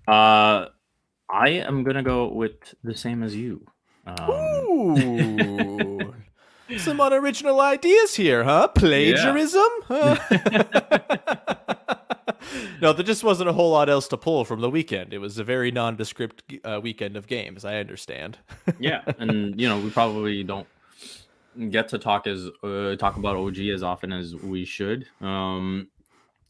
Uh, 0.07 0.67
I 1.31 1.49
am 1.51 1.85
gonna 1.85 2.03
go 2.03 2.33
with 2.33 2.75
the 2.83 2.95
same 2.95 3.23
as 3.23 3.35
you. 3.35 3.67
Um, 4.07 4.31
Ooh. 4.31 6.15
Some 6.79 7.01
unoriginal 7.01 7.61
ideas 7.61 8.15
here, 8.15 8.43
huh? 8.43 8.69
Plagiarism? 8.69 9.69
Huh? 9.87 10.17
no, 12.81 12.93
there 12.93 13.05
just 13.05 13.23
wasn't 13.23 13.51
a 13.51 13.53
whole 13.53 13.71
lot 13.71 13.89
else 13.89 14.09
to 14.09 14.17
pull 14.17 14.45
from 14.45 14.61
the 14.61 14.71
weekend. 14.71 15.13
It 15.13 15.19
was 15.19 15.39
a 15.39 15.45
very 15.45 15.71
nondescript 15.71 16.43
uh, 16.65 16.81
weekend 16.83 17.17
of 17.17 17.27
games, 17.27 17.65
I 17.65 17.77
understand. 17.77 18.39
yeah, 18.79 19.03
and 19.19 19.61
you 19.61 19.69
know, 19.69 19.79
we 19.79 19.91
probably 19.91 20.43
don't 20.43 20.67
get 21.71 21.89
to 21.89 21.99
talk 21.99 22.27
as 22.27 22.49
uh, 22.63 22.97
talk 22.97 23.17
about 23.17 23.37
OG 23.37 23.59
as 23.59 23.83
often 23.83 24.13
as 24.13 24.35
we 24.35 24.65
should. 24.65 25.07
Um, 25.21 25.89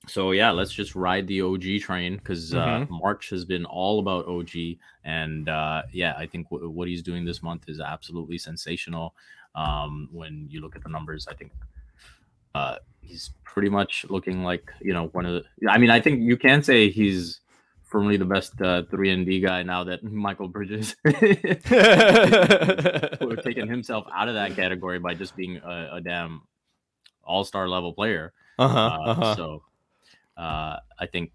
so 0.06 0.30
yeah, 0.32 0.50
let's 0.50 0.72
just 0.72 0.94
ride 0.94 1.26
the 1.26 1.40
OG 1.42 1.80
train 1.80 2.16
because 2.16 2.54
uh, 2.54 2.58
Mhm. 2.58 2.90
March 2.90 3.30
has 3.30 3.44
been 3.44 3.64
all 3.64 3.98
about 4.00 4.26
OG, 4.26 4.78
and 5.04 5.48
uh, 5.48 5.82
yeah, 5.92 6.14
I 6.16 6.26
think 6.26 6.48
w- 6.50 6.68
what 6.70 6.88
he's 6.88 7.02
doing 7.02 7.24
this 7.24 7.42
month 7.42 7.68
is 7.68 7.80
absolutely 7.80 8.38
sensational. 8.38 9.14
Um, 9.54 10.08
when 10.12 10.46
you 10.50 10.60
look 10.60 10.74
at 10.76 10.82
the 10.82 10.88
numbers, 10.88 11.26
I 11.28 11.34
think 11.34 11.52
uh, 12.54 12.76
he's 13.00 13.30
pretty 13.44 13.68
much 13.68 14.04
looking 14.08 14.42
like 14.44 14.70
you 14.80 14.92
know 14.92 15.06
one 15.08 15.26
of 15.26 15.34
the. 15.34 15.70
I 15.70 15.78
mean, 15.78 15.90
I 15.90 16.00
think 16.00 16.22
you 16.22 16.36
can 16.36 16.62
say 16.62 16.90
he's 16.90 17.40
firmly 17.82 18.16
the 18.16 18.24
best 18.24 18.60
uh, 18.60 18.82
three 18.90 19.10
and 19.10 19.24
D 19.24 19.38
guy 19.40 19.62
now 19.62 19.84
that 19.84 20.04
Mikal 20.04 20.50
Bridges 20.50 20.96
who 21.04 21.10
have 23.30 23.42
taken 23.42 23.68
himself 23.74 24.06
out 24.12 24.28
of 24.28 24.34
that 24.34 24.54
category 24.56 24.98
by 24.98 25.14
just 25.14 25.36
being 25.36 25.58
a, 25.58 25.90
a 25.94 26.00
damn 26.00 26.42
all 27.22 27.44
star 27.44 27.68
level 27.68 27.92
player. 27.92 28.32
Uh-huh, 28.58 28.78
Uh, 28.78 28.98
uh-huh. 29.10 29.34
So 29.36 29.62
uh, 30.36 30.78
I 30.98 31.06
think 31.10 31.32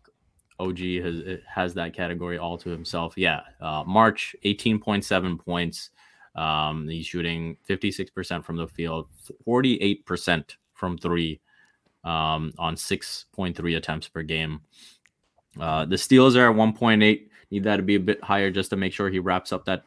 OG 0.59 0.79
has 0.79 1.39
has 1.47 1.73
that 1.75 1.93
category 1.93 2.37
all 2.37 2.57
to 2.57 2.69
himself. 2.69 3.13
Yeah, 3.17 3.41
uh, 3.61 3.83
March 3.85 4.35
eighteen 4.43 4.79
point 4.79 5.05
seven 5.05 5.37
points. 5.37 5.91
Um, 6.35 6.87
he's 6.87 7.05
shooting 7.05 7.57
fifty 7.63 7.91
six 7.91 8.09
percent 8.11 8.45
from 8.45 8.57
the 8.57 8.67
field, 8.67 9.07
forty 9.45 9.77
eight 9.81 10.05
percent 10.05 10.57
from 10.73 10.97
three, 10.97 11.39
um, 12.03 12.53
on 12.57 12.75
six 12.77 13.25
point 13.33 13.55
three 13.55 13.75
attempts 13.75 14.07
per 14.07 14.21
game. 14.21 14.61
Uh, 15.59 15.85
the 15.85 15.97
steals 15.97 16.35
are 16.35 16.49
at 16.49 16.55
one 16.55 16.73
point 16.73 17.01
eight. 17.03 17.29
Need 17.51 17.63
that 17.63 17.77
to 17.77 17.83
be 17.83 17.95
a 17.95 17.99
bit 17.99 18.23
higher 18.23 18.51
just 18.51 18.69
to 18.69 18.75
make 18.75 18.93
sure 18.93 19.09
he 19.09 19.19
wraps 19.19 19.51
up 19.51 19.65
that 19.65 19.83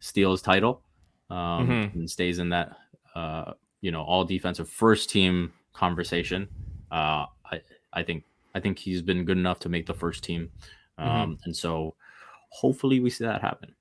steals 0.00 0.40
title 0.40 0.82
um, 1.30 1.68
Mhm. 1.68 1.94
and 1.94 2.10
stays 2.10 2.38
in 2.38 2.48
that 2.48 2.76
uh, 3.14 3.52
you 3.82 3.90
know 3.92 4.02
all 4.02 4.24
defensive 4.24 4.68
first 4.68 5.10
team 5.10 5.52
conversation. 5.74 6.48
Uh, 6.90 7.26
I 7.44 7.60
I 7.92 8.02
think 8.02 8.24
I 8.54 8.60
think 8.60 8.78
he's 8.78 9.02
been 9.02 9.24
good 9.24 9.38
enough 9.38 9.60
to 9.60 9.68
make 9.68 9.86
the 9.86 9.94
first 9.94 10.22
team, 10.24 10.50
um, 10.98 11.38
and 11.44 11.56
so 11.56 11.94
hopefully 12.50 13.00
we 13.00 13.10
see 13.10 13.24
that 13.24 13.40
happen. 13.40 13.74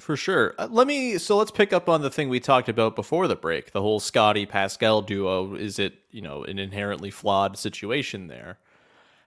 For 0.00 0.16
sure. 0.16 0.54
Uh, 0.58 0.68
let 0.70 0.86
me. 0.86 1.18
So 1.18 1.36
let's 1.36 1.50
pick 1.50 1.72
up 1.72 1.88
on 1.88 2.02
the 2.02 2.10
thing 2.10 2.28
we 2.28 2.40
talked 2.40 2.68
about 2.68 2.96
before 2.96 3.26
the 3.28 3.36
break. 3.36 3.72
The 3.72 3.80
whole 3.80 4.00
Scottie 4.00 4.46
Pascal 4.46 5.02
duo. 5.02 5.54
Is 5.54 5.78
it 5.78 5.94
you 6.10 6.20
know 6.20 6.44
an 6.44 6.58
inherently 6.58 7.10
flawed 7.10 7.56
situation 7.58 8.26
there? 8.26 8.58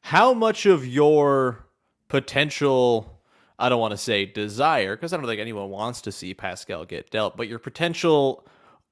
How 0.02 0.34
much 0.34 0.66
of 0.66 0.86
your 0.86 1.66
potential? 2.08 3.22
I 3.58 3.68
don't 3.68 3.80
want 3.80 3.92
to 3.92 3.98
say 3.98 4.26
desire 4.26 4.96
because 4.96 5.12
I 5.12 5.18
don't 5.18 5.26
think 5.26 5.42
anyone 5.42 5.70
wants 5.70 6.02
to 6.02 6.12
see 6.12 6.34
Pascal 6.34 6.86
get 6.86 7.10
dealt, 7.10 7.36
but 7.36 7.48
your 7.48 7.60
potential 7.60 8.46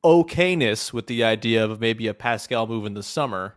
okayness 0.04 0.92
with 0.92 1.08
the 1.08 1.24
idea 1.24 1.64
of 1.64 1.80
maybe 1.80 2.08
a 2.08 2.14
Pascal 2.14 2.68
move 2.68 2.86
in 2.86 2.94
the 2.94 3.04
summer. 3.04 3.56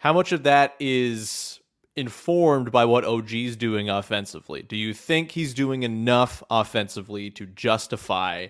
How 0.00 0.14
much 0.14 0.32
of 0.32 0.44
that 0.44 0.76
is 0.80 1.60
informed 1.94 2.72
by 2.72 2.86
what 2.86 3.04
OG's 3.04 3.54
doing 3.54 3.90
offensively? 3.90 4.62
Do 4.62 4.74
you 4.74 4.94
think 4.94 5.30
he's 5.30 5.52
doing 5.52 5.82
enough 5.82 6.42
offensively 6.50 7.28
to 7.32 7.44
justify 7.44 8.46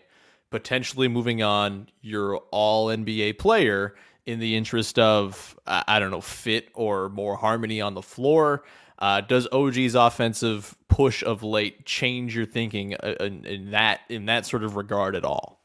potentially 0.51 1.09
moving 1.09 1.42
on 1.42 1.88
your 2.03 2.36
all 2.53 2.86
NBA 2.86 3.40
player 3.40 3.96
in 4.26 4.38
the 4.38 4.55
interest 4.55 4.96
of, 5.01 5.59
I 5.66 5.98
don't 5.98 6.12
know, 6.12 6.20
fit 6.20 6.68
or 6.72 7.09
more 7.09 7.34
harmony 7.34 7.80
on 7.80 7.94
the 7.94 8.03
floor? 8.03 8.62
Uh, 9.01 9.20
does 9.20 9.48
OG's 9.51 9.96
offensive 9.96 10.76
push 10.86 11.24
of 11.24 11.42
late 11.42 11.84
change 11.84 12.36
your 12.36 12.46
thinking 12.46 12.94
uh, 12.94 13.16
in, 13.18 13.44
in 13.44 13.70
that 13.72 14.03
in 14.09 14.26
that 14.26 14.46
sort 14.46 14.62
of 14.62 14.76
regard 14.76 15.16
at 15.16 15.24
all? 15.24 15.61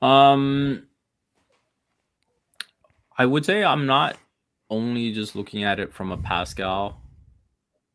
Um, 0.00 0.86
I 3.18 3.26
would 3.26 3.44
say 3.44 3.64
I'm 3.64 3.86
not 3.86 4.16
only 4.70 5.12
just 5.12 5.34
looking 5.36 5.64
at 5.64 5.78
it 5.80 5.92
from 5.92 6.10
a 6.12 6.16
Pascal 6.16 7.00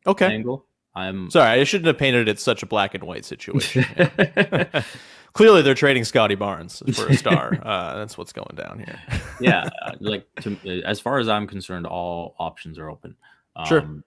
Okay. 0.06 0.26
angle. 0.26 0.66
I'm 0.94 1.30
Sorry, 1.30 1.60
I 1.60 1.64
shouldn't 1.64 1.86
have 1.86 1.96
painted 1.98 2.28
it 2.28 2.38
such 2.40 2.62
a 2.62 2.66
black 2.66 2.94
and 2.94 3.04
white 3.04 3.24
situation. 3.24 3.84
Clearly, 5.32 5.62
they're 5.62 5.74
trading 5.74 6.04
Scottie 6.04 6.34
Barnes 6.34 6.82
for 6.94 7.08
a 7.08 7.14
star. 7.16 7.58
uh, 7.64 7.96
that's 7.96 8.18
what's 8.18 8.32
going 8.34 8.54
down 8.54 8.78
here. 8.80 9.00
yeah, 9.40 9.70
uh, 9.80 9.92
like 10.00 10.26
to, 10.42 10.58
as 10.84 11.00
far 11.00 11.18
as 11.18 11.28
I'm 11.28 11.46
concerned, 11.46 11.86
all 11.86 12.34
options 12.38 12.78
are 12.78 12.90
open. 12.90 13.16
Um, 13.56 13.66
Sure. 13.66 14.02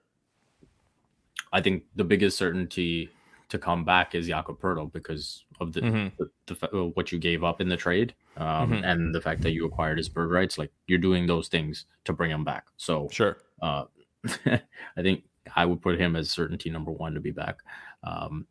I 1.52 1.60
think 1.60 1.84
the 1.96 2.04
biggest 2.04 2.36
certainty 2.36 3.10
to 3.48 3.58
come 3.58 3.84
back 3.84 4.14
is 4.14 4.26
Jakob 4.28 4.60
Poeltl 4.60 4.92
because 4.92 5.44
of 5.60 5.72
the, 5.72 5.80
Mhm. 5.80 6.12
the, 6.18 6.30
the 6.54 6.66
uh, 6.76 6.84
what 6.94 7.10
you 7.10 7.18
gave 7.18 7.42
up 7.42 7.60
in 7.60 7.68
the 7.68 7.76
trade 7.76 8.14
um, 8.36 8.70
Mhm. 8.72 8.84
and 8.84 9.14
the 9.14 9.20
fact 9.20 9.42
that 9.42 9.52
you 9.52 9.64
acquired 9.66 9.98
his 9.98 10.08
bird 10.08 10.30
rights. 10.30 10.58
Like 10.58 10.70
you're 10.86 10.98
doing 10.98 11.26
those 11.26 11.48
things 11.48 11.86
to 12.04 12.12
bring 12.12 12.30
him 12.30 12.44
back. 12.44 12.66
So 12.76 13.08
Sure. 13.10 13.38
uh, 13.62 13.84
I 14.46 15.02
think 15.02 15.24
I 15.54 15.64
would 15.64 15.80
put 15.80 15.98
him 16.00 16.16
as 16.16 16.30
certainty 16.30 16.68
number 16.70 16.90
one 16.90 17.14
to 17.14 17.20
be 17.20 17.30
back. 17.30 17.58
Um, 18.02 18.46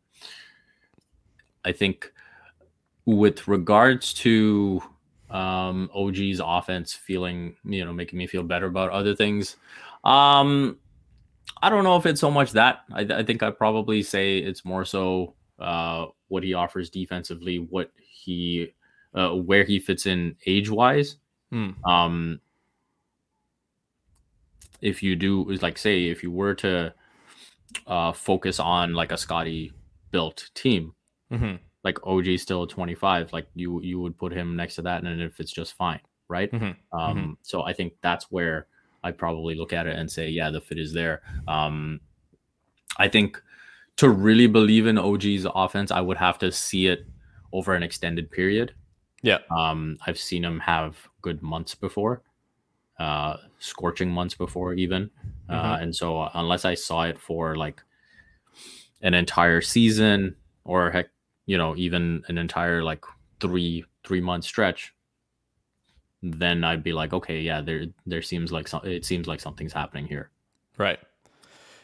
I 1.64 1.72
think 1.72 2.12
with 3.04 3.46
regards 3.48 4.12
to 4.14 4.82
um, 5.30 5.90
OG's 5.94 6.40
offense 6.42 6.92
feeling, 6.94 7.56
you 7.64 7.84
know, 7.84 7.92
making 7.92 8.18
me 8.18 8.26
feel 8.26 8.42
better 8.44 8.66
about 8.66 8.90
other 8.90 9.14
things. 9.14 9.56
Um, 10.04 10.78
I 11.62 11.68
don't 11.70 11.84
know 11.84 11.96
if 11.96 12.06
it's 12.06 12.20
so 12.20 12.30
much 12.30 12.52
that. 12.52 12.80
I, 12.92 13.00
I 13.02 13.22
think 13.24 13.42
I'd 13.42 13.58
probably 13.58 14.02
say 14.02 14.38
it's 14.38 14.64
more 14.64 14.84
so 14.84 15.34
uh, 15.58 16.06
what 16.28 16.44
he 16.44 16.54
offers 16.54 16.90
defensively, 16.90 17.58
what 17.58 17.90
he, 17.98 18.72
uh, 19.16 19.30
where 19.34 19.64
he 19.64 19.80
fits 19.80 20.06
in 20.06 20.36
age 20.46 20.70
wise. 20.70 21.16
Hmm. 21.50 21.70
Um, 21.84 22.40
if 24.80 25.02
you 25.02 25.16
do 25.16 25.48
is 25.50 25.62
like 25.62 25.78
say 25.78 26.06
if 26.06 26.22
you 26.22 26.30
were 26.30 26.54
to 26.54 26.92
uh 27.86 28.12
focus 28.12 28.60
on 28.60 28.92
like 28.94 29.10
a 29.12 29.16
Scottie 29.16 29.72
built 30.10 30.50
team, 30.54 30.94
Mhm. 31.32 31.58
like 31.82 31.98
OG 32.06 32.36
still 32.38 32.66
25, 32.66 33.32
like 33.32 33.46
you 33.54 33.80
you 33.82 34.00
would 34.00 34.16
put 34.16 34.32
him 34.32 34.54
next 34.54 34.76
to 34.76 34.82
that 34.82 35.02
and 35.02 35.20
if 35.20 35.40
it's 35.40 35.52
just 35.52 35.74
fine, 35.74 36.00
right? 36.28 36.50
Mhm. 36.52 36.76
Um 36.92 37.38
so 37.42 37.62
I 37.62 37.72
think 37.72 37.94
that's 38.02 38.30
where 38.30 38.66
I 39.02 39.12
probably 39.12 39.54
look 39.54 39.72
at 39.72 39.86
it 39.86 39.96
and 39.98 40.10
say, 40.10 40.28
yeah, 40.28 40.50
the 40.50 40.60
fit 40.60 40.78
is 40.78 40.92
there. 40.92 41.22
Um 41.48 42.00
I 42.98 43.08
think 43.08 43.42
to 43.96 44.10
really 44.10 44.46
believe 44.46 44.86
in 44.86 44.98
OG's 44.98 45.46
offense, 45.54 45.90
I 45.90 46.00
would 46.02 46.18
have 46.18 46.38
to 46.40 46.52
see 46.52 46.86
it 46.86 47.06
over 47.52 47.74
an 47.74 47.82
extended 47.82 48.30
period. 48.30 48.74
Yeah. 49.22 49.38
Um, 49.50 49.98
I've 50.06 50.18
seen 50.18 50.44
him 50.44 50.60
have 50.60 50.96
good 51.22 51.42
months 51.42 51.74
before, 51.74 52.22
uh, 52.98 53.38
scorching 53.58 54.10
months 54.10 54.34
before, 54.34 54.74
even. 54.74 55.10
Uh, 55.48 55.78
and 55.80 55.94
so, 55.94 56.20
uh, 56.20 56.30
unless 56.34 56.64
I 56.64 56.74
saw 56.74 57.02
it 57.02 57.18
for 57.18 57.56
like 57.56 57.82
an 59.02 59.14
entire 59.14 59.60
season 59.60 60.36
or 60.64 60.90
heck, 60.90 61.06
you 61.46 61.56
know, 61.58 61.76
even 61.76 62.22
an 62.28 62.38
entire 62.38 62.82
like 62.82 63.04
three 63.40 63.84
three 64.04 64.20
month 64.20 64.44
stretch, 64.44 64.92
then 66.22 66.64
I'd 66.64 66.82
be 66.82 66.92
like, 66.92 67.12
okay, 67.12 67.40
yeah, 67.40 67.60
there 67.60 67.86
there 68.06 68.22
seems 68.22 68.50
like 68.52 68.68
some, 68.68 68.80
it 68.84 69.04
seems 69.04 69.26
like 69.26 69.40
something's 69.40 69.72
happening 69.72 70.06
here. 70.06 70.30
Right. 70.78 70.98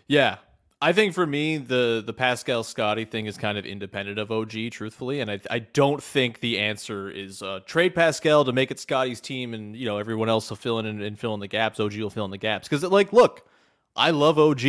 Yeah. 0.08 0.38
I 0.82 0.92
think 0.92 1.14
for 1.14 1.24
me, 1.24 1.58
the 1.58 2.02
the 2.04 2.12
Pascal 2.12 2.64
Scottie 2.64 3.04
thing 3.04 3.26
is 3.26 3.36
kind 3.36 3.56
of 3.56 3.64
independent 3.64 4.18
of 4.18 4.32
OG, 4.32 4.72
truthfully, 4.72 5.20
and 5.20 5.30
I 5.30 5.38
I 5.48 5.60
don't 5.60 6.02
think 6.02 6.40
the 6.40 6.58
answer 6.58 7.08
is 7.08 7.40
uh, 7.40 7.60
trade 7.64 7.94
Pascal 7.94 8.44
to 8.44 8.52
make 8.52 8.72
it 8.72 8.80
Scottie's 8.80 9.20
team, 9.20 9.54
and 9.54 9.76
you 9.76 9.86
know 9.86 9.98
everyone 9.98 10.28
else 10.28 10.50
will 10.50 10.56
fill 10.56 10.80
in 10.80 10.86
and, 10.86 11.00
and 11.00 11.16
fill 11.16 11.34
in 11.34 11.40
the 11.40 11.46
gaps. 11.46 11.78
OG 11.78 11.94
will 11.98 12.10
fill 12.10 12.24
in 12.24 12.32
the 12.32 12.36
gaps 12.36 12.66
because 12.68 12.82
like, 12.82 13.12
look, 13.12 13.46
I 13.94 14.10
love 14.10 14.40
OG. 14.40 14.62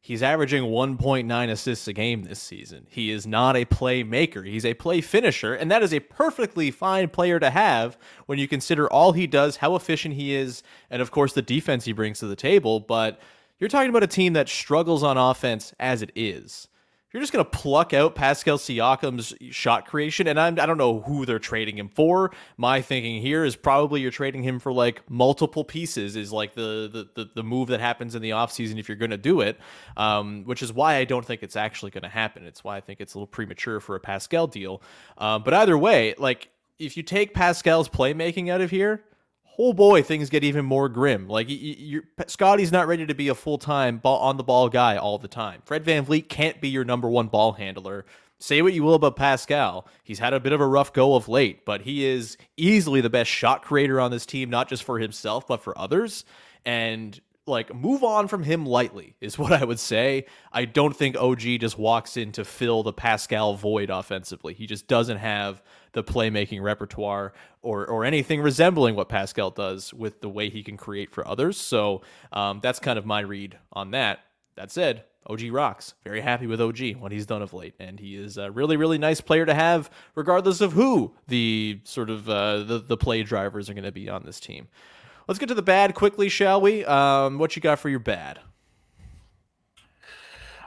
He's 0.00 0.22
averaging 0.22 0.62
1.9 0.62 1.50
assists 1.50 1.88
a 1.88 1.92
game 1.92 2.22
this 2.22 2.40
season. 2.40 2.86
He 2.88 3.10
is 3.10 3.26
not 3.26 3.56
a 3.56 3.64
playmaker. 3.66 4.46
He's 4.46 4.64
a 4.64 4.72
play 4.72 5.02
finisher, 5.02 5.52
and 5.52 5.70
that 5.70 5.82
is 5.82 5.92
a 5.92 6.00
perfectly 6.00 6.70
fine 6.70 7.10
player 7.10 7.38
to 7.40 7.50
have 7.50 7.98
when 8.24 8.38
you 8.38 8.48
consider 8.48 8.90
all 8.90 9.12
he 9.12 9.26
does, 9.26 9.56
how 9.56 9.74
efficient 9.74 10.14
he 10.14 10.34
is, 10.34 10.62
and 10.88 11.02
of 11.02 11.10
course 11.10 11.34
the 11.34 11.42
defense 11.42 11.84
he 11.84 11.92
brings 11.92 12.20
to 12.20 12.26
the 12.26 12.36
table. 12.36 12.80
But 12.80 13.20
you're 13.58 13.68
talking 13.68 13.90
about 13.90 14.02
a 14.02 14.08
team 14.08 14.34
that 14.34 14.48
struggles 14.48 15.02
on 15.02 15.16
offense 15.16 15.74
as 15.78 16.02
it 16.02 16.12
is. 16.14 16.68
You're 17.12 17.22
just 17.22 17.32
going 17.32 17.44
to 17.46 17.50
pluck 17.50 17.94
out 17.94 18.14
Pascal 18.14 18.58
Siakam's 18.58 19.32
shot 19.50 19.86
creation, 19.86 20.26
and 20.26 20.38
I'm, 20.38 20.60
I 20.60 20.66
don't 20.66 20.76
know 20.76 21.00
who 21.00 21.24
they're 21.24 21.38
trading 21.38 21.78
him 21.78 21.88
for. 21.88 22.32
My 22.58 22.82
thinking 22.82 23.22
here 23.22 23.42
is 23.42 23.56
probably 23.56 24.02
you're 24.02 24.10
trading 24.10 24.42
him 24.42 24.58
for 24.58 24.70
like 24.70 25.08
multiple 25.08 25.64
pieces, 25.64 26.14
is 26.14 26.30
like 26.30 26.54
the 26.54 26.90
the, 26.92 27.08
the, 27.14 27.30
the 27.36 27.42
move 27.42 27.68
that 27.68 27.80
happens 27.80 28.14
in 28.14 28.20
the 28.22 28.30
offseason 28.30 28.78
if 28.78 28.86
you're 28.86 28.98
going 28.98 29.12
to 29.12 29.16
do 29.16 29.40
it, 29.40 29.58
um, 29.96 30.42
which 30.44 30.62
is 30.62 30.74
why 30.74 30.96
I 30.96 31.04
don't 31.04 31.24
think 31.24 31.42
it's 31.42 31.56
actually 31.56 31.90
going 31.90 32.02
to 32.02 32.08
happen. 32.10 32.44
It's 32.44 32.62
why 32.62 32.76
I 32.76 32.80
think 32.82 33.00
it's 33.00 33.14
a 33.14 33.18
little 33.18 33.28
premature 33.28 33.80
for 33.80 33.96
a 33.96 34.00
Pascal 34.00 34.46
deal. 34.46 34.82
Um, 35.16 35.42
but 35.42 35.54
either 35.54 35.78
way, 35.78 36.14
like 36.18 36.50
if 36.78 36.98
you 36.98 37.02
take 37.02 37.32
Pascal's 37.32 37.88
playmaking 37.88 38.50
out 38.50 38.60
of 38.60 38.70
here, 38.70 39.04
oh 39.58 39.72
boy, 39.72 40.02
things 40.02 40.30
get 40.30 40.44
even 40.44 40.64
more 40.64 40.88
grim. 40.88 41.28
Like 41.28 41.50
Scottie's 42.26 42.72
not 42.72 42.86
ready 42.86 43.06
to 43.06 43.14
be 43.14 43.28
a 43.28 43.34
full 43.34 43.58
time 43.58 43.98
ball 43.98 44.20
on 44.20 44.36
the 44.36 44.44
ball 44.44 44.68
guy 44.68 44.96
all 44.96 45.18
the 45.18 45.28
time. 45.28 45.62
Fred 45.64 45.84
VanVleet 45.84 46.28
can't 46.28 46.60
be 46.60 46.68
your 46.68 46.84
number 46.84 47.08
one 47.08 47.28
ball 47.28 47.52
handler. 47.52 48.04
Say 48.38 48.60
what 48.60 48.74
you 48.74 48.82
will 48.82 48.94
about 48.94 49.16
Pascal. 49.16 49.86
He's 50.04 50.18
had 50.18 50.34
a 50.34 50.40
bit 50.40 50.52
of 50.52 50.60
a 50.60 50.66
rough 50.66 50.92
go 50.92 51.14
of 51.14 51.26
late, 51.26 51.64
but 51.64 51.80
he 51.80 52.04
is 52.04 52.36
easily 52.56 53.00
the 53.00 53.08
best 53.08 53.30
shot 53.30 53.62
creator 53.62 53.98
on 53.98 54.10
this 54.10 54.26
team, 54.26 54.50
not 54.50 54.68
just 54.68 54.84
for 54.84 54.98
himself, 54.98 55.46
but 55.46 55.62
for 55.62 55.76
others. 55.78 56.24
And 56.66 57.18
like 57.46 57.74
move 57.74 58.02
on 58.02 58.28
from 58.28 58.42
him 58.42 58.66
lightly 58.66 59.14
is 59.20 59.38
what 59.38 59.52
I 59.52 59.64
would 59.64 59.78
say. 59.78 60.26
I 60.52 60.64
don't 60.64 60.94
think 60.94 61.16
OG 61.16 61.40
just 61.60 61.78
walks 61.78 62.16
in 62.16 62.32
to 62.32 62.44
fill 62.44 62.82
the 62.82 62.92
Pascal 62.92 63.54
void 63.54 63.90
offensively. 63.90 64.54
He 64.54 64.66
just 64.66 64.86
doesn't 64.88 65.18
have 65.18 65.62
the 65.92 66.04
playmaking 66.04 66.62
repertoire 66.62 67.32
or 67.62 67.86
or 67.86 68.04
anything 68.04 68.40
resembling 68.42 68.94
what 68.96 69.08
Pascal 69.08 69.50
does 69.50 69.94
with 69.94 70.20
the 70.20 70.28
way 70.28 70.50
he 70.50 70.62
can 70.62 70.76
create 70.76 71.10
for 71.12 71.26
others. 71.26 71.56
So 71.56 72.02
um, 72.32 72.60
that's 72.62 72.78
kind 72.78 72.98
of 72.98 73.06
my 73.06 73.20
read 73.20 73.58
on 73.72 73.92
that. 73.92 74.20
That 74.56 74.70
said, 74.70 75.04
OG 75.28 75.42
rocks. 75.50 75.94
Very 76.04 76.20
happy 76.20 76.46
with 76.46 76.60
OG 76.60 76.96
what 76.98 77.12
he's 77.12 77.26
done 77.26 77.42
of 77.42 77.52
late, 77.52 77.74
and 77.78 77.98
he 77.98 78.16
is 78.16 78.38
a 78.38 78.50
really 78.50 78.76
really 78.76 78.98
nice 78.98 79.20
player 79.20 79.46
to 79.46 79.54
have, 79.54 79.90
regardless 80.14 80.60
of 80.60 80.72
who 80.72 81.14
the 81.28 81.80
sort 81.84 82.10
of 82.10 82.28
uh, 82.28 82.58
the 82.62 82.78
the 82.78 82.96
play 82.96 83.22
drivers 83.22 83.68
are 83.68 83.74
going 83.74 83.84
to 83.84 83.92
be 83.92 84.08
on 84.08 84.24
this 84.24 84.40
team. 84.40 84.68
Let's 85.26 85.38
get 85.38 85.48
to 85.48 85.54
the 85.54 85.62
bad 85.62 85.94
quickly, 85.94 86.28
shall 86.28 86.60
we? 86.60 86.84
Um, 86.84 87.38
what 87.38 87.56
you 87.56 87.62
got 87.62 87.78
for 87.78 87.88
your 87.88 87.98
bad? 87.98 88.38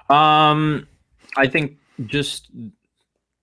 Um, 0.09 0.87
I 1.37 1.47
think 1.47 1.77
just 2.05 2.49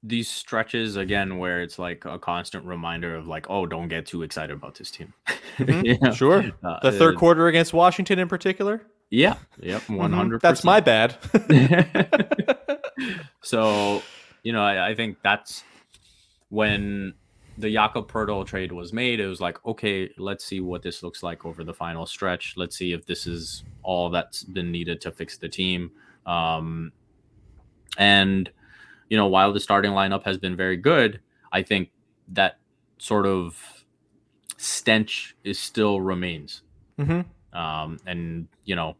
these 0.03 0.29
stretches 0.29 0.97
again 0.97 1.39
where 1.39 1.62
it's 1.62 1.79
like 1.79 2.05
a 2.05 2.19
constant 2.19 2.64
reminder 2.64 3.14
of 3.14 3.27
like, 3.27 3.47
oh, 3.49 3.67
don't 3.67 3.89
get 3.89 4.07
too 4.07 4.23
excited 4.23 4.55
about 4.55 4.75
this 4.77 4.91
team. 4.91 5.12
Mm-hmm. 5.57 6.12
Sure. 6.12 6.45
Uh, 6.62 6.81
the 6.83 6.93
third 6.93 7.17
uh, 7.17 7.19
quarter 7.19 7.47
against 7.47 7.73
Washington 7.73 8.19
in 8.19 8.29
particular. 8.29 8.83
Yeah. 9.09 9.37
Yep. 9.61 9.89
One 9.89 10.12
hundred. 10.12 10.43
That's 10.43 10.64
my 10.64 10.81
bad. 10.81 11.17
so, 13.43 14.03
you 14.43 14.53
know, 14.53 14.62
I, 14.62 14.91
I 14.91 14.95
think 14.95 15.17
that's 15.23 15.64
when 16.51 17.14
the 17.59 17.73
Jakob 17.73 18.11
Poeltl 18.11 18.47
trade 18.47 18.73
was 18.73 18.93
made, 18.93 19.21
it 19.21 19.27
was 19.27 19.41
like, 19.41 19.65
okay, 19.65 20.11
let's 20.19 20.45
see 20.45 20.61
what 20.61 20.83
this 20.83 21.03
looks 21.03 21.23
like 21.23 21.47
over 21.47 21.65
the 21.65 21.73
final 21.73 22.07
stretch. 22.07 22.55
Let's 22.57 22.77
see 22.77 22.93
if 22.93 23.07
this 23.07 23.27
is 23.27 23.65
all 23.83 24.11
that's 24.11 24.43
been 24.43 24.71
needed 24.71 25.01
to 25.03 25.11
fix 25.11 25.39
the 25.39 25.49
team. 25.49 25.91
Um, 26.27 26.93
and 27.97 28.51
you 29.09 29.17
know, 29.17 29.29
while 29.29 29.53
the 29.53 29.61
starting 29.61 29.93
lineup 29.93 30.25
has 30.25 30.37
been 30.37 30.57
very 30.57 30.77
good, 30.77 31.21
I 31.53 31.63
think 31.63 31.91
that 32.29 32.59
sort 32.99 33.27
of 33.27 33.85
stench 34.57 35.37
is 35.45 35.59
still 35.59 36.01
remains. 36.01 36.63
Mm-hmm. 36.99 37.59
Um, 37.59 37.99
and 38.07 38.49
you 38.65 38.77
know, 38.77 38.97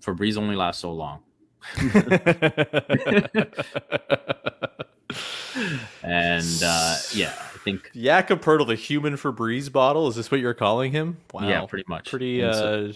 Febreze 0.00 0.36
only 0.36 0.54
lasts 0.54 0.82
so 0.82 0.92
long. 0.92 1.22
and 6.02 6.62
uh, 6.64 6.96
yeah, 7.14 7.34
I 7.38 7.58
think 7.64 7.90
Jakob 7.94 8.42
the 8.42 8.74
human 8.74 9.14
Febreze 9.14 9.70
bottle. 9.70 10.08
Is 10.08 10.16
this 10.16 10.30
what 10.30 10.40
you're 10.40 10.54
calling 10.54 10.92
him? 10.92 11.18
Wow, 11.32 11.48
yeah, 11.48 11.66
pretty 11.66 11.84
much. 11.88 12.10
Pretty, 12.10 12.42
uh, 12.42 12.92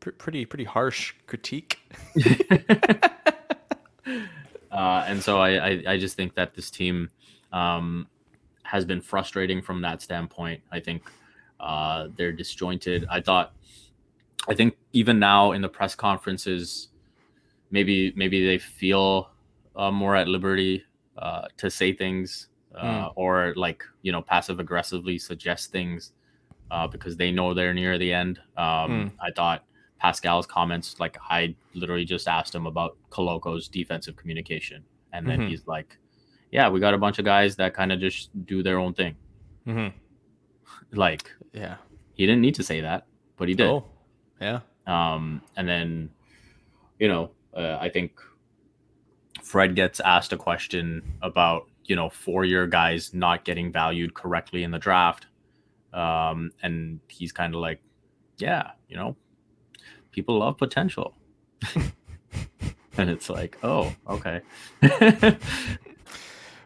pr- 0.00 0.10
pretty, 0.10 0.44
pretty 0.44 0.64
harsh 0.64 1.14
critique. 1.26 1.78
uh, 4.70 5.04
and 5.06 5.22
so 5.22 5.38
I, 5.38 5.50
I, 5.50 5.82
I, 5.88 5.98
just 5.98 6.16
think 6.16 6.34
that 6.34 6.54
this 6.54 6.70
team 6.70 7.10
um, 7.52 8.08
has 8.62 8.84
been 8.84 9.00
frustrating 9.00 9.62
from 9.62 9.82
that 9.82 10.02
standpoint. 10.02 10.60
I 10.70 10.80
think 10.80 11.02
uh, 11.60 12.08
they're 12.16 12.32
disjointed. 12.32 13.06
I 13.10 13.20
thought, 13.20 13.52
I 14.48 14.54
think 14.54 14.76
even 14.92 15.18
now 15.18 15.52
in 15.52 15.62
the 15.62 15.68
press 15.68 15.94
conferences, 15.94 16.88
maybe 17.70 18.12
maybe 18.16 18.46
they 18.46 18.58
feel 18.58 19.30
uh, 19.76 19.90
more 19.90 20.16
at 20.16 20.28
liberty 20.28 20.84
uh, 21.18 21.48
to 21.56 21.70
say 21.70 21.92
things 21.92 22.48
uh, 22.74 23.08
mm. 23.08 23.12
or 23.16 23.52
like 23.56 23.84
you 24.02 24.12
know 24.12 24.22
passive 24.22 24.60
aggressively 24.60 25.18
suggest 25.18 25.72
things 25.72 26.12
uh, 26.70 26.86
because 26.86 27.16
they 27.16 27.30
know 27.30 27.54
they're 27.54 27.74
near 27.74 27.98
the 27.98 28.12
end. 28.12 28.38
Um, 28.56 28.64
mm. 28.64 29.12
I 29.20 29.30
thought 29.34 29.64
Pascal's 29.98 30.46
comments, 30.46 31.00
like 31.00 31.16
I 31.28 31.54
literally 31.74 32.04
just 32.04 32.28
asked 32.28 32.54
him 32.54 32.66
about 32.66 32.96
Koloko's 33.10 33.68
defensive 33.68 34.16
communication, 34.16 34.84
and 35.12 35.26
then 35.26 35.40
mm-hmm. 35.40 35.48
he's 35.48 35.66
like, 35.66 35.98
"Yeah, 36.50 36.68
we 36.68 36.80
got 36.80 36.94
a 36.94 36.98
bunch 36.98 37.18
of 37.18 37.24
guys 37.24 37.56
that 37.56 37.74
kind 37.74 37.92
of 37.92 38.00
just 38.00 38.30
do 38.46 38.62
their 38.62 38.78
own 38.78 38.94
thing." 38.94 39.16
Mm-hmm. 39.66 39.96
Like, 40.92 41.30
yeah, 41.52 41.76
he 42.14 42.24
didn't 42.24 42.40
need 42.40 42.54
to 42.54 42.62
say 42.62 42.80
that, 42.80 43.06
but 43.36 43.48
he 43.48 43.54
did. 43.54 43.66
Oh, 43.66 43.84
yeah. 44.40 44.60
Um, 44.86 45.42
and 45.56 45.68
then, 45.68 46.10
you 46.98 47.08
know, 47.08 47.30
uh, 47.54 47.76
I 47.80 47.90
think 47.90 48.12
Fred 49.48 49.74
gets 49.74 49.98
asked 50.00 50.34
a 50.34 50.36
question 50.36 51.02
about 51.22 51.68
you 51.84 51.96
know 51.96 52.10
four 52.10 52.44
year 52.44 52.66
guys 52.66 53.14
not 53.14 53.46
getting 53.46 53.72
valued 53.72 54.12
correctly 54.12 54.62
in 54.62 54.70
the 54.70 54.78
draft, 54.78 55.26
um, 55.94 56.52
and 56.62 57.00
he's 57.08 57.32
kind 57.32 57.54
of 57.54 57.60
like, 57.62 57.80
yeah, 58.36 58.72
you 58.88 58.96
know, 58.96 59.16
people 60.12 60.38
love 60.38 60.58
potential, 60.58 61.14
and 62.98 63.08
it's 63.08 63.30
like, 63.30 63.56
oh, 63.62 63.90
okay. 64.06 64.42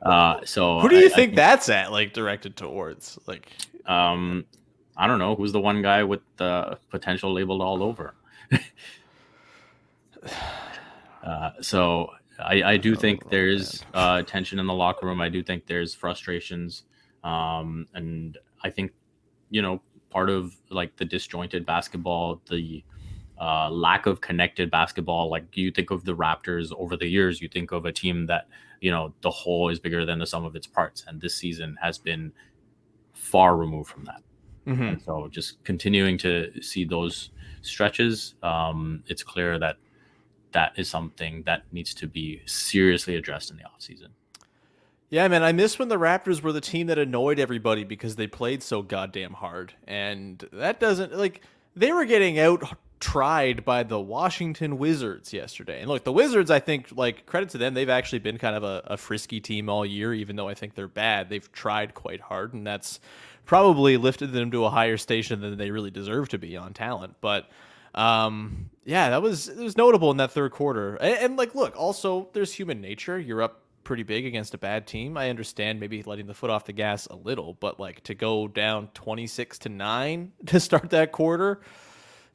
uh, 0.02 0.40
so 0.44 0.80
who 0.80 0.88
do 0.88 0.96
you 0.96 1.02
I, 1.02 1.08
think, 1.08 1.12
I 1.12 1.16
think 1.16 1.36
that's 1.36 1.68
at? 1.68 1.92
Like 1.92 2.12
directed 2.12 2.56
towards 2.56 3.16
like, 3.28 3.48
um, 3.86 4.44
I 4.96 5.06
don't 5.06 5.20
know 5.20 5.36
who's 5.36 5.52
the 5.52 5.60
one 5.60 5.82
guy 5.82 6.02
with 6.02 6.22
the 6.36 6.78
potential 6.90 7.32
labeled 7.32 7.62
all 7.62 7.80
over. 7.84 8.14
uh, 11.22 11.50
so 11.60 12.10
I, 12.44 12.72
I 12.72 12.76
do 12.76 12.94
think 12.94 13.28
there's 13.30 13.84
uh, 13.94 14.22
tension 14.22 14.58
in 14.58 14.66
the 14.66 14.74
locker 14.74 15.06
room. 15.06 15.20
I 15.20 15.28
do 15.28 15.42
think 15.42 15.66
there's 15.66 15.94
frustrations, 15.94 16.84
um, 17.24 17.86
and 17.94 18.38
I 18.62 18.70
think 18.70 18.92
you 19.50 19.62
know 19.62 19.80
part 20.10 20.30
of 20.30 20.54
like 20.70 20.96
the 20.96 21.04
disjointed 21.04 21.64
basketball, 21.64 22.40
the 22.48 22.84
uh, 23.40 23.70
lack 23.70 24.06
of 24.06 24.20
connected 24.20 24.70
basketball. 24.70 25.30
Like 25.30 25.56
you 25.56 25.70
think 25.70 25.90
of 25.90 26.04
the 26.04 26.14
Raptors 26.14 26.72
over 26.76 26.96
the 26.96 27.06
years, 27.06 27.40
you 27.40 27.48
think 27.48 27.72
of 27.72 27.84
a 27.86 27.92
team 27.92 28.26
that 28.26 28.48
you 28.80 28.90
know 28.90 29.14
the 29.22 29.30
whole 29.30 29.68
is 29.68 29.78
bigger 29.78 30.04
than 30.04 30.18
the 30.18 30.26
sum 30.26 30.44
of 30.44 30.54
its 30.56 30.66
parts, 30.66 31.04
and 31.06 31.20
this 31.20 31.34
season 31.34 31.76
has 31.80 31.98
been 31.98 32.32
far 33.14 33.56
removed 33.56 33.90
from 33.90 34.04
that. 34.04 34.22
Mm-hmm. 34.66 34.82
And 34.82 35.02
so, 35.02 35.28
just 35.28 35.62
continuing 35.64 36.18
to 36.18 36.62
see 36.62 36.84
those 36.84 37.30
stretches, 37.62 38.34
um, 38.42 39.02
it's 39.06 39.22
clear 39.22 39.58
that 39.58 39.76
that 40.52 40.72
is 40.76 40.88
something 40.88 41.42
that 41.44 41.64
needs 41.72 41.94
to 41.94 42.06
be 42.06 42.42
seriously 42.46 43.16
addressed 43.16 43.50
in 43.50 43.56
the 43.56 43.64
offseason. 43.64 44.08
Yeah, 45.10 45.28
man, 45.28 45.42
I 45.42 45.52
miss 45.52 45.78
when 45.78 45.88
the 45.88 45.98
Raptors 45.98 46.40
were 46.40 46.52
the 46.52 46.60
team 46.62 46.86
that 46.86 46.98
annoyed 46.98 47.38
everybody 47.38 47.84
because 47.84 48.16
they 48.16 48.26
played 48.26 48.62
so 48.62 48.80
goddamn 48.80 49.34
hard. 49.34 49.74
And 49.86 50.42
that 50.52 50.80
doesn't 50.80 51.14
like 51.14 51.42
they 51.76 51.92
were 51.92 52.06
getting 52.06 52.38
out 52.38 52.62
tried 53.02 53.64
by 53.64 53.82
the 53.82 54.00
Washington 54.00 54.78
Wizards 54.78 55.32
yesterday. 55.32 55.80
And 55.80 55.88
look, 55.90 56.04
the 56.04 56.12
Wizards, 56.12 56.50
I 56.52 56.60
think, 56.60 56.88
like 56.94 57.26
credit 57.26 57.50
to 57.50 57.58
them, 57.58 57.74
they've 57.74 57.88
actually 57.88 58.20
been 58.20 58.38
kind 58.38 58.54
of 58.54 58.62
a, 58.62 58.82
a 58.86 58.96
frisky 58.96 59.40
team 59.40 59.68
all 59.68 59.84
year, 59.84 60.14
even 60.14 60.36
though 60.36 60.48
I 60.48 60.54
think 60.54 60.76
they're 60.76 60.86
bad. 60.88 61.28
They've 61.28 61.50
tried 61.52 61.94
quite 61.94 62.20
hard, 62.20 62.54
and 62.54 62.64
that's 62.64 63.00
probably 63.44 63.96
lifted 63.96 64.32
them 64.32 64.52
to 64.52 64.64
a 64.64 64.70
higher 64.70 64.96
station 64.96 65.40
than 65.40 65.58
they 65.58 65.72
really 65.72 65.90
deserve 65.90 66.28
to 66.28 66.38
be 66.38 66.56
on 66.56 66.74
talent. 66.74 67.16
But 67.20 67.50
um, 67.94 68.70
yeah, 68.84 69.10
that 69.10 69.22
was 69.22 69.48
it 69.48 69.58
was 69.58 69.76
notable 69.76 70.10
in 70.10 70.16
that 70.16 70.32
third 70.32 70.52
quarter. 70.52 70.96
And, 70.96 71.18
and, 71.18 71.36
like, 71.36 71.54
look, 71.54 71.76
also 71.76 72.28
there's 72.32 72.52
human 72.52 72.80
nature. 72.80 73.18
You're 73.18 73.42
up 73.42 73.60
pretty 73.84 74.02
big 74.02 74.26
against 74.26 74.54
a 74.54 74.58
bad 74.58 74.86
team. 74.86 75.16
I 75.16 75.28
understand 75.30 75.80
maybe 75.80 76.02
letting 76.02 76.26
the 76.26 76.34
foot 76.34 76.50
off 76.50 76.64
the 76.64 76.72
gas 76.72 77.06
a 77.06 77.16
little, 77.16 77.54
but 77.54 77.80
like 77.80 78.02
to 78.04 78.14
go 78.14 78.48
down 78.48 78.88
26 78.94 79.58
to 79.60 79.68
nine 79.68 80.32
to 80.46 80.60
start 80.60 80.90
that 80.90 81.12
quarter. 81.12 81.60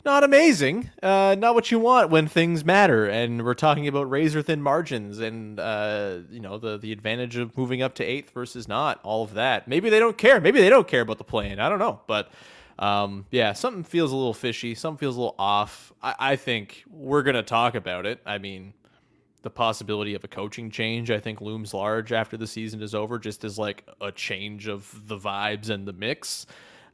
Not 0.05 0.24
amazing. 0.24 0.89
Uh, 1.03 1.36
not 1.38 1.53
what 1.53 1.70
you 1.70 1.80
want 1.80 2.12
when 2.12 2.28
things 2.28 2.64
matter, 2.64 3.08
and 3.08 3.43
we're 3.43 3.55
talking 3.55 3.89
about 3.89 4.10
razor 4.10 4.41
thin 4.41 4.62
margins, 4.62 5.20
and 5.20 5.60
uh, 5.60 6.20
you 6.30 6.39
know 6.39 6.58
the 6.58 6.78
the 6.78 6.93
advantage 6.93 7.36
of 7.36 7.58
moving 7.58 7.82
up 7.82 7.95
to 7.95 8.05
eighth 8.05 8.30
versus 8.30 8.70
not. 8.70 9.01
All 9.03 9.24
of 9.24 9.34
that. 9.34 9.68
Maybe 9.68 9.89
they 9.89 9.99
don't 9.99 10.18
care. 10.18 10.39
Maybe 10.39 10.62
they 10.62 10.70
don't 10.70 10.88
care 10.88 11.01
about 11.01 11.18
the 11.18 11.26
plan. 11.26 11.60
I 11.60 11.68
don't 11.68 11.80
know, 11.80 11.99
but 12.08 12.32
um, 12.80 13.25
yeah, 13.32 13.53
something 13.53 13.84
feels 13.84 14.11
a 14.11 14.15
little 14.15 14.34
fishy. 14.34 14.75
Something 14.75 14.99
feels 14.99 15.15
a 15.15 15.19
little 15.19 15.36
off. 15.39 15.91
I, 16.01 16.15
I 16.19 16.36
think 16.36 16.84
we're 16.89 17.23
gonna 17.23 17.43
talk 17.43 17.75
about 17.75 18.05
it. 18.05 18.21
I 18.25 18.38
mean, 18.38 18.73
the 19.41 19.49
possibility 19.49 20.13
of 20.13 20.23
a 20.23 20.28
coaching 20.28 20.69
change, 20.69 21.09
I 21.09 21.19
think, 21.19 21.41
looms 21.41 21.73
large 21.73 22.11
after 22.11 22.38
the 22.38 22.47
season 22.47 22.82
is 22.82 22.93
over, 22.93 23.17
just 23.19 23.43
as 23.43 23.57
like 23.57 23.88
a 24.01 24.11
change 24.11 24.67
of 24.67 25.07
the 25.07 25.17
vibes 25.17 25.69
and 25.69 25.88
the 25.88 25.93
mix. 25.93 26.45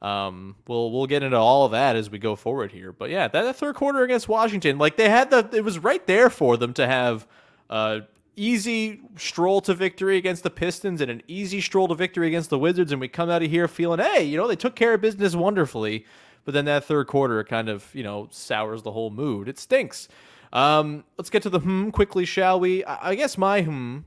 Um, 0.01 0.55
we'll 0.67 0.91
we'll 0.91 1.07
get 1.07 1.23
into 1.23 1.38
all 1.38 1.65
of 1.65 1.71
that 1.71 1.95
as 1.95 2.09
we 2.09 2.19
go 2.19 2.36
forward 2.36 2.71
here. 2.71 2.91
But 2.91 3.09
yeah, 3.09 3.27
that, 3.27 3.41
that 3.43 3.55
third 3.55 3.75
quarter 3.75 4.03
against 4.03 4.27
Washington, 4.27 4.77
like 4.77 4.97
they 4.97 5.09
had 5.09 5.31
the, 5.31 5.49
it 5.53 5.63
was 5.63 5.79
right 5.79 6.05
there 6.05 6.29
for 6.29 6.57
them 6.57 6.73
to 6.73 6.86
have 6.86 7.25
uh, 7.69 8.01
easy 8.36 9.01
stroll 9.17 9.61
to 9.61 9.73
victory 9.73 10.17
against 10.17 10.43
the 10.43 10.49
Pistons 10.49 11.01
and 11.01 11.09
an 11.11 11.21
easy 11.27 11.61
stroll 11.61 11.88
to 11.88 11.95
victory 11.95 12.27
against 12.27 12.49
the 12.49 12.59
Wizards, 12.59 12.91
and 12.91 12.99
we 12.99 13.07
come 13.07 13.29
out 13.29 13.43
of 13.43 13.49
here 13.49 13.67
feeling, 13.67 13.99
hey, 13.99 14.23
you 14.23 14.38
know, 14.38 14.47
they 14.47 14.55
took 14.55 14.75
care 14.75 14.93
of 14.93 15.01
business 15.01 15.36
wonderfully. 15.36 16.05
But 16.45 16.53
then 16.53 16.65
that 16.65 16.84
third 16.84 17.07
quarter 17.07 17.43
kind 17.43 17.69
of, 17.69 17.93
you 17.93 18.03
know, 18.03 18.27
sours 18.31 18.84
the 18.84 18.91
whole 18.91 19.09
mood. 19.09 19.47
It 19.47 19.57
stinks. 19.57 20.09
Um, 20.51 21.03
let's 21.17 21.29
get 21.29 21.41
to 21.43 21.49
the 21.49 21.59
hmm 21.59 21.89
quickly, 21.89 22.25
shall 22.25 22.59
we? 22.59 22.84
I, 22.84 23.11
I 23.11 23.15
guess 23.15 23.38
my 23.38 23.61
hmm 23.61 23.99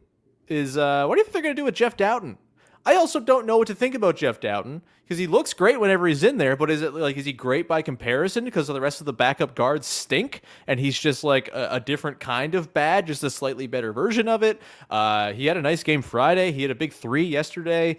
is 0.48 0.76
uh, 0.76 1.06
what 1.06 1.14
do 1.16 1.20
you 1.20 1.24
think 1.24 1.32
they're 1.32 1.42
going 1.42 1.56
to 1.56 1.60
do 1.60 1.64
with 1.64 1.74
Jeff 1.74 1.96
Dowtin? 1.96 2.36
I 2.86 2.94
also 2.94 3.18
don't 3.18 3.46
know 3.46 3.58
what 3.58 3.66
to 3.66 3.74
think 3.74 3.96
about 3.96 4.16
Jeff 4.16 4.38
Dowtin 4.38 4.80
because 5.02 5.18
he 5.18 5.26
looks 5.26 5.52
great 5.52 5.80
whenever 5.80 6.06
he's 6.06 6.22
in 6.22 6.36
there, 6.38 6.54
but 6.54 6.70
is 6.70 6.82
it 6.82 6.94
like 6.94 7.16
is 7.16 7.24
he 7.24 7.32
great 7.32 7.66
by 7.66 7.82
comparison 7.82 8.44
because 8.44 8.68
the 8.68 8.80
rest 8.80 9.00
of 9.00 9.06
the 9.06 9.12
backup 9.12 9.56
guards 9.56 9.88
stink 9.88 10.42
and 10.68 10.78
he's 10.78 10.96
just 10.96 11.24
like 11.24 11.48
a, 11.48 11.68
a 11.72 11.80
different 11.80 12.20
kind 12.20 12.54
of 12.54 12.72
bad, 12.72 13.08
just 13.08 13.24
a 13.24 13.30
slightly 13.30 13.66
better 13.66 13.92
version 13.92 14.28
of 14.28 14.44
it? 14.44 14.62
Uh, 14.88 15.32
he 15.32 15.46
had 15.46 15.56
a 15.56 15.62
nice 15.62 15.82
game 15.82 16.00
Friday. 16.00 16.52
He 16.52 16.62
had 16.62 16.70
a 16.70 16.76
big 16.76 16.92
three 16.92 17.24
yesterday. 17.24 17.96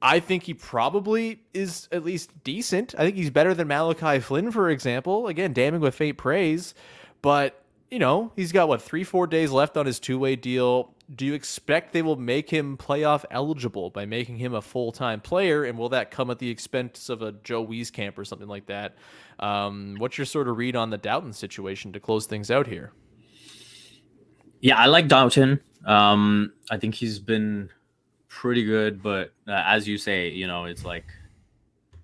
I 0.00 0.20
think 0.20 0.44
he 0.44 0.54
probably 0.54 1.42
is 1.52 1.88
at 1.90 2.04
least 2.04 2.30
decent. 2.44 2.94
I 2.96 2.98
think 2.98 3.16
he's 3.16 3.30
better 3.30 3.54
than 3.54 3.66
Malachi 3.66 4.20
Flynn, 4.20 4.52
for 4.52 4.70
example. 4.70 5.26
Again, 5.26 5.52
damning 5.52 5.80
with 5.80 5.96
faint 5.96 6.16
praise, 6.16 6.74
but 7.22 7.60
you 7.90 7.98
know 7.98 8.30
he's 8.36 8.52
got 8.52 8.68
what 8.68 8.82
three, 8.82 9.02
four 9.02 9.26
days 9.26 9.50
left 9.50 9.76
on 9.76 9.84
his 9.84 9.98
two-way 9.98 10.36
deal 10.36 10.94
do 11.14 11.24
you 11.24 11.34
expect 11.34 11.92
they 11.92 12.02
will 12.02 12.16
make 12.16 12.50
him 12.50 12.76
playoff 12.76 13.24
eligible 13.30 13.90
by 13.90 14.04
making 14.04 14.36
him 14.36 14.54
a 14.54 14.60
full 14.60 14.92
time 14.92 15.20
player? 15.20 15.64
And 15.64 15.78
will 15.78 15.88
that 15.90 16.10
come 16.10 16.30
at 16.30 16.38
the 16.38 16.50
expense 16.50 17.08
of 17.08 17.22
a 17.22 17.32
Joe 17.44 17.66
Wieskamp 17.66 18.18
or 18.18 18.24
something 18.24 18.48
like 18.48 18.66
that? 18.66 18.96
Um, 19.38 19.96
what's 19.98 20.18
your 20.18 20.26
sort 20.26 20.48
of 20.48 20.56
read 20.58 20.76
on 20.76 20.90
the 20.90 20.98
Dowtin 20.98 21.34
situation 21.34 21.92
to 21.94 22.00
close 22.00 22.26
things 22.26 22.50
out 22.50 22.66
here? 22.66 22.92
Yeah, 24.60 24.76
I 24.76 24.86
like 24.86 25.08
Dowtin. 25.08 25.60
Um, 25.86 26.52
I 26.70 26.76
think 26.76 26.94
he's 26.94 27.18
been 27.18 27.70
pretty 28.28 28.64
good, 28.64 29.02
but 29.02 29.32
uh, 29.46 29.62
as 29.64 29.88
you 29.88 29.96
say, 29.96 30.28
you 30.28 30.46
know, 30.46 30.64
it's 30.64 30.84
like, 30.84 31.06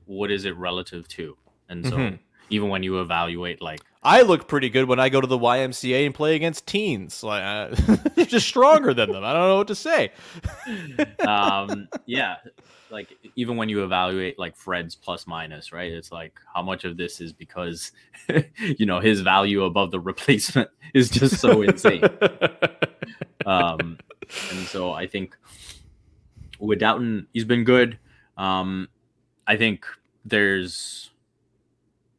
what 0.07 0.31
is 0.31 0.45
it 0.45 0.57
relative 0.57 1.09
to? 1.09 1.37
And 1.69 1.85
so, 1.85 1.97
mm-hmm. 1.97 2.17
even 2.51 2.69
when 2.69 2.83
you 2.83 3.01
evaluate 3.01 3.61
like 3.61 3.81
I 4.05 4.21
look 4.21 4.47
pretty 4.49 4.69
good 4.69 4.87
when 4.87 5.01
I 5.01 5.09
go 5.09 5.21
to 5.21 5.27
the 5.27 5.39
YMCA 5.39 6.05
and 6.05 6.15
play 6.15 6.37
against 6.37 6.67
teens. 6.67 7.23
Like, 7.23 7.43
uh, 7.43 7.75
just 8.25 8.47
stronger 8.47 8.93
than 8.93 9.11
them. 9.11 9.25
I 9.25 9.33
don't 9.33 9.49
know 9.49 9.57
what 9.57 9.69
to 9.69 9.75
say. 9.75 10.13
um, 11.27 11.89
yeah, 12.05 12.37
like 12.91 13.09
even 13.35 13.57
when 13.57 13.71
you 13.71 13.83
evaluate 13.83 14.39
like 14.39 14.57
Fred's 14.57 14.95
plus 14.95 15.27
minus, 15.27 15.73
right? 15.73 15.91
It's 15.91 16.13
like 16.13 16.39
how 16.53 16.63
much 16.63 16.85
of 16.85 16.99
this 16.99 17.21
is 17.21 17.33
because 17.33 17.93
you 18.59 18.85
know 18.85 19.01
his 19.01 19.23
value 19.23 19.65
above 19.65 19.91
the 19.91 20.01
replacement 20.01 20.69
is 20.93 21.09
just 21.09 21.41
so 21.41 21.63
insane. 21.63 22.05
um, 23.47 23.99
and 24.51 24.67
so 24.67 24.93
I 24.93 25.07
think 25.07 25.35
with 26.61 26.81
Dowtin, 26.81 27.27
he's 27.33 27.45
been 27.47 27.65
good. 27.65 27.99
Um, 28.37 28.89
I 29.47 29.57
think 29.57 29.87
there's 30.27 31.11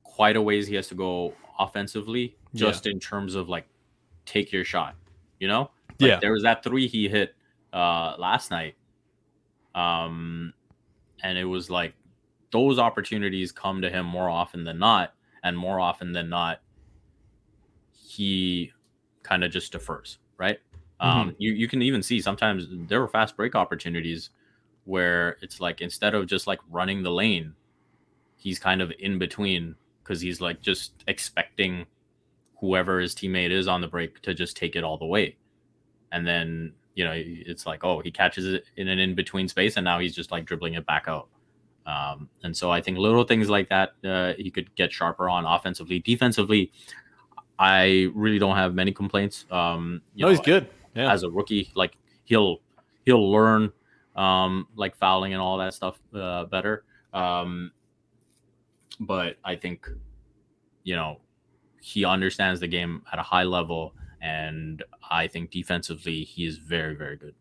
quite 0.04 0.36
a 0.36 0.42
ways 0.42 0.68
he 0.68 0.76
has 0.76 0.88
to 0.88 0.96
go 0.96 1.34
offensively, 1.60 2.36
just 2.54 2.86
yeah. 2.86 2.92
in 2.94 3.00
terms 3.00 3.36
of 3.36 3.50
like 3.50 3.66
take 4.26 4.52
your 4.52 4.64
shot. 4.64 4.96
You 5.40 5.48
know, 5.48 5.72
like, 6.00 6.10
yeah. 6.10 6.20
There 6.20 6.32
was 6.32 6.44
that 6.44 6.64
three 6.64 6.88
he 6.88 7.08
hit 7.08 7.36
uh 7.74 8.16
last 8.18 8.52
night, 8.52 8.76
um, 9.74 10.54
and 11.24 11.38
it 11.38 11.46
was 11.46 11.70
like 11.70 11.94
those 12.52 12.80
opportunities 12.80 13.52
come 13.52 13.82
to 13.82 13.90
him 13.90 14.06
more 14.06 14.30
often 14.30 14.64
than 14.64 14.80
not, 14.80 15.14
and 15.44 15.58
more 15.58 15.80
often 15.80 16.14
than 16.14 16.30
not, 16.30 16.62
he 17.92 18.72
kind 19.24 19.44
of 19.44 19.52
just 19.52 19.72
defers. 19.72 20.20
Right. 20.38 20.60
Mm-hmm. 21.02 21.20
Um, 21.20 21.36
you 21.38 21.52
you 21.54 21.68
can 21.68 21.82
even 21.82 22.02
see 22.02 22.22
sometimes 22.22 22.68
there 22.88 23.02
were 23.02 23.08
fast 23.08 23.36
break 23.36 23.56
opportunities 23.56 24.30
where 24.86 25.38
it's 25.42 25.60
like 25.60 25.82
instead 25.82 26.14
of 26.16 26.28
just 26.28 26.48
like 26.48 26.60
running 26.70 27.04
the 27.04 27.12
lane, 27.12 27.54
he's 28.38 28.60
kind 28.60 28.82
of 28.82 28.92
in 29.00 29.18
between 29.20 29.76
because 30.06 30.22
he's 30.22 30.40
like 30.40 30.62
just 30.62 31.04
expecting 31.08 31.86
whoever 32.60 33.00
his 33.00 33.16
teammate 33.16 33.52
is 33.52 33.68
on 33.68 33.82
the 33.82 33.88
break 33.88 34.22
to 34.22 34.34
just 34.34 34.56
take 34.56 34.76
it 34.76 34.84
all 34.84 34.98
the 34.98 35.06
way. 35.06 35.36
And 36.12 36.26
then, 36.26 36.74
you 36.94 37.04
know, 37.04 37.14
it's 37.16 37.66
like, 37.66 37.84
oh, 37.84 38.00
he 38.00 38.12
catches 38.12 38.46
it 38.46 38.66
in 38.78 38.88
an 38.88 39.00
in 39.00 39.16
between 39.16 39.48
space 39.48 39.78
and 39.78 39.84
now 39.84 40.00
he's 40.00 40.16
just 40.16 40.32
like 40.32 40.46
dribbling 40.46 40.76
it 40.76 40.86
back 40.86 41.06
out. 41.08 41.28
Um, 41.86 42.30
and 42.44 42.56
so 42.56 42.72
I 42.72 42.82
think 42.82 42.98
little 42.98 43.24
things 43.24 43.50
like 43.50 43.70
that 43.70 43.94
uh, 44.04 44.34
he 44.38 44.50
could 44.50 44.74
get 44.76 44.92
sharper 44.92 45.30
on 45.30 45.46
offensively. 45.46 46.00
Defensively, 46.00 46.72
I 47.60 48.10
really 48.14 48.40
don't 48.40 48.56
have 48.56 48.74
many 48.74 48.92
complaints. 48.92 49.46
Um, 49.52 50.02
no, 50.16 50.28
know, 50.28 50.32
he's 50.32 50.40
good. 50.40 50.68
Yeah. 50.96 51.12
As 51.12 51.24
a 51.24 51.30
rookie, 51.30 51.72
like 51.76 51.98
he'll 52.24 52.60
he'll 53.04 53.32
learn 53.32 53.72
um, 54.16 54.68
like 54.76 54.96
fouling 54.96 55.34
and 55.34 55.42
all 55.42 55.58
that 55.58 55.74
stuff 55.74 56.00
uh, 56.16 56.46
better. 56.46 56.86
Um, 57.14 57.72
but 59.00 59.38
I 59.44 59.56
think, 59.56 59.88
you 60.84 60.96
know, 60.96 61.20
he 61.82 62.06
understands 62.06 62.60
the 62.60 62.68
game 62.68 63.04
at 63.12 63.20
a 63.20 63.24
high 63.24 63.44
level, 63.44 63.94
and 64.22 64.84
I 65.10 65.28
think 65.28 65.52
defensively 65.52 66.24
he 66.24 66.46
is 66.46 66.58
very, 66.58 66.96
very 66.96 67.18
good. 67.18 67.36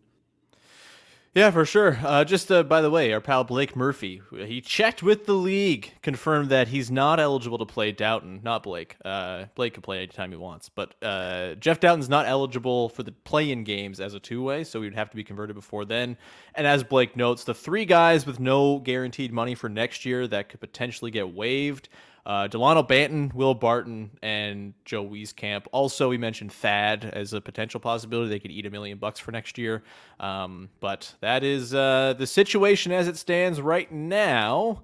Yeah, 1.34 1.50
for 1.50 1.64
sure. 1.64 1.98
Uh, 2.00 2.22
just 2.22 2.52
uh, 2.52 2.62
by 2.62 2.80
the 2.80 2.90
way, 2.90 3.12
our 3.12 3.20
pal 3.20 3.42
Blake 3.42 3.74
Murphy, 3.74 4.22
he 4.32 4.60
checked 4.60 5.02
with 5.02 5.26
the 5.26 5.32
league, 5.32 5.92
confirmed 6.00 6.50
that 6.50 6.68
he's 6.68 6.92
not 6.92 7.18
eligible 7.18 7.58
to 7.58 7.66
play 7.66 7.92
Dowtin. 7.92 8.44
Not 8.44 8.62
Blake. 8.62 8.94
Uh, 9.04 9.46
Blake 9.56 9.74
can 9.74 9.82
play 9.82 9.98
anytime 9.98 10.30
he 10.30 10.36
wants, 10.36 10.68
but 10.68 10.94
uh, 11.02 11.56
Jeff 11.56 11.80
Dowtin's 11.80 12.08
not 12.08 12.26
eligible 12.26 12.88
for 12.88 13.02
the 13.02 13.10
play-in 13.10 13.64
games 13.64 13.98
as 13.98 14.14
a 14.14 14.20
two-way, 14.20 14.62
so 14.62 14.80
he 14.80 14.86
would 14.86 14.94
have 14.94 15.10
to 15.10 15.16
be 15.16 15.24
converted 15.24 15.56
before 15.56 15.84
then. 15.84 16.16
And 16.54 16.68
as 16.68 16.84
Blake 16.84 17.16
notes, 17.16 17.42
the 17.42 17.54
three 17.54 17.84
guys 17.84 18.26
with 18.26 18.38
no 18.38 18.78
guaranteed 18.78 19.32
money 19.32 19.56
for 19.56 19.68
next 19.68 20.04
year 20.04 20.28
that 20.28 20.50
could 20.50 20.60
potentially 20.60 21.10
get 21.10 21.34
waived 21.34 21.88
uh, 22.26 22.48
Dalano 22.48 22.86
Banton, 22.86 23.32
Will 23.34 23.54
Barton, 23.54 24.10
and 24.22 24.74
Joe 24.84 25.04
Wieskamp. 25.04 25.66
Also, 25.72 26.08
we 26.08 26.18
mentioned 26.18 26.52
Thad 26.52 27.04
as 27.04 27.32
a 27.32 27.40
potential 27.40 27.80
possibility. 27.80 28.30
They 28.30 28.38
could 28.38 28.50
eat 28.50 28.66
a 28.66 28.70
million 28.70 28.98
bucks 28.98 29.20
for 29.20 29.30
next 29.30 29.58
year. 29.58 29.82
Um, 30.18 30.70
but 30.80 31.14
that 31.20 31.44
is 31.44 31.74
uh, 31.74 32.14
the 32.16 32.26
situation 32.26 32.92
as 32.92 33.08
it 33.08 33.16
stands 33.16 33.60
right 33.60 33.90
now. 33.92 34.82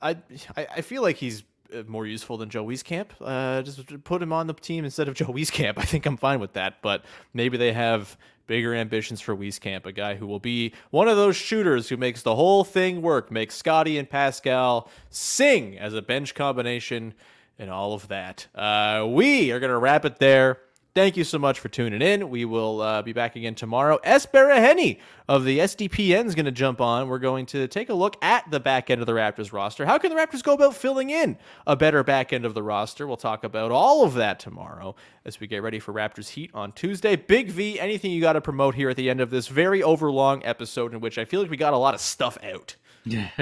I, 0.00 0.16
I 0.56 0.82
feel 0.82 1.02
like 1.02 1.16
he's 1.16 1.42
more 1.86 2.06
useful 2.06 2.36
than 2.36 2.50
Joe 2.50 2.64
Wieskamp. 2.64 3.06
Uh, 3.20 3.62
just 3.62 4.04
put 4.04 4.22
him 4.22 4.32
on 4.32 4.46
the 4.46 4.54
team 4.54 4.84
instead 4.84 5.08
of 5.08 5.14
Joe 5.16 5.26
Wieskamp. 5.26 5.74
I 5.76 5.84
think 5.84 6.06
I'm 6.06 6.16
fine 6.16 6.40
with 6.40 6.54
that. 6.54 6.82
But 6.82 7.04
maybe 7.34 7.56
they 7.56 7.72
have 7.72 8.16
bigger 8.46 8.74
ambitions 8.74 9.20
for 9.20 9.36
Wieskamp, 9.36 9.86
a 9.86 9.92
guy 9.92 10.14
who 10.14 10.26
will 10.26 10.38
be 10.38 10.72
one 10.90 11.08
of 11.08 11.16
those 11.16 11.36
shooters 11.36 11.88
who 11.88 11.96
makes 11.96 12.22
the 12.22 12.34
whole 12.34 12.64
thing 12.64 13.02
work, 13.02 13.30
makes 13.30 13.54
Scottie 13.54 13.98
and 13.98 14.08
Pascal 14.08 14.88
sing 15.10 15.78
as 15.78 15.94
a 15.94 16.02
bench 16.02 16.34
combination 16.34 17.14
and 17.58 17.70
all 17.70 17.94
of 17.94 18.08
that. 18.08 18.46
Uh, 18.54 19.06
we 19.08 19.50
are 19.50 19.60
going 19.60 19.70
to 19.70 19.78
wrap 19.78 20.04
it 20.04 20.18
there. 20.18 20.58
Thank 20.96 21.18
you 21.18 21.24
so 21.24 21.38
much 21.38 21.60
for 21.60 21.68
tuning 21.68 22.00
in. 22.00 22.30
We 22.30 22.46
will 22.46 22.80
uh, 22.80 23.02
be 23.02 23.12
back 23.12 23.36
again 23.36 23.54
tomorrow. 23.54 23.98
S. 24.02 24.24
Baraheni 24.24 24.98
of 25.28 25.44
the 25.44 25.58
SDPN 25.58 26.24
is 26.24 26.34
going 26.34 26.46
to 26.46 26.50
jump 26.50 26.80
on. 26.80 27.08
We're 27.08 27.18
going 27.18 27.44
to 27.46 27.68
take 27.68 27.90
a 27.90 27.94
look 27.94 28.16
at 28.22 28.50
the 28.50 28.60
back 28.60 28.88
end 28.88 29.02
of 29.02 29.06
the 29.06 29.12
Raptors 29.12 29.52
roster. 29.52 29.84
How 29.84 29.98
can 29.98 30.08
the 30.08 30.16
Raptors 30.16 30.42
go 30.42 30.54
about 30.54 30.74
filling 30.74 31.10
in 31.10 31.36
a 31.66 31.76
better 31.76 32.02
back 32.02 32.32
end 32.32 32.46
of 32.46 32.54
the 32.54 32.62
roster? 32.62 33.06
We'll 33.06 33.18
talk 33.18 33.44
about 33.44 33.72
all 33.72 34.06
of 34.06 34.14
that 34.14 34.40
tomorrow 34.40 34.94
as 35.26 35.38
we 35.38 35.46
get 35.46 35.62
ready 35.62 35.80
for 35.80 35.92
Raptors 35.92 36.30
Heat 36.30 36.50
on 36.54 36.72
Tuesday. 36.72 37.14
Big 37.14 37.50
V, 37.50 37.78
anything 37.78 38.10
you 38.10 38.22
got 38.22 38.32
to 38.32 38.40
promote 38.40 38.74
here 38.74 38.88
at 38.88 38.96
the 38.96 39.10
end 39.10 39.20
of 39.20 39.28
this 39.28 39.48
very 39.48 39.82
overlong 39.82 40.40
episode 40.46 40.94
in 40.94 41.00
which 41.00 41.18
I 41.18 41.26
feel 41.26 41.42
like 41.42 41.50
we 41.50 41.58
got 41.58 41.74
a 41.74 41.76
lot 41.76 41.92
of 41.92 42.00
stuff 42.00 42.38
out. 42.42 42.74
Yeah, 43.04 43.28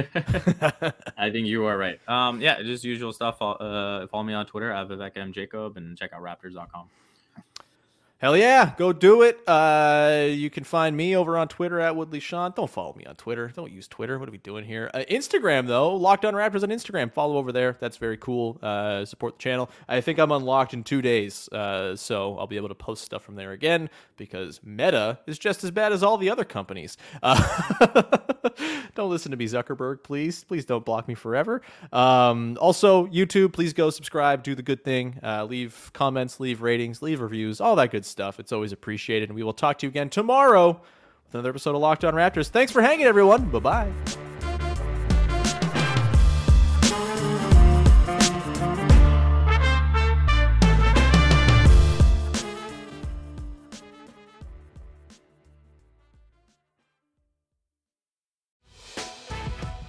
I 1.17 1.31
think 1.31 1.47
you 1.47 1.67
are 1.67 1.79
right. 1.79 2.01
Um, 2.09 2.41
yeah, 2.41 2.61
just 2.63 2.83
usual 2.83 3.13
stuff. 3.13 3.41
Uh, 3.41 4.09
follow 4.09 4.25
me 4.25 4.35
on 4.35 4.45
Twitter 4.45 4.73
at 4.73 4.89
Vivek 4.89 5.17
M 5.17 5.33
Jacob 5.33 5.77
and 5.77 5.97
check 5.97 6.13
out 6.13 6.21
Raptors.com. 6.21 6.89
Hell 8.25 8.39
yeah, 8.39 8.73
go 8.79 8.91
do 8.95 9.21
it. 9.21 9.39
Uh, 9.47 10.29
you 10.31 10.49
can 10.49 10.65
find 10.65 10.97
me 10.97 11.15
over 11.15 11.37
on 11.37 11.47
Twitter 11.47 11.79
at 11.79 11.95
Woodley 11.95 12.21
Sean. 12.21 12.55
Don't 12.57 12.71
follow 12.71 12.95
me 12.95 13.05
on 13.05 13.17
Twitter. 13.17 13.53
Don't 13.55 13.71
use 13.71 13.87
Twitter. 13.87 14.19
What 14.19 14.31
are 14.31 14.33
we 14.33 14.39
doing 14.39 14.65
here? 14.65 14.91
Uh, 14.95 15.01
Instagram 15.11 15.67
though, 15.67 15.95
Locked 15.95 16.25
On 16.25 16.33
Raptors 16.33 16.63
on 16.63 16.71
Instagram. 16.71 17.13
Follow 17.13 17.37
over 17.37 17.53
there. 17.53 17.77
That's 17.81 17.99
very 17.99 18.17
cool. 18.17 18.59
Uh, 18.63 19.05
support 19.05 19.35
the 19.35 19.43
channel. 19.43 19.69
I 19.89 20.01
think 20.01 20.19
I'm 20.19 20.33
unlocked 20.33 20.73
in 20.73 20.85
two 20.85 21.03
days, 21.03 21.51
uh, 21.51 21.97
so 21.97 22.39
I'll 22.39 22.47
be 22.47 22.57
able 22.57 22.69
to 22.69 22.75
post 22.75 23.05
stuff 23.05 23.23
from 23.23 23.35
there 23.35 23.53
again 23.53 23.91
because 24.17 24.59
Meta 24.65 25.19
is 25.27 25.39
just 25.39 25.63
as 25.63 25.71
bad 25.71 25.93
as 25.93 26.03
all 26.03 26.17
the 26.17 26.31
other 26.31 26.45
companies. 26.45 26.97
Don't 28.95 29.11
listen 29.11 29.31
to 29.31 29.37
me, 29.37 29.47
Zuckerberg. 29.47 30.03
Please, 30.03 30.45
please 30.45 30.65
don't 30.65 30.85
block 30.85 31.09
me 31.09 31.15
forever. 31.15 31.63
Um, 31.93 32.59
also, 32.61 33.07
YouTube. 33.07 33.53
Please 33.53 33.73
go 33.73 33.91
subscribe. 33.91 34.43
Do 34.43 34.55
the 34.55 34.63
good 34.63 34.85
thing. 34.85 35.19
Uh, 35.23 35.45
leave 35.45 35.91
comments. 35.93 36.41
Leave 36.41 36.63
ratings. 36.63 37.03
Leave 37.03 37.21
reviews. 37.21 37.61
All 37.61 37.77
that 37.77 37.91
good 37.91 38.05
stuff 38.05 38.25
stuff. 38.25 38.41
It's 38.41 38.53
always 38.53 38.73
appreciated. 38.73 39.29
And 39.29 39.37
we 39.37 39.43
will 39.43 39.53
talk 39.53 39.79
to 39.79 39.87
you 39.87 39.91
again 39.91 40.09
tomorrow 40.09 40.69
with 40.69 41.35
another 41.35 41.51
episode 41.51 41.75
of 41.75 41.81
Locked 41.81 42.05
On 42.05 42.15
Raptors. 42.15 42.49
Thanks 42.49 42.73
for 42.73 42.83
hanging, 42.83 43.07
everyone. 43.07 43.51
Bye 43.51 43.59
bye. 43.59 44.34